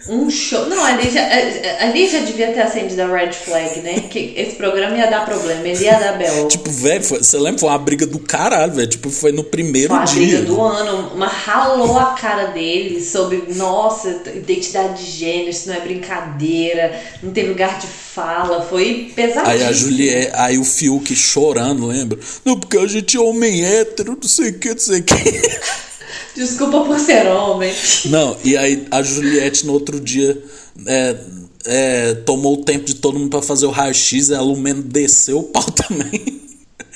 [0.07, 0.67] Um show.
[0.69, 4.01] Não, ali já, eh, ali já devia ter acendido a red flag, né?
[4.11, 6.47] Que esse programa ia dar problema, ele ia dar belo.
[6.49, 7.59] Tipo, velho, você lembra?
[7.61, 8.87] Foi uma briga do caralho, velho.
[8.89, 10.15] Tipo, foi no primeiro Foi dia.
[10.15, 15.77] briga do ano, uma ralou a cara dele sobre, nossa, identidade de gênero, isso não
[15.77, 19.51] é brincadeira, não tem lugar de fala, foi pesadíssimo.
[19.51, 22.19] Aí a Juliette, aí o Fiuk chorando, lembra?
[22.45, 25.15] Não, porque a gente é homem hétero, não sei o que, não sei o que.
[26.35, 27.75] Desculpa por ser homem.
[28.07, 30.41] Não, e aí a Juliette no outro dia
[30.87, 31.17] é,
[31.65, 35.39] é, tomou o tempo de todo mundo pra fazer o raio-x, e a Lumena desceu
[35.41, 36.38] o pau também.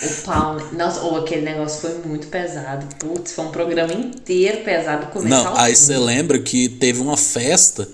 [0.04, 0.64] O pau, né?
[0.72, 2.86] nossa, ou aquele negócio foi muito pesado.
[2.98, 7.16] Putz, foi um programa inteiro pesado do começo Não, aí você lembra que teve uma
[7.16, 7.88] festa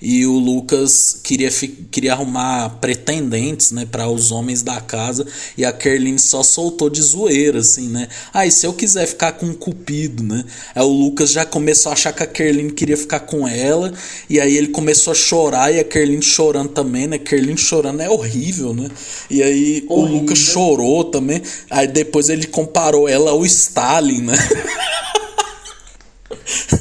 [0.00, 1.50] e o Lucas queria,
[1.90, 5.26] queria arrumar pretendentes, né, para os homens da casa,
[5.56, 8.08] e a Kerline só soltou de zoeira, assim, né?
[8.32, 10.44] Ah, e se eu quiser ficar com o Cupido, né?
[10.74, 13.92] Aí o Lucas já começou a achar que a Kerline queria ficar com ela,
[14.28, 17.18] e aí ele começou a chorar, e a Kerline chorando também, né?
[17.18, 18.88] Kerline chorando é horrível, né?
[19.28, 20.16] E aí horrível.
[20.16, 24.34] o Lucas chorou também, aí depois ele comparou ela ao Stalin, né?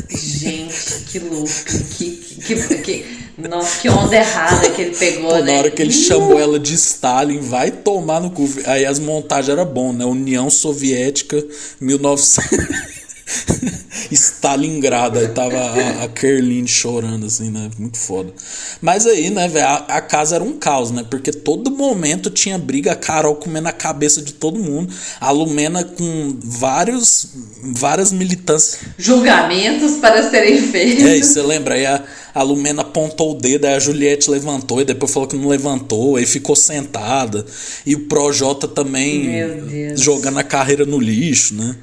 [0.09, 1.49] Gente, que louco,
[1.97, 2.08] que,
[2.55, 3.05] que, que,
[3.47, 5.53] nossa, que onda errada que ele pegou, Pô, né?
[5.53, 8.49] Na hora que ele chamou ela de Stalin, vai tomar no cu.
[8.65, 10.05] Aí as montagens eram bom, né?
[10.05, 11.43] União Soviética,
[11.79, 12.98] 1900.
[14.11, 17.69] Stalingrado, aí tava a, a Kerlin chorando, assim, né?
[17.77, 18.33] Muito foda.
[18.81, 21.05] Mas aí, né, velho, a, a, casa era um caos, né?
[21.09, 25.83] Porque todo momento tinha briga, a Carol comendo a cabeça de todo mundo, a Lumena
[25.83, 27.27] com vários,
[27.61, 28.79] várias militâncias.
[28.97, 31.05] Julgamentos para serem feitos.
[31.05, 31.75] É, isso você lembra?
[31.75, 32.03] Aí a,
[32.33, 36.15] a Lumena apontou o dedo, aí a Juliette levantou, e depois falou que não levantou,
[36.15, 37.45] aí ficou sentada.
[37.85, 39.29] E o Projota também
[39.95, 41.75] jogando a carreira no lixo, né?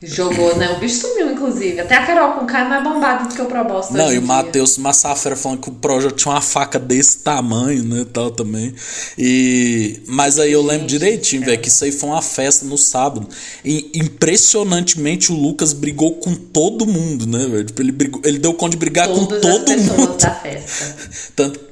[0.00, 0.70] Jogou, né?
[0.70, 1.80] O bicho sumiu, inclusive.
[1.80, 3.94] Até a Carol com K é mais bombado do que o Probosta.
[3.94, 8.06] Não, e o Matheus Massafera falando que o Projo tinha uma faca desse tamanho, né?
[8.12, 8.74] Tal também.
[9.18, 10.00] E...
[10.06, 13.28] Mas aí eu lembro direitinho, velho, que isso aí foi uma festa no sábado.
[13.64, 17.64] E impressionantemente o Lucas brigou com todo mundo, né, velho?
[17.64, 18.20] Tipo, ele, brigou...
[18.24, 20.16] ele deu conta de brigar Todas com todo mundo.
[20.16, 20.96] Da festa.
[21.34, 21.71] Tanto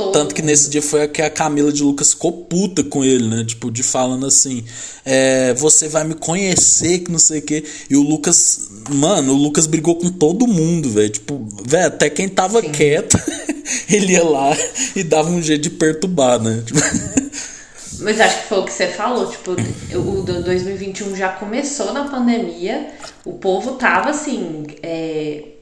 [0.00, 3.28] Todo Tanto que nesse dia foi que a Camila de Lucas ficou puta com ele,
[3.28, 3.44] né?
[3.44, 4.64] Tipo, de falando assim:
[5.04, 7.62] é, você vai me conhecer, que não sei o quê.
[7.90, 11.10] E o Lucas, mano, o Lucas brigou com todo mundo, velho.
[11.10, 12.72] Tipo, velho, até quem tava Sim.
[12.72, 13.18] quieto,
[13.90, 14.56] ele ia lá
[14.96, 16.62] e dava um jeito de perturbar, né?
[16.64, 16.80] Tipo...
[18.00, 22.88] Mas acho que foi o que você falou, tipo, o 2021 já começou na pandemia,
[23.26, 24.64] o povo tava assim.
[24.82, 25.59] É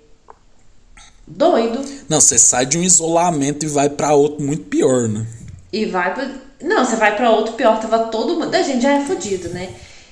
[1.31, 1.85] doido.
[2.09, 5.27] Não, você sai de um isolamento e vai para outro muito pior, né?
[5.73, 6.31] E vai pra...
[6.63, 8.55] Não, você vai para outro pior, tava todo mundo.
[8.55, 9.71] A gente já é fodido, né?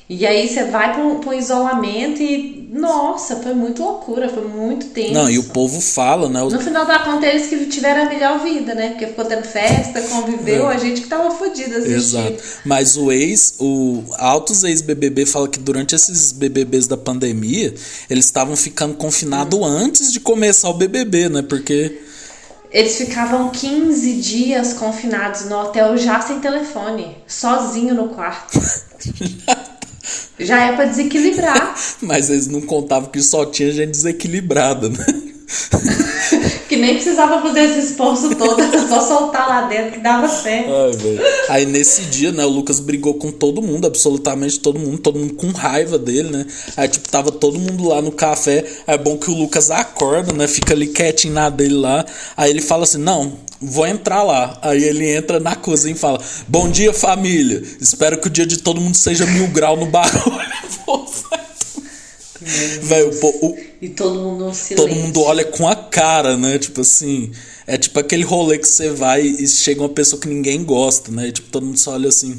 [0.09, 5.13] E aí você vai para um, isolamento e, nossa, foi muito loucura, foi muito tempo.
[5.13, 6.41] Não, e o povo fala, né?
[6.43, 8.91] No final da conta, eles que tiveram a melhor vida, né?
[8.91, 10.75] Porque ficou tendo festa, conviveu, é.
[10.75, 11.97] a gente que tava fodido assistindo.
[11.97, 12.43] Exato.
[12.65, 17.75] Mas o ex, o altos ex-BBB fala que durante esses BBBs da pandemia,
[18.09, 19.65] eles estavam ficando confinados hum.
[19.65, 21.43] antes de começar o BBB, né?
[21.43, 22.01] Porque...
[22.71, 28.57] Eles ficavam 15 dias confinados no hotel já sem telefone, sozinho no quarto.
[30.39, 31.75] Já é para desequilibrar.
[32.03, 35.36] Mas eles não contavam que só tinha gente desequilibrada, né?
[36.69, 40.71] que nem precisava fazer esse esforço todo, era só soltar lá dentro que dava certo.
[41.49, 45.19] Ai, Aí nesse dia, né, o Lucas brigou com todo mundo, absolutamente todo mundo, todo
[45.19, 46.47] mundo com raiva dele, né?
[46.77, 48.65] Aí, tipo, tava todo mundo lá no café.
[48.87, 50.49] É bom que o Lucas acorda, né?
[50.49, 52.05] Fica ali quietinho na dele lá.
[52.37, 54.59] Aí ele fala assim: Não, vou entrar lá.
[54.63, 57.63] Aí ele entra na cozinha e fala: Bom dia, família.
[57.81, 60.37] Espero que o dia de todo mundo seja mil grau no barulho.
[62.83, 66.59] Velho, o, e todo mundo Todo mundo olha com a cara, né?
[66.59, 67.33] Tipo assim.
[67.67, 71.27] É tipo aquele rolê que você vai e chega uma pessoa que ninguém gosta, né?
[71.27, 72.39] E, tipo, todo mundo só olha assim.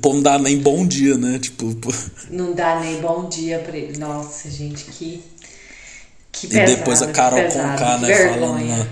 [0.00, 1.38] Pô, não dá nem bom dia, né?
[1.38, 1.74] Tipo.
[1.74, 1.92] Pô.
[2.30, 3.98] Não dá nem bom dia pra ele.
[3.98, 5.22] Nossa, gente, que.
[6.32, 8.08] Que pesado, E depois a Carol pesado, Conká, né?
[8.08, 8.40] Vergonha.
[8.40, 8.66] Falando.
[8.66, 8.88] Né?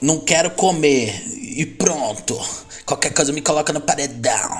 [0.00, 1.20] Não quero comer.
[1.56, 2.38] E pronto.
[2.86, 4.56] Qualquer coisa me coloca no paredão.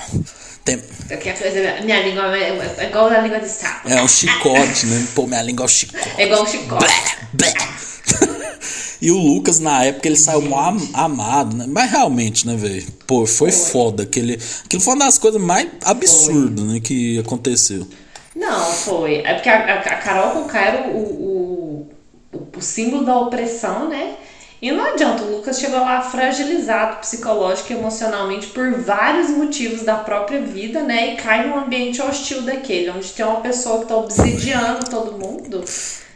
[1.07, 1.83] Tem...
[1.83, 3.89] Minha língua é, é igual a língua de sapo.
[3.89, 5.07] É um chicote, né?
[5.15, 6.09] Pô, minha língua é um chicote.
[6.17, 6.85] É igual um chicote.
[7.33, 7.53] Blé, blé.
[9.01, 11.65] E o Lucas, na época, ele saiu mal amado, né?
[11.69, 12.85] Mas realmente, né, velho?
[13.07, 14.03] Pô, foi, foi, foda.
[14.03, 17.87] Aquele, aquilo foi uma das coisas mais absurdas, né, que aconteceu.
[18.35, 19.21] Não, foi.
[19.25, 21.87] É porque a, a Carol com o,
[22.33, 24.15] o, o símbolo da opressão, né?
[24.61, 29.95] E não adianta, o Lucas chegou lá fragilizado psicológico e emocionalmente por vários motivos da
[29.95, 31.13] própria vida, né?
[31.13, 35.63] E cai num ambiente hostil daquele, onde tem uma pessoa que tá obsidiando todo mundo.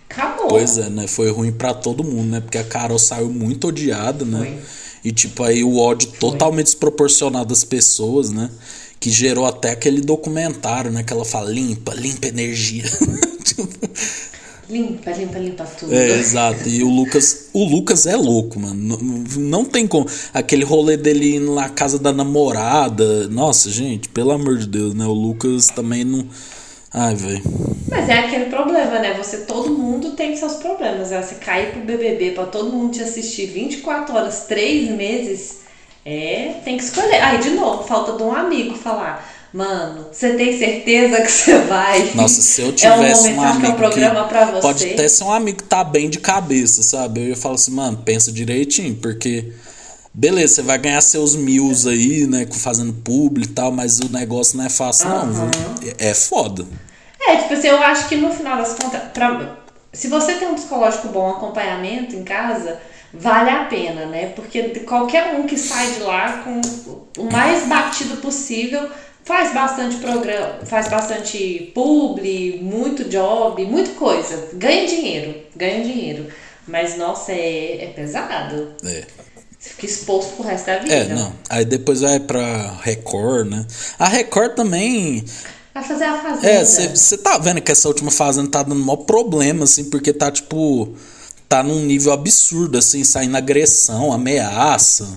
[0.10, 0.48] Acabou.
[0.50, 1.08] Pois é, né?
[1.08, 2.42] Foi ruim para todo mundo, né?
[2.42, 4.40] Porque a Carol saiu muito odiada, né?
[4.40, 4.84] Foi.
[5.04, 6.20] E tipo, aí o ódio Foi.
[6.20, 8.50] totalmente desproporcionado das pessoas, né?
[9.00, 11.04] Que gerou até aquele documentário, né?
[11.04, 12.84] Que ela fala, limpa, limpa energia.
[13.44, 13.68] tipo,
[14.70, 15.94] Limpa, limpa, limpa tudo.
[15.94, 16.70] É, exato.
[16.70, 18.98] E o Lucas, o Lucas é louco, mano.
[18.98, 18.98] Não,
[19.42, 20.08] não tem como.
[20.34, 23.28] Aquele rolê dele indo na casa da namorada.
[23.28, 25.06] Nossa, gente, pelo amor de Deus, né?
[25.06, 26.26] O Lucas também não.
[26.94, 27.42] Ai, velho.
[27.90, 29.14] Mas é aquele problema, né?
[29.16, 31.10] Você, todo mundo tem seus problemas.
[31.10, 31.22] Né?
[31.22, 35.60] Você cair pro BBB pra todo mundo te assistir 24 horas, 3 meses,
[36.06, 36.56] é.
[36.64, 37.22] Tem que escolher.
[37.22, 42.12] Aí, de novo, falta de um amigo falar Mano, você tem certeza que você vai?
[42.16, 44.62] Nossa, se eu tivesse é um, um amigo que é um programa que pra você.
[44.62, 47.22] pode até ser um amigo que tá bem de cabeça, sabe?
[47.22, 49.54] Eu ia falar assim, mano, pensa direitinho, porque
[50.12, 54.58] beleza, você vai ganhar seus mil aí, né, fazendo publi e tal, mas o negócio
[54.58, 55.52] não é fácil não, Aham.
[55.52, 55.94] viu?
[56.00, 56.66] É foda.
[57.22, 59.56] É, tipo assim, eu acho que no final das contas, pra,
[59.94, 62.80] se você tem um psicológico bom, um acompanhamento em casa,
[63.14, 64.30] vale a pena, né?
[64.36, 66.60] Porque qualquer um que sai de lá com
[67.22, 68.90] o mais batido possível
[69.24, 74.50] faz bastante programa, faz bastante publi, muito job, muita coisa.
[74.54, 76.28] Ganha dinheiro, ganha dinheiro.
[76.68, 78.74] Mas, nossa, é, é pesado.
[78.86, 79.06] É.
[79.60, 80.94] Você fica exposto pro resto da vida.
[80.94, 81.34] É, não.
[81.50, 83.66] Aí depois vai pra Record, né?
[83.98, 85.24] A Record também.
[85.74, 86.50] Vai fazer a fazenda.
[86.50, 90.30] É, você tá vendo que essa última fazenda tá dando maior problema, assim, porque tá
[90.30, 90.94] tipo.
[91.48, 95.08] Tá num nível absurdo, assim, saindo agressão, ameaça,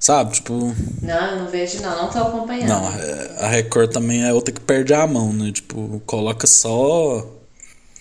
[0.00, 0.32] sabe?
[0.32, 0.74] Tipo.
[1.02, 2.68] Não, eu não vejo não, não tô acompanhando.
[2.68, 5.52] Não, é, a Record também é outra que perde a mão, né?
[5.52, 7.36] Tipo, coloca só.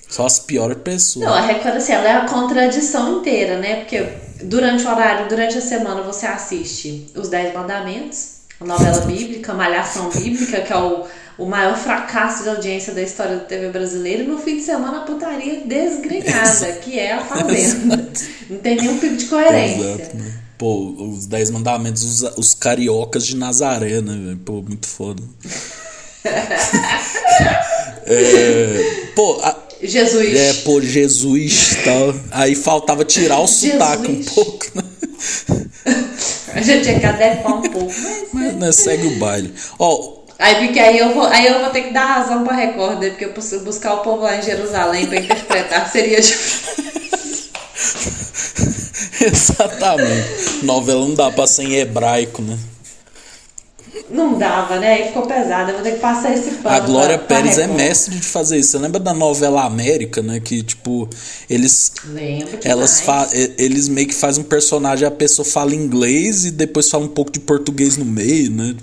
[0.08, 1.24] Só as piores pessoas.
[1.24, 3.76] Não, a Record, assim, ela é a contradição inteira, né?
[3.76, 4.08] Porque
[4.42, 9.56] durante o horário, durante a semana, você assiste Os Dez Mandamentos, a novela bíblica, a
[9.56, 11.06] Malhação Bíblica, que é o,
[11.38, 14.98] o maior fracasso de audiência da história da TV brasileira, e no fim de semana
[14.98, 18.10] a putaria desgrenhada, que é a Fazenda.
[18.50, 19.92] Não tem nenhum pico de coerência.
[19.92, 20.49] Exato, né?
[20.60, 24.38] Pô, os Dez Mandamentos, os, os cariocas de Nazaré, né, velho?
[24.46, 25.24] Pô, muito foda.
[28.06, 30.36] é, pô, a- Jesus.
[30.38, 32.14] é, pô, Jesus e tal.
[32.32, 34.84] Aí faltava tirar o sotaque um pouco, né?
[36.54, 38.24] A gente tinha que adequar um pouco, mas...
[38.34, 39.54] Mas né, segue o baile.
[39.80, 43.00] Ó, Aí, porque aí eu, vou, aí eu vou ter que dar razão pra Record,
[43.00, 43.10] né?
[43.10, 46.84] porque eu preciso buscar o povo lá em Jerusalém pra interpretar seria difícil.
[49.26, 50.64] exatamente.
[50.66, 52.58] Novela não dá pra ser em hebraico, né?
[54.10, 54.94] Não dava, né?
[54.94, 55.70] Aí ficou pesado.
[55.72, 56.76] Eu vou ter que passar esse pano.
[56.76, 57.80] A Glória pra- pra Pérez é Record.
[57.82, 58.72] mestre de fazer isso.
[58.72, 60.40] Você lembra da novela América, né?
[60.40, 61.08] Que, tipo,
[61.50, 62.60] eles Lembro.
[62.64, 63.04] Elas
[63.58, 67.32] eles meio que fazem um personagem, a pessoa fala inglês e depois fala um pouco
[67.32, 68.76] de português no meio, né?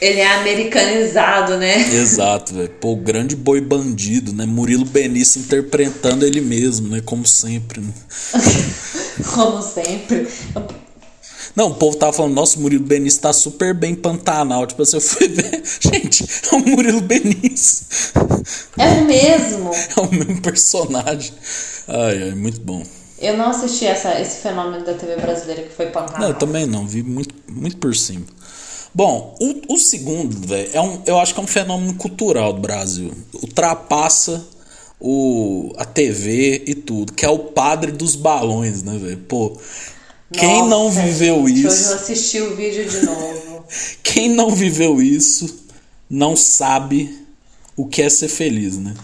[0.00, 1.78] Ele é americanizado, né?
[1.94, 2.70] Exato, velho.
[2.80, 4.44] Pô, o grande boi bandido, né?
[4.44, 7.00] Murilo Benício interpretando ele mesmo, né?
[7.04, 7.80] Como sempre.
[7.80, 7.92] Né?
[9.32, 10.28] Como sempre.
[11.54, 14.66] Não, o povo tava falando, nossa, o Murilo Benício tá super bem Pantanal.
[14.66, 15.62] Tipo assim, eu fui ver.
[15.80, 17.86] Gente, é o Murilo Benício.
[18.76, 19.70] É o mesmo.
[19.96, 21.32] É o mesmo personagem.
[21.86, 22.84] Ai, ai, muito bom.
[23.18, 26.20] Eu não assisti essa, esse fenômeno da TV brasileira que foi Pantanal.
[26.20, 28.26] Não, eu também não, vi muito, muito por cima.
[28.94, 32.60] Bom, o, o segundo, velho, é um, eu acho que é um fenômeno cultural do
[32.60, 33.12] Brasil.
[33.34, 34.46] Ultrapassa
[35.00, 39.18] o, a TV e tudo, que é o padre dos balões, né, velho?
[39.28, 39.58] Pô,
[40.32, 43.64] quem Nossa, não viveu gente, Hoje isso, eu assisti o vídeo de novo.
[44.02, 45.64] quem não viveu isso,
[46.08, 47.18] não sabe
[47.76, 48.94] o que é ser feliz, né?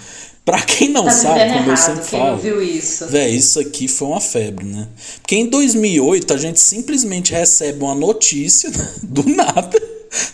[0.51, 3.06] Pra quem não Tá sabe, como eu errado sempre quem falo, viu isso.
[3.06, 4.89] Véi, isso aqui foi uma febre, né?
[5.22, 8.68] Porque em 2008 a gente simplesmente recebe uma notícia
[9.01, 9.81] do nada,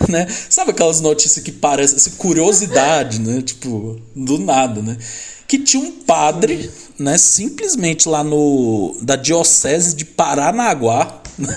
[0.08, 0.26] né?
[0.48, 3.42] Sabe aquelas notícias que parecem assim, curiosidade, né?
[3.42, 4.96] Tipo, do nada, né?
[5.46, 7.18] Que tinha um padre, né?
[7.18, 11.54] Simplesmente lá no da diocese de Paranaguá, né?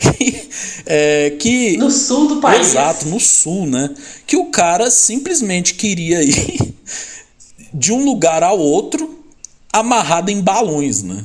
[0.00, 0.48] que,
[0.84, 2.70] é, que No sul do país.
[2.70, 3.88] Exato, no sul, né?
[4.26, 6.74] Que o cara simplesmente queria ir
[7.72, 9.18] de um lugar ao outro
[9.72, 11.24] amarrado em balões, né?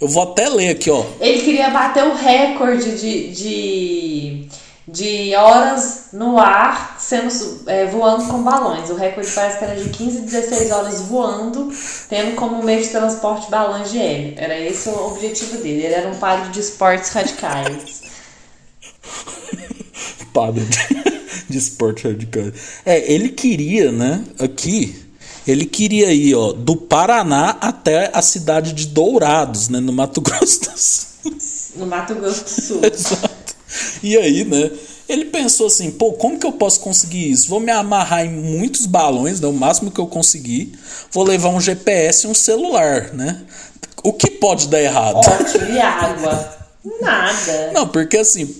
[0.00, 1.04] Eu vou até ler aqui, ó.
[1.20, 4.48] Ele queria bater o recorde de, de,
[4.88, 7.28] de horas no ar sendo
[7.66, 8.88] é, voando com balões.
[8.88, 11.70] O recorde parece que era de 15, 16 horas voando,
[12.08, 14.34] tendo como meio de transporte balões de hélio.
[14.38, 15.84] Era esse o objetivo dele.
[15.84, 18.00] Ele era um padre de esportes radicais.
[20.32, 20.78] Padre de,
[21.48, 22.52] de esporte radical.
[22.86, 24.24] É, ele queria, né?
[24.38, 25.09] Aqui,
[25.50, 29.80] ele queria ir, ó, do Paraná até a cidade de Dourados, né?
[29.80, 31.32] No Mato Grosso do Sul.
[31.76, 32.80] No Mato Grosso do Sul.
[32.82, 33.56] Exato.
[34.02, 34.70] E aí, né?
[35.08, 37.48] Ele pensou assim, pô, como que eu posso conseguir isso?
[37.48, 39.48] Vou me amarrar em muitos balões, né?
[39.48, 40.72] O máximo que eu conseguir.
[41.10, 43.42] Vou levar um GPS e um celular, né?
[44.04, 45.16] O que pode dar errado?
[45.16, 45.66] Ótimo.
[45.68, 46.58] E água?
[47.00, 47.72] Nada.
[47.74, 48.54] Não, porque assim,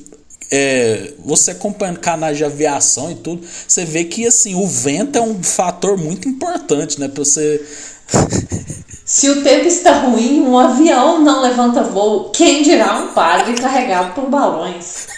[0.50, 5.22] é, você acompanhando canais de aviação e tudo, você vê que assim, o vento é
[5.22, 7.08] um fator muito importante, né?
[7.08, 7.64] Pra você.
[9.04, 12.30] Se o tempo está ruim, um avião não levanta voo.
[12.30, 15.08] Quem dirá um padre carregado por balões?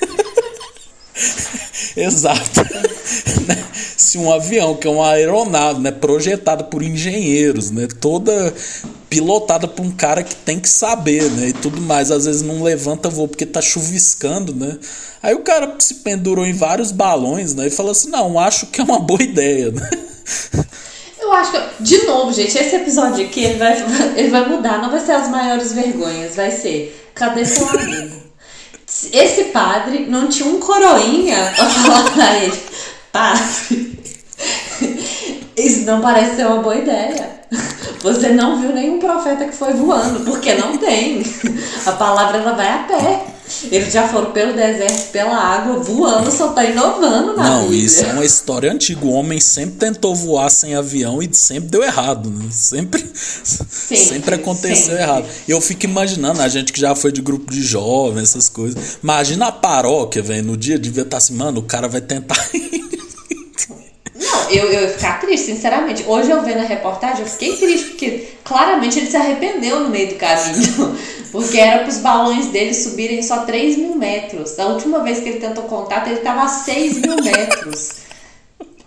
[1.96, 2.62] Exato.
[3.46, 3.62] Né?
[3.96, 8.54] Se um avião, que é uma aeronave, né, projetada por engenheiros, né, toda
[9.12, 11.48] pilotada por um cara que tem que saber, né?
[11.48, 12.10] E tudo mais.
[12.10, 14.78] Às vezes não levanta voo porque tá chuviscando, né?
[15.22, 17.66] Aí o cara se pendurou em vários balões, né?
[17.66, 19.90] E falou assim: não, acho que é uma boa ideia, né?
[21.20, 23.76] Eu acho que, de novo, gente, esse episódio aqui ele vai,
[24.16, 28.16] ele vai mudar, não vai ser as maiores vergonhas, vai ser cadê seu amigo?
[29.12, 32.60] Esse padre não tinha um coroinha pra falar pra ele,
[33.12, 33.98] padre,
[35.56, 37.42] isso não parece ser uma boa ideia.
[38.02, 41.22] Você não viu nenhum profeta que foi voando, porque não tem.
[41.86, 43.26] A palavra ela vai a pé.
[43.70, 47.84] Eles já foram pelo deserto, pela água, voando, só tá inovando na Não, Bíblia.
[47.84, 49.04] isso é uma história antiga.
[49.04, 52.46] O homem sempre tentou voar sem avião e sempre deu errado, né?
[52.50, 55.02] Sempre, sempre aconteceu sempre.
[55.02, 55.26] errado.
[55.46, 58.98] E eu fico imaginando, a gente que já foi de grupo de jovens, essas coisas.
[59.02, 62.36] Imagina a paróquia, velho, no dia devia estar assim, mano, o cara vai tentar.
[64.14, 66.04] Não, eu, eu ia ficar triste, sinceramente.
[66.06, 70.08] Hoje eu vendo a reportagem, eu fiquei triste, porque claramente ele se arrependeu no meio
[70.08, 70.98] do caminho.
[71.32, 74.54] Porque era para os balões dele subirem só 3 mil metros.
[74.54, 78.02] Da última vez que ele tentou contato, ele estava a 6 mil metros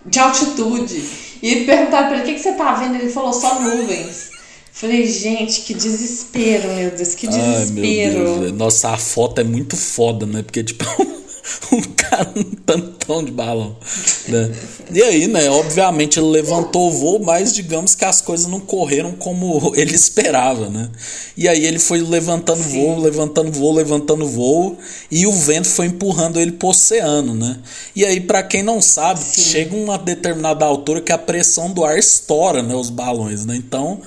[0.06, 1.02] de altitude.
[1.42, 2.94] E perguntaram para ele: o que, que você tá vendo?
[2.94, 4.30] Ele falou: só nuvens.
[4.72, 8.24] Falei, gente, que desespero, meu Deus, que Ai, desespero.
[8.24, 8.54] Deus, velho.
[8.54, 10.42] Nossa, a foto é muito foda, né?
[10.42, 10.84] Porque, tipo,
[11.72, 13.76] um cara um tantão de balão.
[14.28, 14.52] Né?
[14.92, 15.48] E aí, né?
[15.50, 20.68] Obviamente ele levantou o voo, mas digamos que as coisas não correram como ele esperava,
[20.68, 20.90] né?
[21.36, 22.80] E aí ele foi levantando Sim.
[22.80, 24.78] voo, levantando voo, levantando voo,
[25.10, 27.58] e o vento foi empurrando ele pro oceano, né?
[27.94, 29.40] E aí, para quem não sabe, Sim.
[29.40, 32.74] chega uma determinada altura que a pressão do ar estoura, né?
[32.74, 33.56] Os balões, né?
[33.56, 34.00] Então.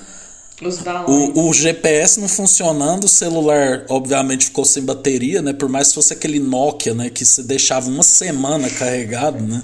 [1.08, 5.54] O, o GPS não funcionando, o celular obviamente ficou sem bateria, né?
[5.54, 7.10] Por mais que fosse aquele Nokia, né?
[7.10, 9.62] Que você deixava uma semana carregado, né?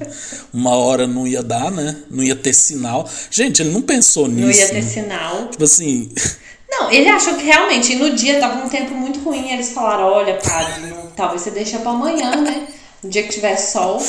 [0.53, 1.97] Uma hora não ia dar, né?
[2.09, 3.09] Não ia ter sinal.
[3.30, 4.41] Gente, ele não pensou nisso.
[4.41, 4.81] Não ia ter né?
[4.81, 5.47] sinal.
[5.49, 6.09] Tipo assim,
[6.69, 10.05] Não, ele achou que realmente, e no dia tava um tempo muito ruim, eles falaram,
[10.05, 12.67] olha, padre, não- talvez você deixe pra amanhã, né?
[13.03, 14.01] No dia que tiver sol.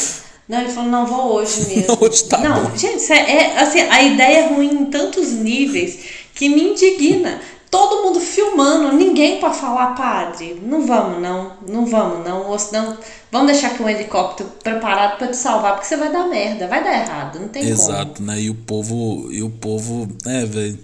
[0.49, 1.97] Não, ele falou, não, vou hoje mesmo.
[2.01, 2.77] Hoje tá não, bom.
[2.77, 5.99] gente, é, é, assim, a ideia é ruim em tantos níveis
[6.37, 7.41] que me indigna.
[7.69, 12.97] Todo mundo filmando, ninguém pra falar, padre, não vamos não, não vamos não, ou senão
[13.31, 16.83] vamos deixar aqui um helicóptero preparado pra te salvar, porque você vai dar merda, vai
[16.83, 17.75] dar errado, não tem como.
[17.75, 18.41] exato, né?
[18.41, 20.79] E o povo, e o povo, né, velho?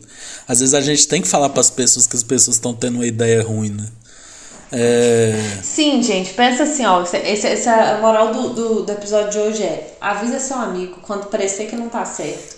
[0.46, 3.06] Às vezes a gente tem que falar pras pessoas que as pessoas estão tendo uma
[3.06, 3.86] ideia ruim, né?
[4.72, 5.58] É.
[5.62, 7.02] Sim, gente, pensa assim, ó.
[7.02, 11.26] Esse- essa a moral do, do, do episódio de hoje é: avisa seu amigo quando
[11.26, 12.56] parecer que não tá certo.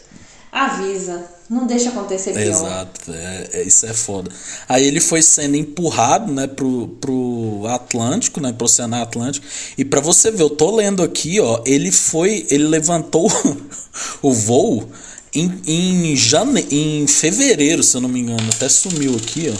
[0.50, 1.33] Avisa.
[1.48, 2.42] Não deixa acontecer pior.
[2.42, 4.30] Exato, é, é- isso é foda.
[4.66, 9.46] Aí ele foi sendo empurrado, né, pro, pro Atlântico, né, pro Oceano Atlântico.
[9.76, 13.30] E pra você ver, eu tô lendo aqui, ó, ele foi, ele levantou
[14.22, 14.88] o voo
[15.34, 19.56] em, em, jane, em fevereiro, se eu não me engano, até sumiu aqui, ó.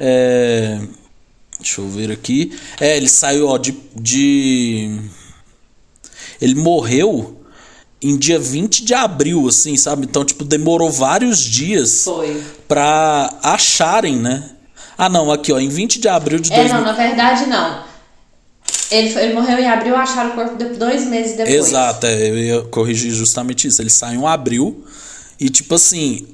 [0.00, 0.80] É,
[1.60, 2.56] deixa eu ver aqui.
[2.80, 4.98] É, ele saiu, ó, de, de
[6.40, 7.41] ele morreu
[8.02, 10.04] em dia 20 de abril, assim, sabe?
[10.04, 12.42] Então, tipo, demorou vários dias Foi.
[12.66, 14.50] pra acharem, né?
[14.98, 16.76] Ah, não, aqui, ó, em 20 de abril de É, 2000.
[16.78, 17.82] não, na verdade não.
[18.90, 21.54] Ele, foi- ele morreu em abril, acharam o corpo de- dois meses depois.
[21.54, 23.80] Exato, é, eu ia corrigir justamente isso.
[23.80, 24.84] Ele saiu em abril
[25.40, 26.26] e, tipo assim,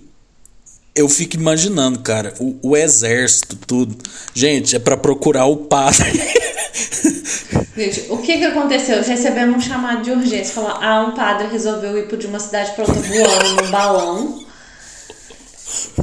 [0.98, 3.96] eu fico imaginando, cara, o, o exército, tudo.
[4.34, 6.10] Gente, é pra procurar o padre.
[7.76, 9.00] Gente, o que que aconteceu?
[9.02, 10.54] Recebemos um chamado de urgência.
[10.54, 14.44] Falou, ah, um padre resolveu ir de uma cidade para outra voando num balão.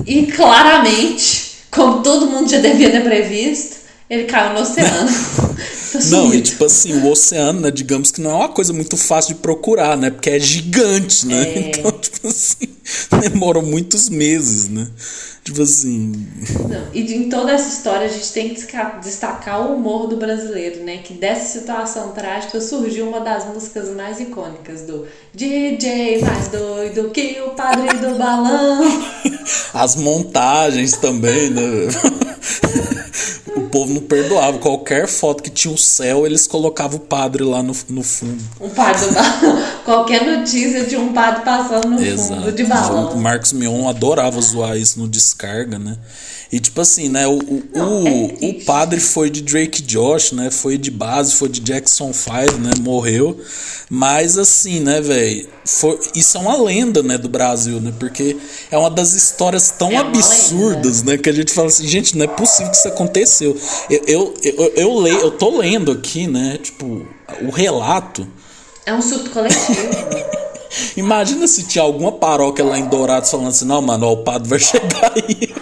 [0.06, 5.10] E claramente, como todo mundo já devia ter previsto, ele caiu no oceano.
[5.96, 6.44] Tá Não, e sumido.
[6.44, 9.96] tipo assim, o oceano, né, digamos que não é uma coisa muito fácil de procurar,
[9.96, 10.10] né?
[10.12, 11.42] Porque é gigante, né?
[11.42, 11.60] É.
[11.70, 12.68] Então, tipo assim,
[13.22, 14.90] demorou muitos meses, né?
[15.42, 16.12] Tipo assim.
[16.68, 18.66] Não, e de- em toda essa história a gente tem que
[19.02, 20.98] destacar o humor do brasileiro, né?
[20.98, 27.40] Que dessa situação trágica surgiu uma das músicas mais icônicas do DJ mais doido que
[27.40, 28.82] o padre do balão.
[29.74, 31.62] As montagens também, né?
[33.56, 34.58] O povo não perdoava.
[34.58, 38.44] Qualquer foto que tinha o céu, eles colocavam o padre lá no, no fundo.
[38.60, 39.06] Um padre.
[39.86, 43.16] Qualquer notícia de um padre passando no fundo de O balão.
[43.16, 45.98] Marcos Mion adorava zoar isso no descarga, né?
[46.52, 47.28] E tipo assim, né?
[47.28, 48.66] O, o, Não, o, é o triste.
[48.66, 50.52] padre foi de Drake Josh, né?
[50.52, 52.72] Foi de base, foi de Jackson 5, né?
[52.80, 53.40] Morreu.
[53.90, 55.48] Mas assim, né, velho?
[56.16, 57.94] Isso é uma lenda, né, do Brasil, né?
[58.00, 58.38] Porque
[58.70, 61.18] é uma das histórias tão É absurdas, né?
[61.18, 63.58] Que a gente fala assim, gente, não é possível que isso aconteceu.
[63.90, 66.60] Eu, eu, eu, eu, leio, eu tô lendo aqui, né?
[66.62, 67.06] Tipo,
[67.42, 68.28] o relato.
[68.86, 69.76] É um surto coletivo.
[70.98, 74.50] Imagina se tinha alguma paróquia lá em Dourados falando assim, não, mano, ó, o padre
[74.50, 75.54] vai chegar aí.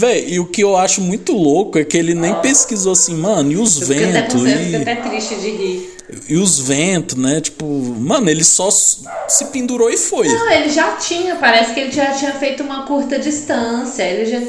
[0.00, 3.52] Véi, e o que eu acho muito louco é que ele nem pesquisou assim, mano,
[3.52, 4.42] e os Eu até, ventos?
[4.42, 5.96] fico E, até triste de rir.
[6.26, 7.38] e os ventos, né?
[7.42, 10.26] Tipo, mano, ele só se pendurou e foi.
[10.26, 14.02] Não, ele já tinha, parece que ele já tinha feito uma curta distância.
[14.02, 14.40] Ele já.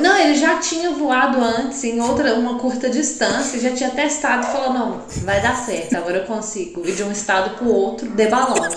[0.00, 4.50] Não, ele já tinha voado antes em outra, uma curta distância, já tinha testado e
[4.52, 8.26] falou, não, vai dar certo, agora eu consigo ir de um estado pro outro de
[8.26, 8.68] balão.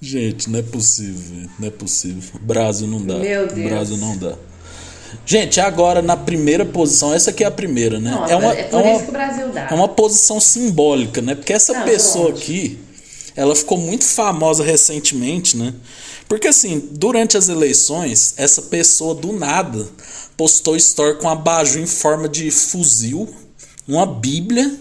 [0.00, 2.22] Gente, não é possível, não é possível.
[2.40, 3.18] Brasil não dá.
[3.18, 3.68] Meu Deus.
[3.68, 4.34] Brasil não dá.
[5.26, 8.10] Gente, agora na primeira posição, essa aqui é a primeira, né?
[8.12, 9.68] Nossa, é uma, é é uma- isso que o Brasil dá.
[9.70, 11.34] É uma posição simbólica, né?
[11.34, 12.78] Porque essa Não, pessoa aqui,
[13.36, 15.74] ela ficou muito famosa recentemente, né?
[16.28, 19.86] Porque assim, durante as eleições, essa pessoa do nada
[20.36, 23.28] postou story com abajur em forma de fuzil,
[23.86, 24.72] uma bíblia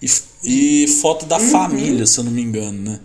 [0.00, 0.08] e,
[0.44, 1.28] e foto Uhum.
[1.28, 3.00] da família, se eu não me engano, né?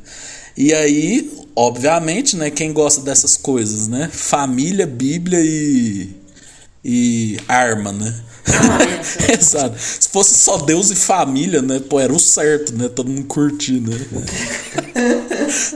[0.58, 4.10] E aí, obviamente, né, quem gosta dessas coisas, né?
[4.12, 6.18] Família, bíblia e
[6.90, 8.16] e arma, né?
[8.48, 9.08] Armamento.
[9.38, 9.76] Exato.
[9.78, 11.82] Se fosse só Deus e família, né?
[11.82, 12.88] Pô, era o certo, né?
[12.88, 13.98] Todo mundo curtir, né?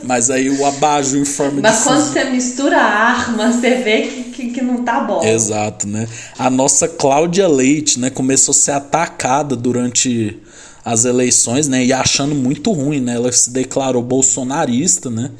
[0.03, 2.13] Mas aí o abajur em forma Mas de quando fuzil.
[2.13, 5.21] você mistura arma, você vê que, que, que não tá bom.
[5.23, 6.07] Exato, né?
[6.39, 10.39] A nossa Cláudia Leite, né, começou a ser atacada durante
[10.83, 13.15] as eleições, né, e achando muito ruim, né?
[13.15, 15.31] Ela se declarou bolsonarista, né?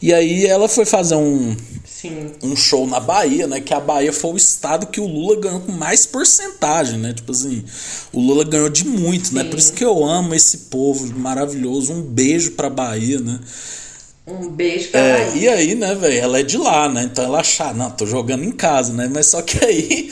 [0.00, 2.30] E aí ela foi fazer um, Sim.
[2.42, 3.60] um show na Bahia, né?
[3.60, 7.12] Que a Bahia foi o estado que o Lula ganhou com mais porcentagem, né?
[7.14, 7.64] Tipo assim,
[8.12, 9.44] o Lula ganhou de muito, né?
[9.44, 11.92] Por isso que eu amo esse povo maravilhoso.
[11.92, 13.40] Um beijo pra Bahia, né?
[14.26, 15.34] Um beijo pra É, Bahia.
[15.34, 16.18] e aí, né, velho?
[16.18, 17.04] Ela é de lá, né?
[17.04, 19.08] Então ela achar, não, tô jogando em casa, né?
[19.12, 20.10] Mas só que aí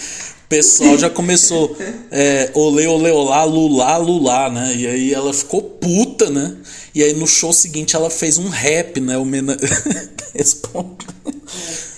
[0.53, 1.75] pessoal já começou
[2.11, 4.75] é, olê, olê, olá, lulá, lulá, né?
[4.77, 6.55] E aí ela ficou puta, né?
[6.95, 9.17] E aí no show seguinte ela fez um rap, né?
[9.17, 9.57] Homena...
[10.37, 11.07] Responde.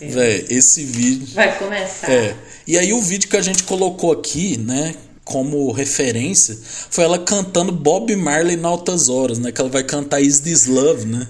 [0.01, 1.29] Véi, esse vídeo.
[1.35, 2.11] Vai começar.
[2.11, 2.37] É.
[2.67, 4.95] E aí o vídeo que a gente colocou aqui, né?
[5.25, 6.59] Como referência,
[6.91, 9.51] foi ela cantando Bob Marley em altas horas, né?
[9.51, 11.27] Que ela vai cantar Is This Love, né?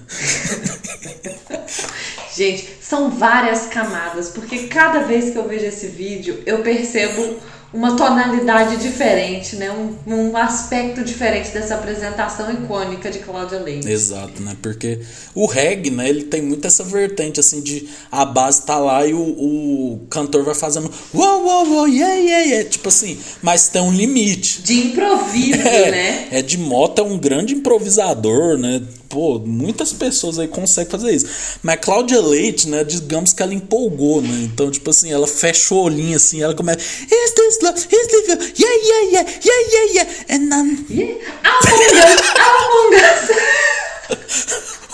[2.35, 7.35] Gente, são várias camadas, porque cada vez que eu vejo esse vídeo, eu percebo
[7.73, 9.69] uma tonalidade diferente, né?
[9.69, 13.89] Um, um aspecto diferente dessa apresentação icônica de Cláudia Leite.
[13.89, 14.55] Exato, né?
[14.61, 15.01] Porque
[15.33, 16.07] o reggae, né?
[16.07, 20.45] Ele tem muito essa vertente, assim, de a base tá lá e o, o cantor
[20.45, 22.69] vai fazendo uou, uou, uou, yeah, yeah, yeah.
[22.69, 24.61] Tipo assim, mas tem um limite.
[24.61, 26.27] De improviso, É, né?
[26.31, 28.81] é de moto, é um grande improvisador, né?
[29.15, 31.25] Pô, muitas pessoas aí conseguem fazer isso.
[31.63, 32.83] Mas Cláudia Leite, né?
[32.83, 34.41] Digamos que ela empolgou, né?
[34.43, 36.79] Então, tipo assim, ela fecha o olhinho assim, ela começa.
[36.79, 37.79] Is this love?
[37.79, 38.53] Is this love?
[38.57, 40.09] Yeah, yeah, yeah, yeah, yeah, yeah.
[40.27, 40.85] And I'm...
[40.89, 42.19] Ih, Among Us!
[42.59, 44.35] Among Us!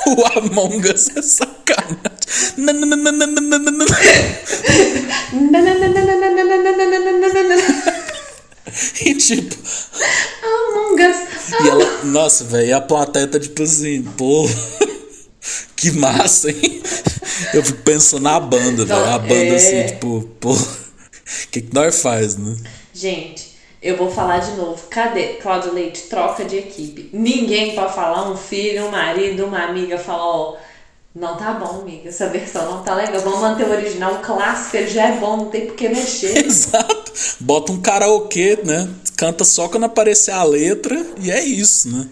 [0.05, 2.11] O Among Us é sacanagem.
[9.01, 9.55] E tipo,
[10.43, 11.17] Among Us!
[11.63, 14.47] e ela, nossa, velho, e a plateia tá tipo assim, pô,
[15.75, 16.81] que massa, hein?
[17.53, 19.05] Eu fico pensando na banda, velho.
[19.05, 19.55] A banda é.
[19.55, 22.55] assim, tipo, pô, o que, que nós faz, né?
[22.93, 24.81] Gente, eu vou falar de novo.
[24.89, 25.33] Cadê?
[25.35, 27.09] Cláudia Leite, troca de equipe.
[27.11, 30.57] Ninguém pode falar, um filho, um marido, uma amiga, fala, ó,
[31.15, 33.21] não tá bom, amiga, essa versão não tá legal.
[33.21, 36.37] Vamos manter o original, o clássico, ele já é bom, não tem por que mexer.
[36.45, 37.00] Exato.
[37.39, 38.89] Bota um karaokê, né?
[39.15, 42.07] Canta só quando aparecer a letra e é isso, né?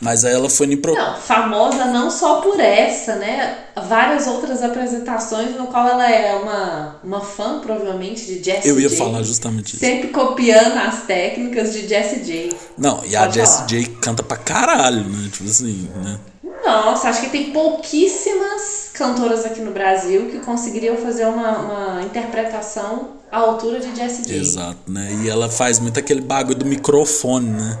[0.00, 0.94] Mas aí ela foi impro...
[0.94, 3.58] Não, famosa não só por essa, né?
[3.88, 8.88] Várias outras apresentações no qual ela é uma, uma fã, provavelmente, de Jessie Eu ia
[8.90, 8.98] J.
[8.98, 9.78] falar justamente isso.
[9.78, 12.54] Sempre copiando as técnicas de Jessie J.
[12.76, 13.66] Não, e a Pode Jessie falar.
[13.68, 15.30] J canta pra caralho, né?
[15.32, 16.18] Tipo assim, né?
[16.66, 23.08] Nossa, acho que tem pouquíssimas cantoras aqui no Brasil que conseguiriam fazer uma, uma interpretação
[23.30, 24.36] à altura de Jessie J.
[24.36, 25.20] Exato, né?
[25.22, 27.78] E ela faz muito aquele bagulho do microfone, né?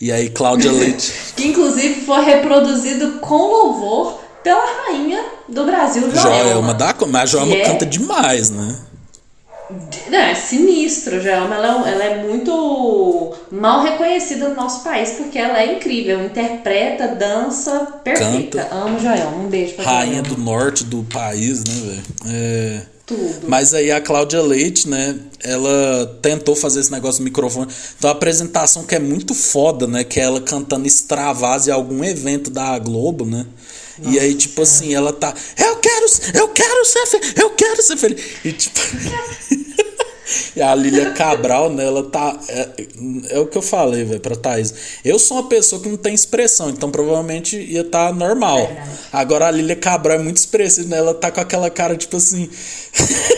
[0.00, 1.12] E aí Cláudia Leite.
[1.36, 6.74] Que inclusive foi reproduzido com louvor pela rainha do Brasil, Joelma.
[6.74, 8.76] Joelma conta, mas a Joelma Que é- canta demais, né?
[10.08, 11.54] Não, é sinistro, Joelma.
[11.54, 16.24] Ela, é ela é muito mal reconhecida no nosso país porque ela é incrível.
[16.24, 18.62] Interpreta, dança, perfeita.
[18.62, 18.74] Canta.
[18.74, 19.36] Amo Joelma.
[19.36, 22.02] Um beijo pra Rainha do norte do país, né, velho?
[22.28, 22.82] É.
[23.06, 23.48] Tudo.
[23.48, 25.18] Mas aí a Cláudia Leite, né?
[25.42, 27.70] Ela tentou fazer esse negócio do microfone.
[27.98, 30.04] Então a apresentação que é muito foda, né?
[30.04, 33.46] Que é ela cantando Extravase em algum evento da Globo, né?
[34.02, 35.34] e aí, tipo assim, ela tá.
[35.58, 38.24] Eu quero, eu quero ser feliz, eu quero ser feliz.
[38.44, 38.80] E tipo.
[40.56, 42.38] E a Lilia Cabral, né, ela tá.
[42.48, 42.68] É,
[43.30, 44.74] é o que eu falei, velho, pra Thaís.
[45.04, 48.66] Eu sou uma pessoa que não tem expressão, então provavelmente ia estar tá normal.
[48.66, 48.90] Verdade.
[49.12, 50.98] Agora a Lilia Cabral é muito expressiva, né?
[50.98, 52.48] Ela tá com aquela cara, tipo assim.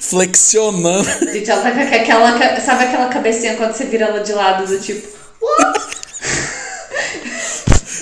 [0.00, 1.08] flexionando.
[1.32, 2.60] Gente, ela tá com aquela.
[2.60, 5.06] Sabe aquela cabecinha quando você vira ela de lado, do tipo.
[5.40, 5.88] What?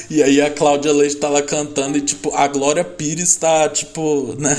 [0.08, 4.36] E aí a Cláudia Leite tá lá cantando e, tipo, a Glória Pires tá, tipo,
[4.38, 4.56] né?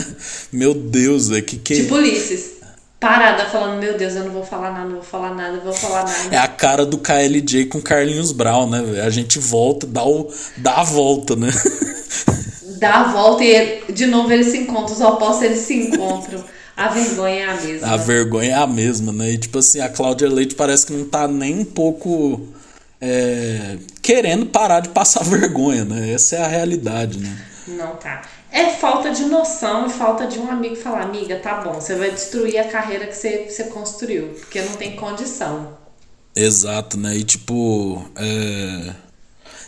[0.52, 1.84] Meu Deus, é que que.
[1.84, 2.57] Tipo Ulisses
[3.00, 5.74] parada falando, meu Deus, eu não vou falar nada, não vou falar nada, não vou
[5.74, 6.36] falar nada.
[6.36, 9.02] É a cara do KLJ com Carlinhos Brown, né?
[9.02, 11.50] A gente volta, dá, o, dá a volta, né?
[12.80, 16.44] Dá a volta e de novo eles se encontram, os opostos eles se encontram.
[16.76, 17.88] A vergonha é a mesma.
[17.88, 19.32] A vergonha é a mesma, né?
[19.32, 22.48] E tipo assim, a Cláudia Leite parece que não tá nem um pouco
[23.02, 26.14] é, querendo parar de passar vergonha, né?
[26.14, 27.36] Essa é a realidade, né?
[27.68, 28.22] Não tá.
[28.58, 32.10] É falta de noção e falta de um amigo falar, amiga, tá bom, você vai
[32.10, 35.78] destruir a carreira que você, você construiu, porque não tem condição.
[36.36, 37.16] Exato, né?
[37.16, 38.04] E tipo.
[38.16, 38.96] É...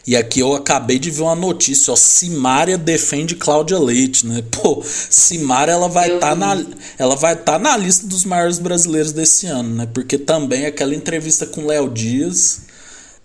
[0.08, 1.96] E aqui eu acabei de ver uma notícia, ó.
[1.96, 4.44] Simária defende Cláudia Leite, né?
[4.50, 6.66] Pô, Simária ela vai estar tá na
[6.98, 9.88] ela vai estar tá na lista dos maiores brasileiros desse ano, né?
[9.94, 12.62] Porque também aquela entrevista com Léo Dias,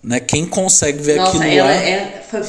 [0.03, 0.19] né?
[0.19, 1.73] Quem consegue ver Nossa, aquilo ela lá?
[1.73, 2.43] É, foi...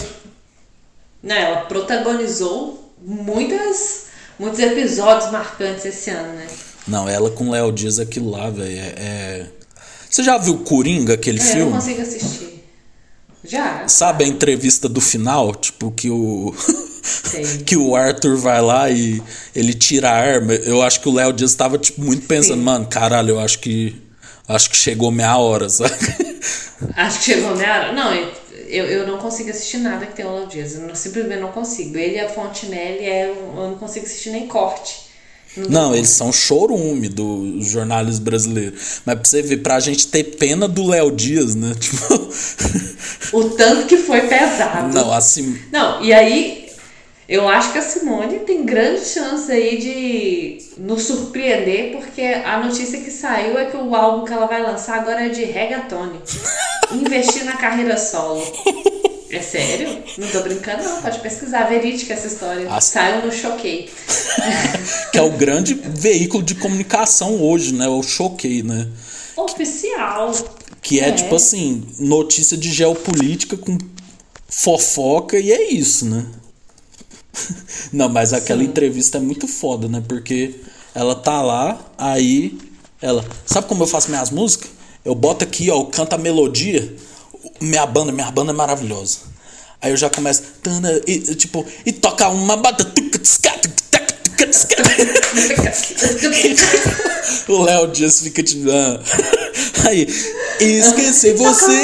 [1.22, 4.06] Não, ela protagonizou muitas,
[4.38, 6.46] muitos episódios marcantes esse ano, né?
[6.86, 9.46] Não, ela com Léo Dias, aquilo lá, velho, é, é,
[10.10, 11.60] Você já viu Coringa, aquele é, filme?
[11.60, 12.64] Eu não consigo assistir.
[13.44, 13.86] Já.
[13.86, 15.54] Sabe a entrevista do final?
[15.54, 16.52] Tipo, que o.
[17.64, 19.22] que o Arthur vai lá e
[19.54, 20.52] ele tira a arma.
[20.52, 22.64] Eu acho que o Léo Dias estava tipo, muito pensando, Sim.
[22.64, 24.02] mano, caralho, eu acho que.
[24.48, 25.94] Acho que chegou minha hora, sabe?
[26.96, 27.92] Acho que chegou minha hora.
[27.92, 28.12] Não,
[28.68, 30.74] eu, eu não consigo assistir nada que tem o Léo Dias.
[30.74, 31.96] Eu não, simplesmente não consigo.
[31.96, 35.06] Ele e a Fontenelle, é, eu não consigo assistir nem corte.
[35.56, 38.76] Não, não eles são chorume do jornalismo brasileiro.
[39.04, 41.74] Mas pra você ver, pra gente ter pena do Léo Dias, né?
[41.80, 42.28] Tipo.
[43.32, 44.94] o tanto que foi pesado.
[44.94, 45.58] Não, assim.
[45.72, 46.65] Não, e aí
[47.28, 53.00] eu acho que a Simone tem grande chance aí de nos surpreender, porque a notícia
[53.00, 56.12] que saiu é que o álbum que ela vai lançar agora é de reggaeton.
[56.92, 58.46] Investir na carreira solo.
[59.28, 60.04] É sério?
[60.16, 61.02] Não tô brincando, não.
[61.02, 61.64] Pode pesquisar.
[61.64, 62.72] Verídica essa história.
[62.72, 62.84] As...
[62.84, 63.90] Saiu no Choquei.
[65.10, 67.88] que é o grande veículo de comunicação hoje, né?
[67.88, 68.86] O Choquei, né?
[69.36, 70.32] Oficial.
[70.80, 73.76] Que é, é tipo assim, notícia de geopolítica com
[74.48, 76.24] fofoca e é isso, né?
[77.92, 78.68] Não, mas aquela Sim.
[78.68, 80.02] entrevista é muito foda, né?
[80.06, 80.54] Porque
[80.94, 82.58] ela tá lá, aí
[83.00, 83.24] ela.
[83.44, 84.70] Sabe como eu faço minhas músicas?
[85.04, 86.94] Eu boto aqui, ó, eu canto a melodia.
[87.60, 89.18] Minha banda, minha banda é maravilhosa.
[89.80, 90.42] Aí eu já começo.
[91.06, 92.84] E, tipo, e toca uma bata.
[97.48, 98.70] o Léo Dias fica tipo.
[98.70, 99.00] Ah.
[99.86, 100.06] Aí,
[100.60, 101.76] esqueci você.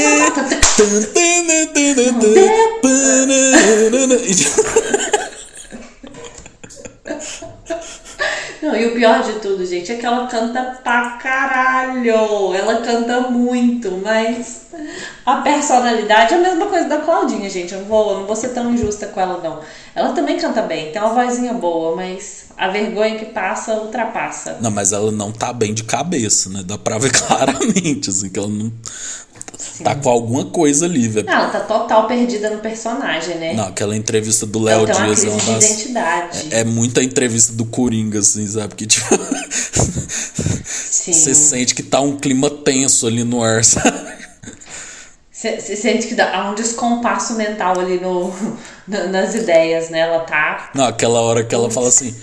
[8.62, 12.54] Não, e o pior de tudo, gente, é que ela canta pra caralho.
[12.54, 14.66] Ela canta muito, mas
[15.26, 17.74] a personalidade é a mesma coisa da Claudinha, gente.
[17.74, 19.58] Eu não vou, não vou ser tão injusta com ela, não.
[19.96, 24.58] Ela também canta bem, tem uma vozinha boa, mas a vergonha que passa ultrapassa.
[24.60, 26.62] Não, mas ela não tá bem de cabeça, né?
[26.64, 28.72] Dá pra ver claramente, assim, que ela não
[29.58, 29.84] Sim.
[29.84, 31.26] Tá com alguma coisa ali, velho.
[31.26, 33.54] Não, ela tá total perdida no personagem, né?
[33.54, 35.64] Não, aquela entrevista do Léo Dias é uma das.
[35.64, 36.48] identidade.
[36.50, 38.74] É, é muita entrevista do Coringa, assim, sabe?
[38.74, 39.06] Que tipo.
[40.72, 44.12] Você sente que tá um clima tenso ali no ar, sabe?
[45.30, 48.32] Você sente que há um descompasso mental ali no,
[49.10, 50.00] nas ideias, né?
[50.00, 50.70] Ela tá.
[50.74, 52.14] Não, aquela hora que ela fala assim.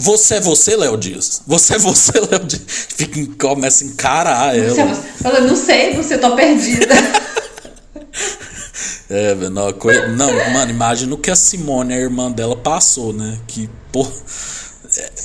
[0.00, 1.42] Você é você, Léo Dias?
[1.44, 2.62] Você é você, Léo Dias?
[2.68, 4.94] Fica, começa a encarar ela.
[4.94, 6.94] Você, fala, não sei, você tô perdida.
[9.10, 9.72] é, não,
[10.16, 13.40] não, mano, imagina o que a Simone, a irmã dela, passou, né?
[13.48, 14.06] Que, pô.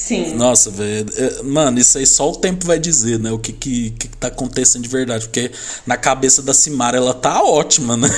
[0.04, 0.34] Sim.
[0.36, 1.06] Nossa, velho.
[1.16, 3.32] É, mano, isso aí só o tempo vai dizer, né?
[3.32, 5.28] O que, que, que tá acontecendo de verdade.
[5.28, 5.50] Porque
[5.88, 8.10] na cabeça da Simara ela tá ótima, né?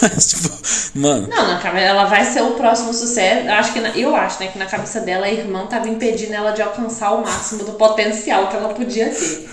[0.00, 0.48] Mas, tipo,
[0.94, 1.26] mano.
[1.26, 3.48] Não, na cabeça ela vai ser o próximo sucesso.
[3.48, 6.52] Acho que na, eu acho, né, que na cabeça dela a irmã tava impedindo ela
[6.52, 9.48] de alcançar o máximo do potencial que ela podia ter.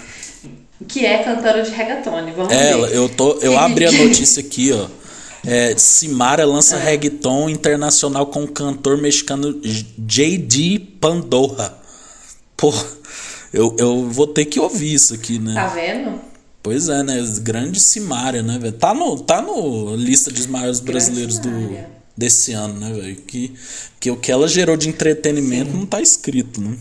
[0.87, 2.31] Que é cantora de reggaeton.
[2.37, 2.95] Vamos é, ver.
[2.95, 4.85] Eu, tô, eu abri a notícia aqui, ó.
[5.45, 6.83] É, Simara lança é.
[6.83, 9.59] reggaeton internacional com o cantor mexicano
[9.97, 10.79] J.D.
[10.99, 11.75] Pandora.
[12.55, 12.71] Pô,
[13.51, 15.53] eu, eu vou ter que ouvir isso aqui, né?
[15.53, 16.21] Tá vendo?
[16.61, 17.17] Pois é, né?
[17.39, 18.73] Grande Simária, né, velho?
[18.73, 21.49] Tá no, tá no lista dos maiores brasileiros do,
[22.15, 23.15] desse ano, né, velho?
[23.15, 23.55] Que,
[23.99, 25.77] que o que ela gerou de entretenimento Sim.
[25.77, 26.77] não tá escrito, né?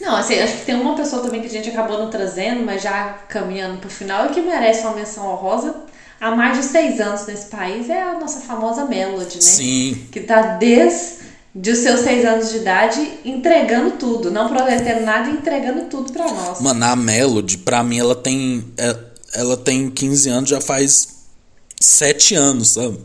[0.00, 2.82] Não, assim, acho que tem uma pessoa também que a gente acabou não trazendo, mas
[2.82, 5.89] já caminhando pro final, e que merece uma menção honrosa
[6.20, 9.40] há mais de seis anos nesse país, é a nossa famosa Melody, né?
[9.40, 10.06] Sim.
[10.12, 15.32] Que tá desde os seus seis anos de idade entregando tudo, não prometendo nada e
[15.32, 16.60] entregando tudo pra nós.
[16.60, 18.64] Mano, a Melody, pra mim, ela tem.
[18.78, 21.20] é- Ela tem 15 anos, já faz
[21.80, 22.98] 7 anos, sabe?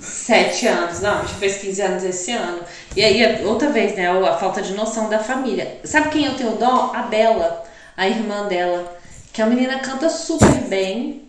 [0.00, 2.60] Sete anos, não, já fez 15 anos esse ano.
[2.96, 5.78] E aí, outra vez, né, a falta de noção da família.
[5.84, 6.90] Sabe quem eu tenho dó?
[6.94, 7.64] A Bela,
[7.96, 8.96] a irmã dela.
[9.32, 11.22] Que a menina canta super bem,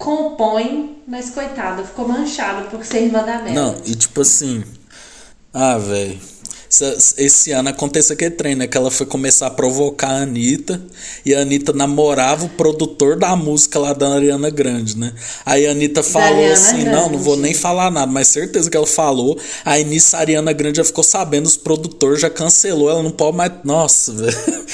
[0.00, 3.52] compõe, mas coitada, ficou manchada por ser irmã da Mel.
[3.52, 4.64] Não, e tipo assim.
[5.52, 6.18] Ah, velho.
[7.18, 8.68] Esse ano aconteceu aquele trem, né?
[8.68, 10.80] Que ela foi começar a provocar a Anitta.
[11.26, 15.12] E a Anitta namorava o produtor da música lá da Ariana Grande, né?
[15.44, 17.42] Aí a Anitta falou Ariana assim: não, não vou Grande.
[17.42, 19.36] nem falar nada, mas certeza que ela falou.
[19.64, 23.36] Aí nisso a Ariana Grande já ficou sabendo, os produtores já cancelou, ela não pode
[23.36, 23.50] mais.
[23.64, 24.64] Nossa, velho.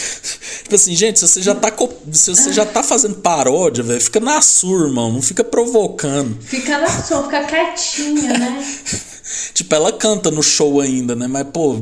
[0.64, 1.72] Tipo assim, gente, se você já tá,
[2.12, 5.10] se você já tá fazendo paródia, velho, fica na sua, irmão.
[5.10, 6.36] Não fica provocando.
[6.42, 8.66] Fica na sua, fica quietinha, né?
[9.54, 11.26] Tipo, ela canta no show ainda, né?
[11.26, 11.76] Mas, pô,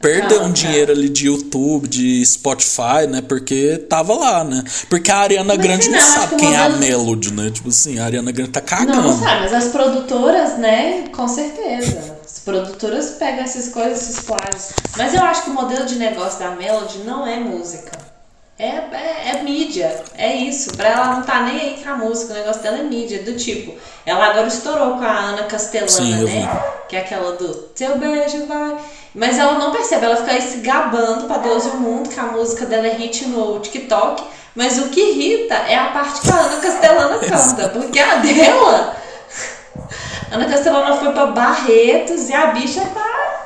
[0.00, 3.20] perdeu um dinheiro ali de YouTube, de Spotify, né?
[3.22, 4.64] Porque tava lá, né?
[4.88, 7.50] Porque a Ariana Mas Grande não não, sabe quem é a modelo- Melody, né?
[7.50, 9.02] Tipo assim, a Ariana Grande tá Não, cagando.
[9.02, 12.18] não sabe, mas as produtoras, né, com certeza.
[12.24, 14.70] As produtoras pegam essas coisas, esses plágios.
[14.96, 17.92] Mas eu acho que o modelo de negócio da Melody não é música.
[18.60, 20.76] É, é, é mídia, é isso.
[20.76, 23.34] Pra ela não tá nem aí com a música, o negócio dela é mídia, do
[23.34, 23.72] tipo.
[24.04, 26.62] Ela agora estourou com a Ana Castellana, Sim, né?
[26.86, 28.76] Que é aquela do Teu beijo vai.
[29.14, 32.20] Mas ela não percebe, ela fica aí se gabando pra Deus e o mundo, que
[32.20, 34.22] a música dela é hit no TikTok.
[34.54, 38.96] Mas o que irrita é a parte que a Ana Castellana canta, porque a dela.
[40.30, 43.39] Ana Castellana foi pra Barretos e a bicha tá.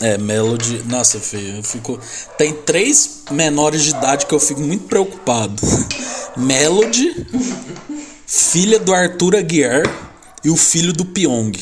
[0.00, 0.82] É, Melody.
[0.86, 1.98] Nossa, feio, eu fico.
[2.36, 5.54] Tem três menores de idade que eu fico muito preocupado:
[6.36, 7.26] Melody,
[8.26, 9.82] filha do Arthur Aguiar
[10.44, 11.52] e o filho do Pyong.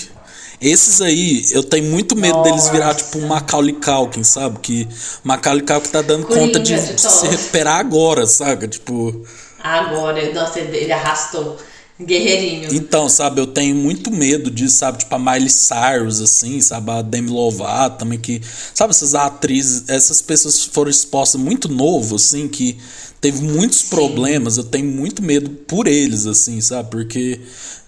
[0.61, 4.59] Esses aí, eu tenho muito medo deles virar tipo um Macaulay Culkin, sabe?
[4.61, 4.89] Que
[5.23, 7.23] Macaulay Culkin tá dando Coringa conta de, de se todos.
[7.31, 8.67] recuperar agora, saca?
[8.67, 9.23] Tipo.
[9.63, 11.57] Agora, nossa, ele arrastou.
[11.98, 12.74] Guerreirinho.
[12.74, 14.98] Então, sabe, eu tenho muito medo disso, sabe?
[14.98, 16.90] Tipo a Miley Cyrus, assim, sabe?
[16.90, 18.43] A Demi Lovato também, que.
[18.74, 22.78] Sabe, essas atrizes, essas pessoas foram expostas muito novo, assim, que
[23.18, 24.59] teve muitos problemas.
[24.59, 26.90] Eu tenho muito medo por eles, assim, sabe?
[26.90, 27.40] Porque.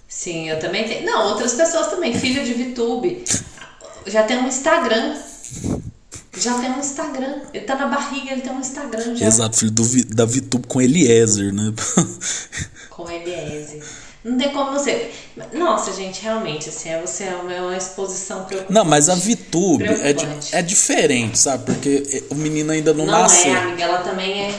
[0.08, 1.04] Sim, eu também tenho.
[1.04, 2.18] Não, outras pessoas também.
[2.18, 3.24] Filho de VTube.
[4.06, 5.16] Já tem um Instagram.
[6.40, 7.40] Já tem um Instagram.
[7.52, 9.26] Ele tá na barriga, ele tem um Instagram já.
[9.26, 11.72] Exato, filho do, da VTube com Eliezer, né?
[12.90, 13.80] Com Eliezer.
[14.24, 15.10] Não tem como você.
[15.54, 18.72] Nossa, gente, realmente, assim, é você é uma, é uma exposição preocupante.
[18.72, 21.64] Não, mas a VTube é, é diferente, sabe?
[21.64, 23.54] Porque o menino ainda não, Não nasceu.
[23.54, 24.54] é, amiga, ela também é.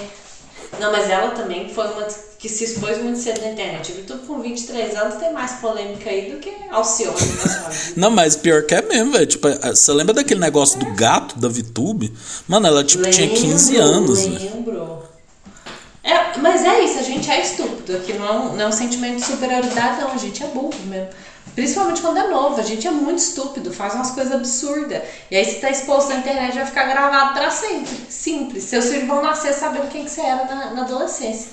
[0.80, 2.08] Não, mas ela também foi uma
[2.40, 3.92] que se expôs muito cedo na internet.
[3.92, 7.70] O YouTube com 23 anos tem mais polêmica aí do que Alcione vida.
[7.98, 9.26] Não, mas pior que é mesmo, velho.
[9.26, 12.14] Tipo, é- você lembra daquele negócio do gato da VTube?
[12.48, 14.26] Mano, ela tipo, tinha 15 Lembro, anos.
[14.26, 15.04] Lembro.
[16.02, 17.98] É, mas é isso, a gente é estúpido.
[17.98, 20.12] Aqui não é, um, não é um sentimento de superioridade, não.
[20.12, 21.10] A gente é burro mesmo.
[21.56, 22.60] Principalmente quando é novo.
[22.60, 25.02] A gente é muito estúpido, faz umas coisas absurdas.
[25.30, 27.96] E aí, se tá exposto na internet, vai ficar gravado pra sempre.
[28.10, 28.64] Simples.
[28.64, 31.52] Seus filhos vão nascer sabendo quem que você era na, na adolescência.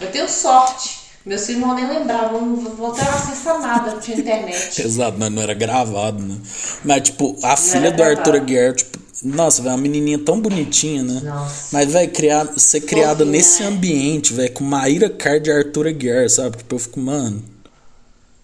[0.00, 1.02] Eu tenho sorte.
[1.24, 4.82] Meus filhos não vão nem lembrar, vão, vão ter acesso a nada de internet.
[4.82, 6.36] Exato, mas não era gravado, né?
[6.84, 8.36] Mas, tipo, a filha era do Arthur gravado.
[8.38, 11.20] Aguiar, tipo, nossa, velho, uma menininha tão bonitinha, né?
[11.22, 11.68] Nossa.
[11.70, 13.68] Mas, velho, criar, ser criada nesse né?
[13.68, 16.56] ambiente, velho, com Maíra Card e Arthur Aguiar, sabe?
[16.56, 17.51] Tipo, eu fico, mano.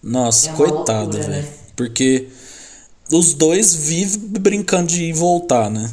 [0.01, 1.29] Nossa, É loucura, velho.
[1.29, 1.45] né?
[1.75, 2.27] Porque
[3.11, 5.89] os dois vivem brincando de ir e voltar, né?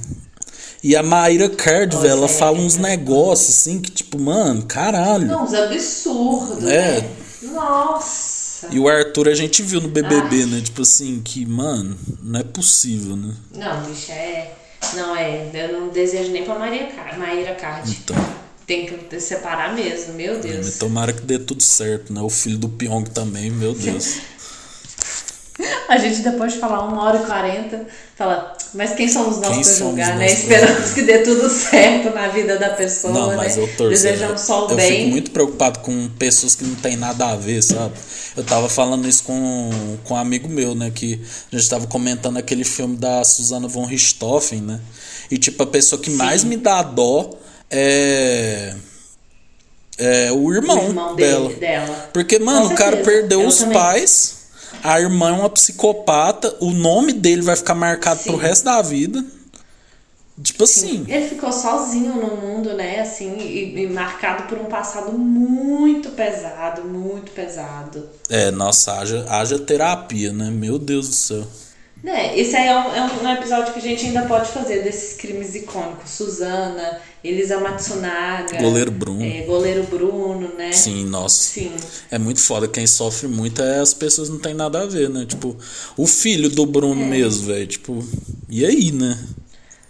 [0.82, 2.80] E a Maíra Card, velho, ela é, fala uns é.
[2.80, 5.26] negócios assim que, tipo, mano, caralho.
[5.26, 7.00] Não, uns absurdos, É.
[7.00, 7.10] né?
[7.42, 8.68] Nossa.
[8.70, 10.60] E o Arthur a gente viu no BBB, né?
[10.60, 13.34] Tipo assim, que, mano, não é possível, né?
[13.54, 14.52] Não, bicho, é.
[14.94, 15.50] Não, é.
[15.52, 17.18] Eu não desejo nem pra Maria Car...
[17.18, 17.90] Maíra Card.
[17.90, 18.16] Então,
[18.66, 20.66] Tem que separar mesmo, meu Deus.
[20.66, 22.20] mas tomara que dê tudo certo, né?
[22.20, 24.16] O filho do Pyong também, meu Deus.
[25.88, 29.78] A gente depois de falar uma hora e quarenta, fala, mas quem somos nós somos
[29.78, 30.26] julgar, né?
[30.26, 33.62] Esperamos que dê tudo certo na vida da pessoa, Não, mas né?
[33.62, 33.90] eu torço.
[33.90, 34.90] Desejamos só o eu bem.
[34.98, 37.94] fico muito preocupado com pessoas que não tem nada a ver, sabe?
[38.36, 39.70] Eu tava falando isso com,
[40.04, 40.90] com um amigo meu, né?
[40.94, 41.20] Que
[41.50, 44.80] a gente tava comentando aquele filme da Susana von Richthofen, né?
[45.30, 47.30] E tipo, a pessoa que mais me dá dó
[47.70, 48.74] é.
[49.98, 51.48] É o irmão, o irmão dela.
[51.48, 52.10] dele, dela.
[52.12, 53.72] Porque, mano, o cara perdeu Eu os também.
[53.72, 54.36] pais,
[54.82, 58.30] a irmã é uma psicopata, o nome dele vai ficar marcado Sim.
[58.30, 59.24] pro resto da vida.
[60.42, 61.06] Tipo assim.
[61.08, 63.00] Ele ficou sozinho no mundo, né?
[63.00, 68.06] Assim, e, e marcado por um passado muito pesado, muito pesado.
[68.28, 70.50] É, nossa, haja, haja terapia, né?
[70.50, 71.46] Meu Deus do céu.
[72.04, 75.16] É, esse aí é um, é um episódio que a gente ainda pode fazer desses
[75.16, 76.10] crimes icônicos.
[76.10, 78.58] Suzana, Elisa Matsunaga.
[78.58, 79.24] Goleiro Bruno.
[79.24, 80.72] É, goleiro Bruno, né?
[80.72, 81.36] Sim, nossa.
[81.42, 81.72] Sim.
[82.10, 82.68] É muito foda.
[82.68, 85.24] Quem sofre muito é as pessoas não tem nada a ver, né?
[85.26, 85.56] Tipo,
[85.96, 87.06] o filho do Bruno É.
[87.06, 87.66] mesmo, velho.
[87.66, 88.04] Tipo,
[88.48, 89.18] e aí, né?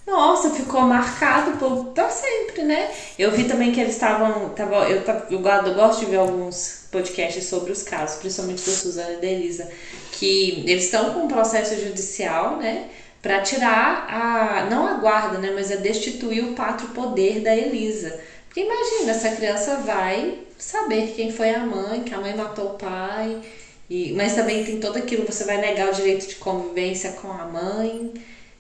[0.06, 2.90] Nossa, ficou marcado por, pra sempre, né?
[3.18, 4.50] Eu vi também que eles estavam.
[4.50, 9.14] Tava, eu, eu, eu gosto de ver alguns podcasts sobre os casos, principalmente da Suzana
[9.14, 9.68] e da Elisa,
[10.12, 12.88] que eles estão com um processo judicial, né?
[13.20, 14.70] Pra tirar a.
[14.70, 15.50] não a guarda, né?
[15.52, 18.20] Mas a destituir o pátrio poder da Elisa.
[18.46, 22.78] Porque imagina, essa criança vai saber quem foi a mãe, que a mãe matou o
[22.78, 23.42] pai.
[23.90, 27.44] E, mas também tem todo aquilo, você vai negar o direito de convivência com a
[27.44, 28.12] mãe.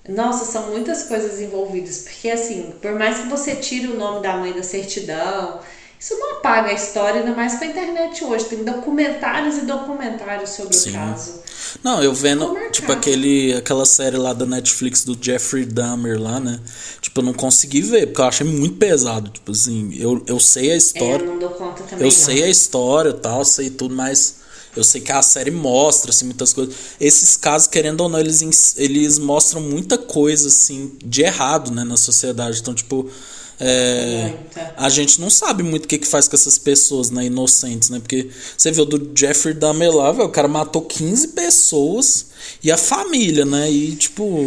[0.08, 1.98] Nossa, são muitas coisas envolvidas.
[1.98, 5.60] Porque, assim, por mais que você tire o nome da mãe da certidão,
[5.98, 8.44] isso não apaga a história, ainda mais com a internet hoje.
[8.44, 10.90] Tem documentários e documentários sobre Sim.
[10.90, 11.46] o caso.
[11.82, 16.60] Não, eu vendo, tipo, aquele, aquela série lá da Netflix do Jeffrey Dahmer lá, né?
[17.00, 19.30] Tipo, eu não consegui ver, porque eu achei muito pesado.
[19.30, 21.24] Tipo assim, eu, eu sei a É, história.
[21.24, 21.98] eu não dou conta também.
[21.98, 22.10] Eu não.
[22.10, 24.36] sei a história e tal, sei tudo, mas
[24.76, 26.74] eu sei que a série mostra assim, muitas coisas.
[27.00, 31.96] Esses casos, querendo ou não, eles, eles mostram muita coisa assim de errado né, na
[31.96, 32.60] sociedade.
[32.60, 33.10] Então, tipo,
[33.58, 34.34] é,
[34.76, 37.98] a gente não sabe muito o que, que faz com essas pessoas né, inocentes, né?
[37.98, 42.26] Porque você viu do Jeffrey Dahmer lá, velho, o cara matou 15 pessoas
[42.62, 43.70] e a família, né?
[43.70, 44.44] E, tipo,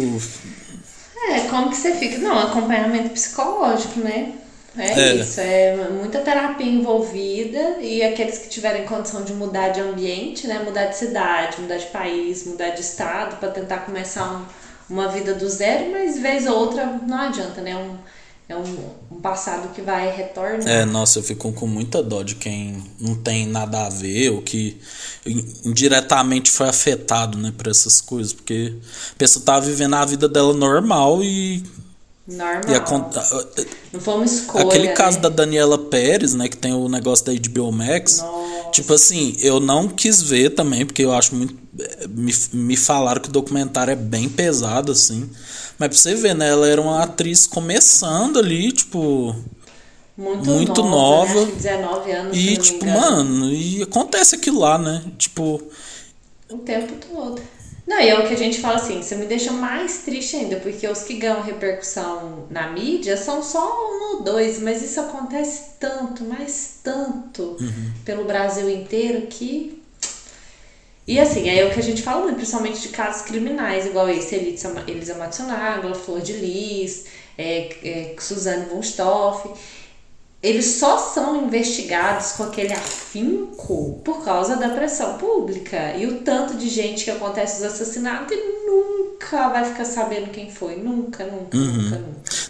[1.28, 2.18] É, como que você fica?
[2.18, 4.32] Não, acompanhamento psicológico, né?
[4.78, 5.14] É, É.
[5.16, 10.62] isso, é muita terapia envolvida e aqueles que tiverem condição de mudar de ambiente, né?
[10.64, 14.44] Mudar de cidade, mudar de país, mudar de estado para tentar começar um-
[14.94, 17.76] uma vida do zero, mas vez ou outra não adianta, né?
[17.76, 17.96] Um,
[18.48, 18.78] é um,
[19.12, 20.68] um passado que vai retornar.
[20.68, 24.42] É, nossa, eu fico com muita dó de quem não tem nada a ver ou
[24.42, 24.76] que
[25.64, 28.74] indiretamente foi afetado, né, por essas coisas, porque
[29.12, 31.62] a pessoa tava vivendo a vida dela normal e,
[32.26, 32.62] Normal.
[32.68, 33.10] e acon-
[33.92, 34.64] Não foi uma escolha.
[34.66, 35.22] aquele caso né?
[35.22, 38.70] da Daniela Pérez, né, que tem o negócio da HBO Max, Nossa.
[38.70, 41.58] tipo assim, eu não quis ver também, porque eu acho muito
[42.08, 45.28] me, me falaram que o documentário é bem pesado assim.
[45.78, 49.34] Mas pra você ver, né, ela era uma atriz começando ali, tipo,
[50.16, 51.34] muito, muito nova.
[51.34, 51.34] nova.
[51.34, 51.40] Né?
[51.42, 52.36] Acho que 19 anos.
[52.36, 55.02] E, tipo, mano, e acontece aquilo lá, né?
[55.16, 55.60] Tipo,
[56.50, 57.40] O tempo todo.
[57.90, 60.58] Não, e é o que a gente fala assim, você me deixa mais triste ainda,
[60.58, 65.72] porque os que ganham repercussão na mídia são só um ou dois, mas isso acontece
[65.80, 67.56] tanto, mas tanto
[68.04, 69.76] pelo Brasil inteiro que.
[71.04, 74.36] E assim, é o que a gente fala muito, principalmente de casos criminais, igual esse
[74.36, 77.06] Elisa, Matsunaga, Flor de Lis,
[77.36, 78.66] é, é, Suzane
[80.42, 85.94] eles só são investigados com aquele afinco por causa da pressão pública.
[85.96, 90.50] E o tanto de gente que acontece os assassinatos e nunca vai ficar sabendo quem
[90.50, 90.76] foi.
[90.76, 92.04] Nunca, nunca, nunca, nunca.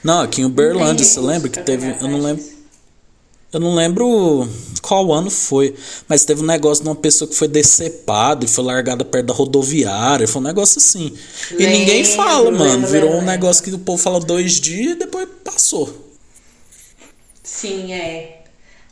[0.05, 1.97] não, aqui em Uberlândia, você lembra que teve.
[2.01, 2.61] Eu não lembro.
[3.53, 4.49] Eu não lembro
[4.81, 5.75] qual ano foi,
[6.09, 9.35] mas teve um negócio de uma pessoa que foi decepada e foi largada perto da
[9.35, 10.29] rodoviária.
[10.29, 11.13] Foi um negócio assim.
[11.59, 12.65] E ninguém Lembro, fala, mano.
[12.65, 13.27] lembro, Virou um lembro.
[13.27, 16.10] negócio que o povo fala dois dias e depois passou.
[17.51, 18.43] Sim, é.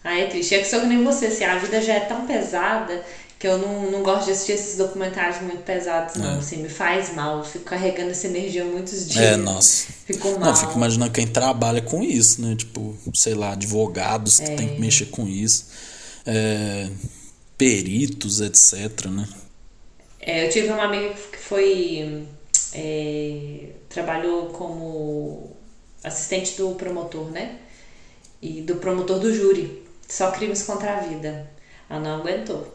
[0.02, 0.54] Ah, é triste.
[0.54, 3.04] É que sou que nem você, assim, a vida já é tão pesada
[3.38, 6.36] que eu não, não gosto de assistir esses documentários muito pesados, não.
[6.36, 6.38] É.
[6.38, 7.44] Assim, me faz mal.
[7.44, 9.24] Fico carregando essa energia muitos dias.
[9.24, 9.86] É, nossa.
[10.06, 10.40] Fico mal.
[10.40, 12.56] Não, fico imaginando quem trabalha com isso, né?
[12.56, 14.54] Tipo, sei lá, advogados que É.
[14.56, 15.66] tem que mexer com isso.
[16.26, 16.88] É,
[17.56, 19.28] peritos, etc, né?
[20.20, 22.24] É, eu tive uma amiga que foi.
[22.74, 25.56] é, trabalhou como
[26.04, 27.56] assistente do promotor, né?
[28.40, 29.82] E do promotor do júri.
[30.08, 31.50] Só crimes contra a vida.
[31.88, 32.66] Ela não aguentou.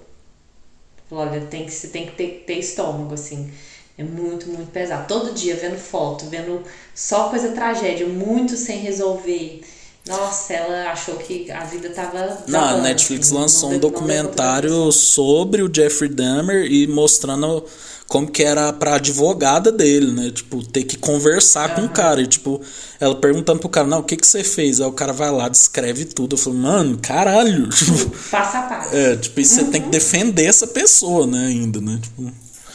[1.09, 3.49] Falou, olha, tem que, você tem que ter, ter estômago, assim.
[3.97, 5.07] É muito, muito pesado.
[5.07, 6.63] Todo dia vendo foto, vendo
[6.95, 9.61] só coisa tragédia, muito sem resolver.
[10.07, 12.43] Nossa, ela achou que a vida tava.
[12.47, 17.63] Não, a Netflix assim, lançou não um não documentário sobre o Jeffrey Dahmer e mostrando
[18.07, 20.29] como que era pra advogada dele, né?
[20.29, 22.21] Tipo, ter que conversar com o cara.
[22.21, 22.61] E, tipo,
[22.99, 24.81] ela perguntando pro cara, não, o que que você fez?
[24.81, 26.33] Aí o cara vai lá, descreve tudo.
[26.33, 27.69] Eu falo, mano, caralho.
[28.29, 28.95] Passo a passo.
[28.95, 31.97] é, tipo, e você tem que defender essa pessoa, né, ainda, né?
[32.01, 32.31] Tipo,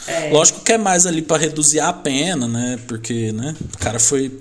[0.07, 0.31] É.
[0.31, 2.79] Lógico que é mais ali pra reduzir a pena, né?
[2.87, 4.31] Porque, né, o cara foi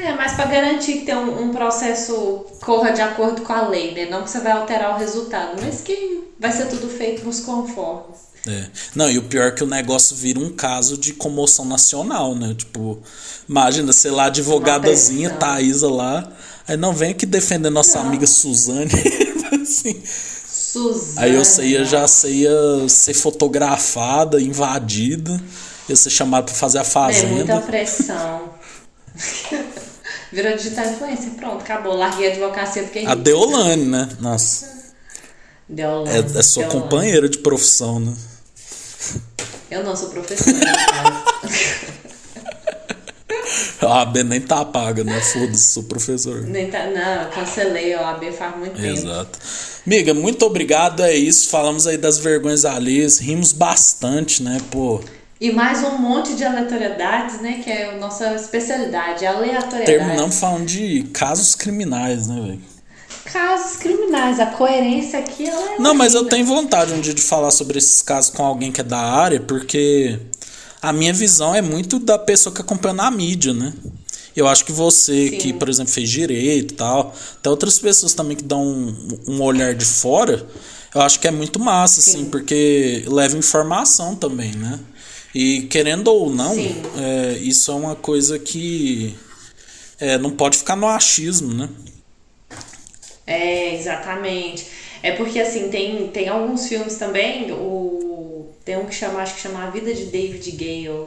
[0.00, 3.94] É, mas para garantir que tem um, um processo corra de acordo com a lei,
[3.94, 4.06] né?
[4.06, 8.28] Não que você vai alterar o resultado, mas que vai ser tudo feito nos conformes.
[8.46, 8.66] É.
[8.94, 12.54] Não, e o pior é que o negócio vira um caso de comoção nacional, né?
[12.56, 13.02] Tipo,
[13.48, 16.32] imagina, sei lá, advogadazinha, Thaisa lá.
[16.66, 18.06] Aí não vem aqui defender nossa não.
[18.06, 18.90] amiga Suzane.
[19.60, 20.00] assim.
[20.04, 21.26] Suzane.
[21.26, 25.40] Aí eu ia, já ia ser fotografada, invadida,
[25.88, 27.26] ia ser chamado pra fazer a fazenda.
[27.26, 28.54] É muita pressão.
[30.32, 31.96] Virou digital influencer, pronto, acabou.
[31.96, 33.00] Larguei a advocacia porque.
[33.00, 34.08] A Deolane, né?
[34.20, 34.92] Nossa.
[35.68, 36.10] Deolane.
[36.16, 36.82] É, é sua Deolane.
[36.82, 38.14] companheira de profissão, né?
[39.70, 40.56] Eu não sou professora.
[43.80, 45.20] a AB nem tá paga, né?
[45.20, 46.42] Foda-se, sou professor.
[46.42, 48.86] Nem tá, não, eu cancelei a AB faz muito tempo.
[48.86, 49.38] Exato.
[49.86, 51.48] Amiga, muito obrigado, é isso.
[51.48, 54.58] Falamos aí das vergonhas alheias, rimos bastante, né?
[54.70, 55.00] Pô.
[55.40, 57.60] E mais um monte de aleatoriedades, né?
[57.62, 59.86] Que é a nossa especialidade, aleatoriedade.
[59.86, 62.60] Terminamos falando de casos criminais, né, velho?
[63.24, 67.22] Casos criminais, a coerência aqui ela é Não, mas eu tenho vontade um dia de
[67.22, 70.18] falar sobre esses casos com alguém que é da área, porque
[70.82, 73.72] a minha visão é muito da pessoa que acompanha na mídia, né?
[74.34, 75.36] Eu acho que você, Sim.
[75.36, 79.42] que, por exemplo, fez direito e tal, até outras pessoas também que dão um, um
[79.42, 80.46] olhar de fora,
[80.94, 82.10] eu acho que é muito massa, Sim.
[82.10, 84.80] assim, porque leva informação também, né?
[85.40, 89.16] E querendo ou não, é, isso é uma coisa que
[90.00, 91.68] é, não pode ficar no achismo, né?
[93.24, 94.66] É, exatamente.
[95.00, 99.40] É porque assim, tem, tem alguns filmes também, o, tem um que chama, acho que
[99.40, 101.06] chama A Vida de David Gale.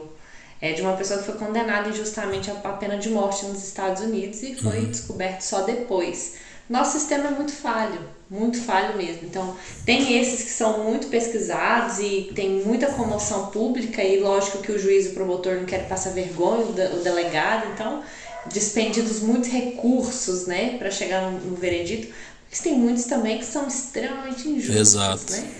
[0.62, 4.42] É de uma pessoa que foi condenada injustamente a pena de morte nos Estados Unidos
[4.42, 4.90] e foi uhum.
[4.90, 6.36] descoberto só depois.
[6.72, 8.00] Nosso sistema é muito falho,
[8.30, 9.24] muito falho mesmo.
[9.24, 9.54] Então,
[9.84, 14.78] tem esses que são muito pesquisados e tem muita comoção pública, e lógico que o
[14.78, 18.02] juiz e o promotor não querem passar vergonha, o delegado, então,
[18.46, 22.10] despendidos muitos recursos, né, para chegar no, no veredito.
[22.48, 25.32] Mas tem muitos também que são extremamente injustos, Exato.
[25.32, 25.52] né?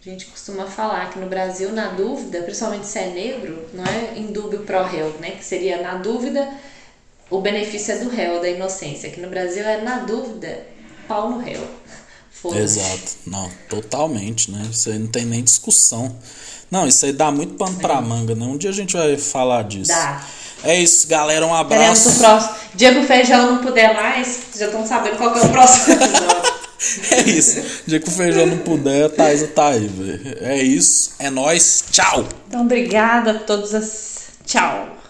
[0.00, 4.16] A gente costuma falar que no Brasil, na dúvida, principalmente se é negro, não é
[4.16, 5.32] em dúvida pro réu, né?
[5.32, 6.48] Que seria na dúvida
[7.32, 9.08] o benefício é do réu, da inocência.
[9.08, 10.66] Aqui no Brasil é na dúvida,
[11.08, 11.66] pau no réu.
[12.54, 13.16] Exato.
[13.26, 14.66] Não, totalmente, né?
[14.70, 16.14] Isso aí não tem nem discussão.
[16.70, 18.44] Não, isso aí dá muito pano pra manga, né?
[18.44, 19.90] Um dia a gente vai falar disso.
[19.90, 20.24] Dá.
[20.64, 21.46] É isso, galera.
[21.46, 22.04] Um abraço.
[22.04, 22.54] Teremos o próximo.
[22.74, 26.52] Diego Feijão não puder mais, já estão sabendo qual é o próximo episódio.
[27.12, 27.82] é isso.
[27.86, 30.38] Dia que o feijão não puder, a Thaisa tá aí, velho.
[30.40, 31.12] É isso.
[31.18, 31.84] É nós.
[31.90, 32.26] Tchau.
[32.48, 33.74] Então, obrigada a todos.
[33.74, 34.22] As...
[34.44, 35.01] Tchau.